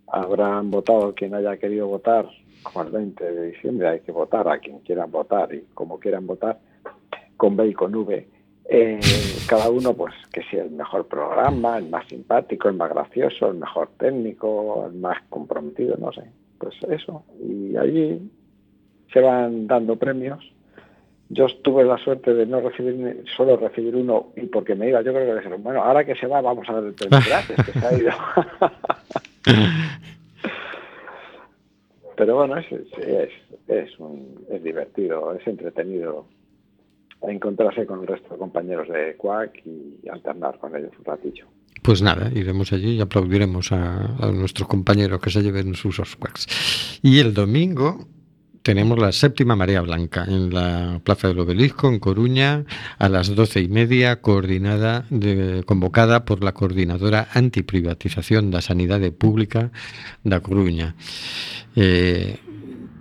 Habrán 0.09 0.71
votado 0.71 1.13
quien 1.13 1.33
haya 1.35 1.57
querido 1.57 1.87
votar, 1.87 2.25
como 2.63 2.83
el 2.85 2.91
20 2.91 3.23
de 3.31 3.47
diciembre 3.51 3.89
hay 3.89 3.99
que 4.01 4.11
votar 4.11 4.47
a 4.47 4.57
quien 4.59 4.79
quieran 4.79 5.11
votar 5.11 5.53
y 5.53 5.65
como 5.73 5.99
quieran 5.99 6.25
votar, 6.25 6.59
con 7.35 7.57
B 7.57 7.67
y 7.67 7.73
con 7.73 7.93
V. 7.93 8.27
Eh, 8.69 8.99
cada 9.47 9.69
uno, 9.69 9.93
pues, 9.93 10.13
que 10.33 10.43
sea 10.43 10.63
el 10.63 10.71
mejor 10.71 11.07
programa, 11.07 11.77
el 11.77 11.87
más 11.89 12.05
simpático, 12.07 12.67
el 12.67 12.75
más 12.75 12.89
gracioso, 12.89 13.47
el 13.49 13.55
mejor 13.57 13.89
técnico, 13.97 14.85
el 14.91 14.99
más 14.99 15.17
comprometido, 15.29 15.95
no 15.97 16.11
sé. 16.11 16.23
Pues 16.57 16.75
eso. 16.89 17.23
Y 17.41 17.77
allí 17.77 18.29
se 19.13 19.21
van 19.21 19.67
dando 19.67 19.95
premios. 19.95 20.43
Yo 21.29 21.45
tuve 21.61 21.83
la 21.83 21.97
suerte 21.97 22.33
de 22.33 22.45
no 22.45 22.61
recibir 22.61 23.23
solo 23.35 23.57
recibir 23.57 23.95
uno 23.95 24.27
y 24.35 24.45
porque 24.47 24.75
me 24.75 24.89
iba, 24.89 25.01
yo 25.01 25.13
creo 25.13 25.25
que 25.27 25.35
dijeron, 25.35 25.61
bueno, 25.63 25.81
ahora 25.83 26.05
que 26.05 26.15
se 26.15 26.25
va 26.27 26.39
vamos 26.41 26.67
a 26.69 26.73
dar 26.73 26.83
el 26.85 26.93
premio 26.93 27.19
gratis, 27.27 27.55
que 27.65 27.79
se 27.79 27.85
ha 27.85 27.93
ido. 27.97 28.11
Pero 32.15 32.35
bueno, 32.35 32.57
es, 32.57 32.65
es, 32.71 33.29
es, 33.67 33.99
un- 33.99 34.45
es 34.49 34.63
divertido, 34.63 35.33
es 35.35 35.45
entretenido 35.45 36.25
a 37.21 37.31
encontrarse 37.31 37.85
con 37.85 38.01
el 38.01 38.07
resto 38.07 38.29
de 38.33 38.37
compañeros 38.37 38.87
de 38.89 39.15
CUAC 39.17 39.65
y 39.65 40.07
alternar 40.09 40.59
con 40.59 40.75
ellos 40.75 40.91
un 40.99 41.05
ratillo. 41.05 41.45
Pues 41.83 42.01
nada, 42.01 42.31
iremos 42.33 42.73
allí 42.73 42.95
y 42.95 43.01
aplaudiremos 43.01 43.71
a, 43.71 44.17
a 44.19 44.31
nuestros 44.31 44.67
compañeros 44.67 45.21
que 45.21 45.29
se 45.29 45.41
lleven 45.41 45.75
sus 45.75 45.99
Osquacks. 45.99 46.99
Y 47.01 47.19
el 47.19 47.33
domingo 47.33 48.07
tenemos 48.67 48.99
la 48.99 49.13
séptima 49.13 49.55
marea 49.55 49.79
blanca 49.79 50.25
en 50.27 50.53
la 50.53 50.99
Plaza 51.01 51.29
del 51.29 51.39
Obelisco, 51.39 51.87
en 51.87 51.99
Coruña, 51.99 52.65
a 52.99 53.07
las 53.07 53.33
doce 53.33 53.61
y 53.61 53.69
media, 53.69 54.19
coordinada 54.19 55.05
de, 55.09 55.63
convocada 55.65 56.25
por 56.25 56.43
la 56.43 56.51
Coordinadora 56.51 57.29
Antiprivatización 57.31 58.51
da 58.51 58.59
Sanidade 58.59 59.15
Pública 59.15 59.71
da 60.27 60.43
Coruña. 60.43 60.99
Eh, 61.79 62.43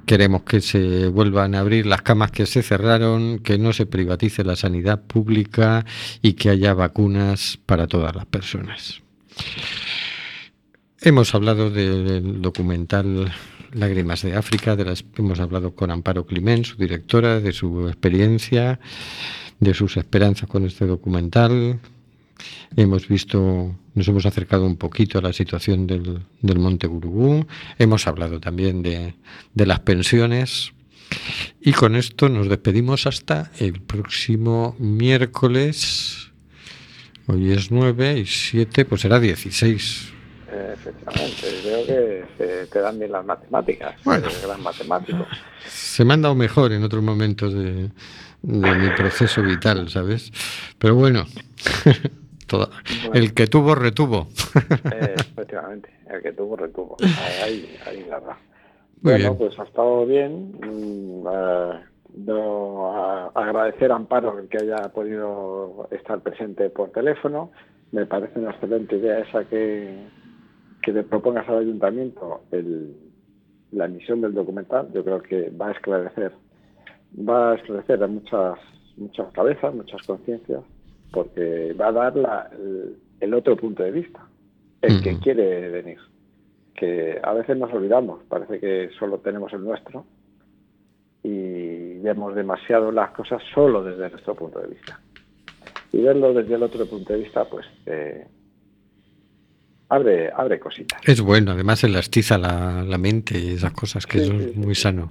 Queremos 0.07 0.45
que 0.45 0.61
se 0.61 1.09
vuelvan 1.09 1.57
a 1.57 1.61
abrir 1.61 1.85
las 1.85 2.03
camas 2.03 2.31
que 2.31 2.47
se 2.47 2.63
cerraron, 2.63 3.41
que 3.41 3.59
no 3.59 3.73
se 3.73 3.87
privatice 3.87 4.45
la 4.45 4.55
sanidad 4.55 5.03
pública 5.03 5.85
y 6.23 6.35
que 6.35 6.49
haya 6.49 6.75
vacunas 6.75 7.59
para 7.67 7.89
todas 7.89 8.15
las 8.15 8.27
personas. 8.27 9.03
Hemos 11.01 11.35
hablado 11.35 11.71
del 11.71 12.41
documental 12.41 13.33
Lágrimas 13.73 14.23
de 14.23 14.37
África, 14.37 14.77
de 14.77 14.85
las, 14.85 15.05
hemos 15.17 15.41
hablado 15.41 15.75
con 15.75 15.91
Amparo 15.91 16.25
Climent, 16.25 16.65
su 16.65 16.77
directora, 16.77 17.41
de 17.41 17.53
su 17.53 17.89
experiencia, 17.89 18.79
de 19.61 19.75
sus 19.75 19.97
esperanzas 19.97 20.49
con 20.49 20.65
este 20.65 20.87
documental. 20.87 21.81
Hemos 22.77 23.09
visto, 23.09 23.75
nos 23.95 24.09
hemos 24.09 24.27
acercado 24.27 24.67
un 24.67 24.77
poquito 24.77 25.19
a 25.19 25.23
la 25.23 25.33
situación 25.33 25.87
del, 25.87 26.21
del 26.43 26.59
Monte 26.59 26.87
Gurugú. 26.87 27.47
Hemos 27.79 28.07
hablado 28.07 28.41
también 28.41 28.83
de, 28.83 29.15
de 29.55 29.67
las 29.67 29.81
pensiones. 29.81 30.73
Y 31.61 31.73
con 31.73 31.95
esto 31.97 32.29
nos 32.29 32.49
despedimos 32.49 33.07
hasta 33.07 33.51
el 33.59 33.81
próximo 33.81 34.75
miércoles. 34.79 36.33
Hoy 37.29 37.53
es 37.53 37.71
9 37.71 38.19
y 38.19 38.27
7, 38.27 38.85
pues 38.85 39.01
será 39.01 39.19
16. 39.19 40.13
Eh, 40.49 40.75
Efectivamente, 40.75 41.47
creo 41.63 41.87
que 41.87 42.25
se 42.39 42.67
te 42.67 42.79
dan 42.81 42.99
bien 42.99 43.13
las 43.13 43.25
matemáticas. 43.25 43.95
Bueno. 44.05 44.27
Eres 44.27 44.43
gran 44.43 44.63
matemático. 44.63 45.27
Se 45.69 46.05
me 46.05 46.15
han 46.15 46.23
dado 46.23 46.35
mejor 46.35 46.73
en 46.73 46.85
otros 46.85 47.03
momentos 47.03 47.53
de, 47.53 47.91
de 48.43 48.75
mi 48.75 48.91
proceso 48.91 49.43
vital, 49.43 49.89
¿sabes? 49.89 50.33
Pero 50.79 50.95
bueno, 50.95 51.27
toda- 52.47 52.69
el 53.15 53.35
que 53.35 53.47
tuvo, 53.47 53.75
retuvo. 53.75 54.29
Eh, 54.95 55.15
efectivamente, 55.17 55.91
el 56.11 56.23
que 56.23 56.33
tuvo, 56.33 56.57
retuvo. 56.57 56.97
Ahí, 57.45 57.77
ahí 57.87 58.05
la 58.09 58.19
verdad. 58.21 58.37
Muy 59.03 59.13
bueno, 59.13 59.19
bien. 59.35 59.37
pues 59.39 59.59
ha 59.59 59.65
estado 59.65 60.07
bien. 60.07 60.53
Mm, 60.61 61.27
eh, 61.31 61.81
no, 62.19 62.93
a- 62.95 63.31
agradecer 63.35 63.93
a 63.93 63.97
Amparo 63.97 64.39
el 64.39 64.49
que 64.49 64.59
haya 64.59 64.89
podido 64.93 65.89
estar 65.91 66.21
presente 66.21 66.71
por 66.71 66.91
teléfono. 66.91 67.51
Me 67.93 68.07
parece 68.07 68.39
una 68.39 68.51
excelente 68.53 68.97
idea 68.97 69.19
esa 69.21 69.45
que, 69.45 70.07
que 70.83 70.93
le 70.93 71.03
propongas 71.03 71.49
al 71.49 71.59
ayuntamiento 71.59 72.43
el- 72.53 72.97
la 73.73 73.85
emisión 73.85 74.21
del 74.23 74.33
documental. 74.35 74.89
Yo 74.95 75.05
creo 75.05 75.21
que 75.23 75.51
va 75.51 75.69
a 75.69 75.73
esclarecer, 75.73 76.33
va 77.19 77.53
a 77.53 77.55
esclarecer 77.57 78.03
a 78.03 78.07
muchas, 78.07 78.59
muchas 78.97 79.31
cabezas, 79.33 79.75
muchas 79.75 80.03
conciencias, 80.07 80.63
porque 81.11 81.73
va 81.75 81.89
a 81.89 81.93
dar 81.93 82.17
la- 82.17 82.51
el, 82.53 82.97
el 83.21 83.35
otro 83.35 83.57
punto 83.57 83.83
de 83.83 83.91
vista, 83.93 84.27
el 84.83 85.01
que 85.03 85.19
quiere 85.19 85.69
venir 85.71 85.99
que 86.75 87.19
a 87.23 87.33
veces 87.33 87.57
nos 87.57 87.73
olvidamos, 87.73 88.23
parece 88.29 88.61
que 88.61 88.91
solo 88.99 89.19
tenemos 89.21 89.51
el 89.55 89.65
nuestro 89.65 90.05
y 91.23 91.99
vemos 92.01 92.35
demasiado 92.35 92.93
las 92.93 93.11
cosas 93.13 93.43
solo 93.55 93.83
desde 93.83 94.11
nuestro 94.11 94.35
punto 94.35 94.61
de 94.61 94.69
vista. 94.69 95.01
Y 95.93 96.03
verlo 96.03 96.35
desde 96.35 96.55
el 96.55 96.63
otro 96.63 96.87
punto 96.87 97.13
de 97.15 97.21
vista, 97.21 97.45
pues 97.47 97.67
eh, 97.87 98.27
abre, 99.89 100.31
abre 100.31 100.61
cositas. 100.61 101.01
Es 101.07 101.21
bueno, 101.23 101.53
además 101.53 101.83
elastiza 101.85 102.37
la, 102.39 102.85
la 102.85 102.99
mente 102.99 103.39
y 103.39 103.53
esas 103.53 103.73
cosas 103.73 104.07
que 104.07 104.19
Sí, 104.19 104.25
eso 104.25 104.39
sí, 104.39 104.45
es 104.51 104.57
muy 104.57 104.75
sí. 104.75 104.83
sano. 104.83 105.11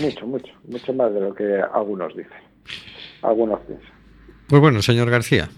Mucho, 0.00 0.26
mucho, 0.26 0.52
mucho 0.68 0.92
más 0.92 1.12
de 1.14 1.20
lo 1.20 1.34
que 1.34 1.60
algunos 1.72 2.14
dicen, 2.14 2.32
algunos 3.22 3.60
piensan. 3.60 3.99
Pues 4.50 4.60
bueno, 4.60 4.82
señor 4.82 5.08
García, 5.10 5.48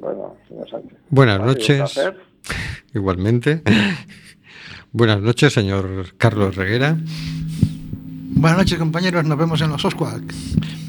Bueno, 0.00 0.36
señor 0.48 0.68
Sánchez. 0.68 0.98
buenas 1.10 1.40
noches. 1.40 2.00
Igualmente. 2.92 3.62
buenas 4.92 5.20
noches, 5.20 5.52
señor 5.52 6.14
Carlos 6.18 6.56
Reguera. 6.56 6.96
Buenas 8.36 8.58
noches, 8.58 8.78
compañeros. 8.78 9.24
Nos 9.24 9.38
vemos 9.38 9.60
en 9.60 9.70
los 9.70 9.84
Osquak. 9.84 10.22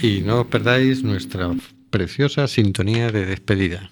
Y 0.01 0.21
no 0.21 0.41
os 0.41 0.47
perdáis 0.47 1.03
nuestra 1.03 1.51
preciosa 1.91 2.47
sintonía 2.47 3.11
de 3.11 3.25
despedida. 3.27 3.91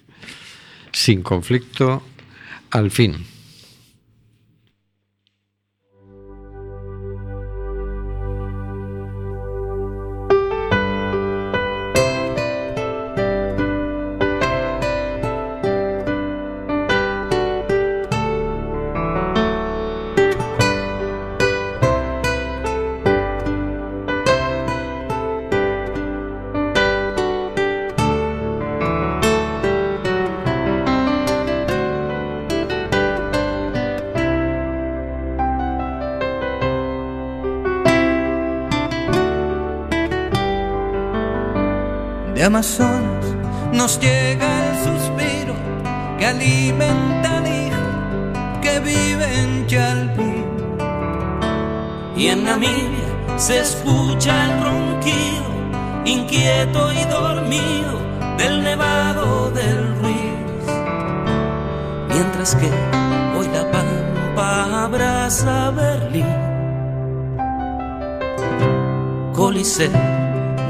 Sin 0.92 1.22
conflicto, 1.22 2.02
al 2.72 2.90
fin. 2.92 3.26
Se 53.36 53.62
escucha 53.62 54.46
el 54.46 54.64
ronquido 54.64 55.44
inquieto 56.06 56.94
y 56.94 57.04
dormido 57.06 58.00
del 58.38 58.64
nevado 58.64 59.50
del 59.50 59.96
Ruiz. 60.00 60.64
Mientras 62.10 62.56
que 62.56 62.70
hoy 63.36 63.48
la 63.48 63.72
pampa 63.72 64.84
abraza 64.84 65.72
Berlín. 65.72 66.28
Coliseo 69.34 69.90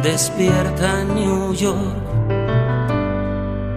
despierta 0.01 1.03
New 1.03 1.53
York. 1.53 1.97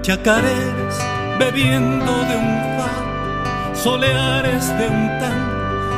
Chacareras 0.03 0.97
bebiendo 1.41 2.13
de 2.29 2.37
un 2.37 2.79
far, 2.79 3.77
soleares 3.77 4.69
de 4.79 4.87
un 4.89 5.19
tan 5.19 5.36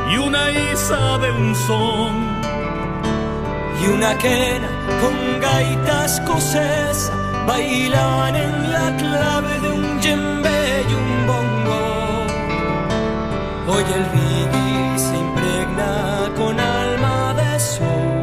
y 0.09 0.17
una 0.17 0.51
isa 0.51 1.17
de 1.19 1.31
un 1.31 1.55
son. 1.55 2.15
y 3.81 3.87
una 3.87 4.17
quena 4.17 4.69
con 5.01 5.39
gaita 5.39 6.05
escocesa 6.05 7.13
bailaban 7.47 8.35
en 8.35 8.71
la 8.71 8.87
clave 8.97 9.59
de 9.63 9.69
un 9.69 9.99
djembe 9.99 10.59
y 10.89 10.93
un 11.01 11.11
bongo. 11.29 11.81
Hoy 13.71 13.83
el 13.97 14.03
reggae 14.15 14.99
se 15.05 15.15
impregna 15.25 15.91
con 16.39 16.59
alma 16.59 17.33
de 17.39 17.59
sol, 17.59 18.17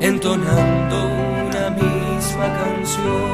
entonando 0.00 0.96
una 1.48 1.70
misma 1.70 2.46
canción. 2.60 3.33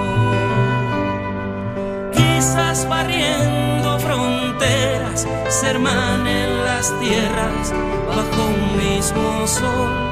Barriendo 2.89 3.99
fronteras, 4.01 5.25
se 5.49 5.67
hermanen 5.69 6.65
las 6.65 6.93
tierras 6.99 7.73
bajo 8.09 8.47
un 8.47 8.77
mismo 8.77 9.47
sol. 9.47 10.10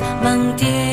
Eh. 0.00 0.18
Esquimales 0.20 0.87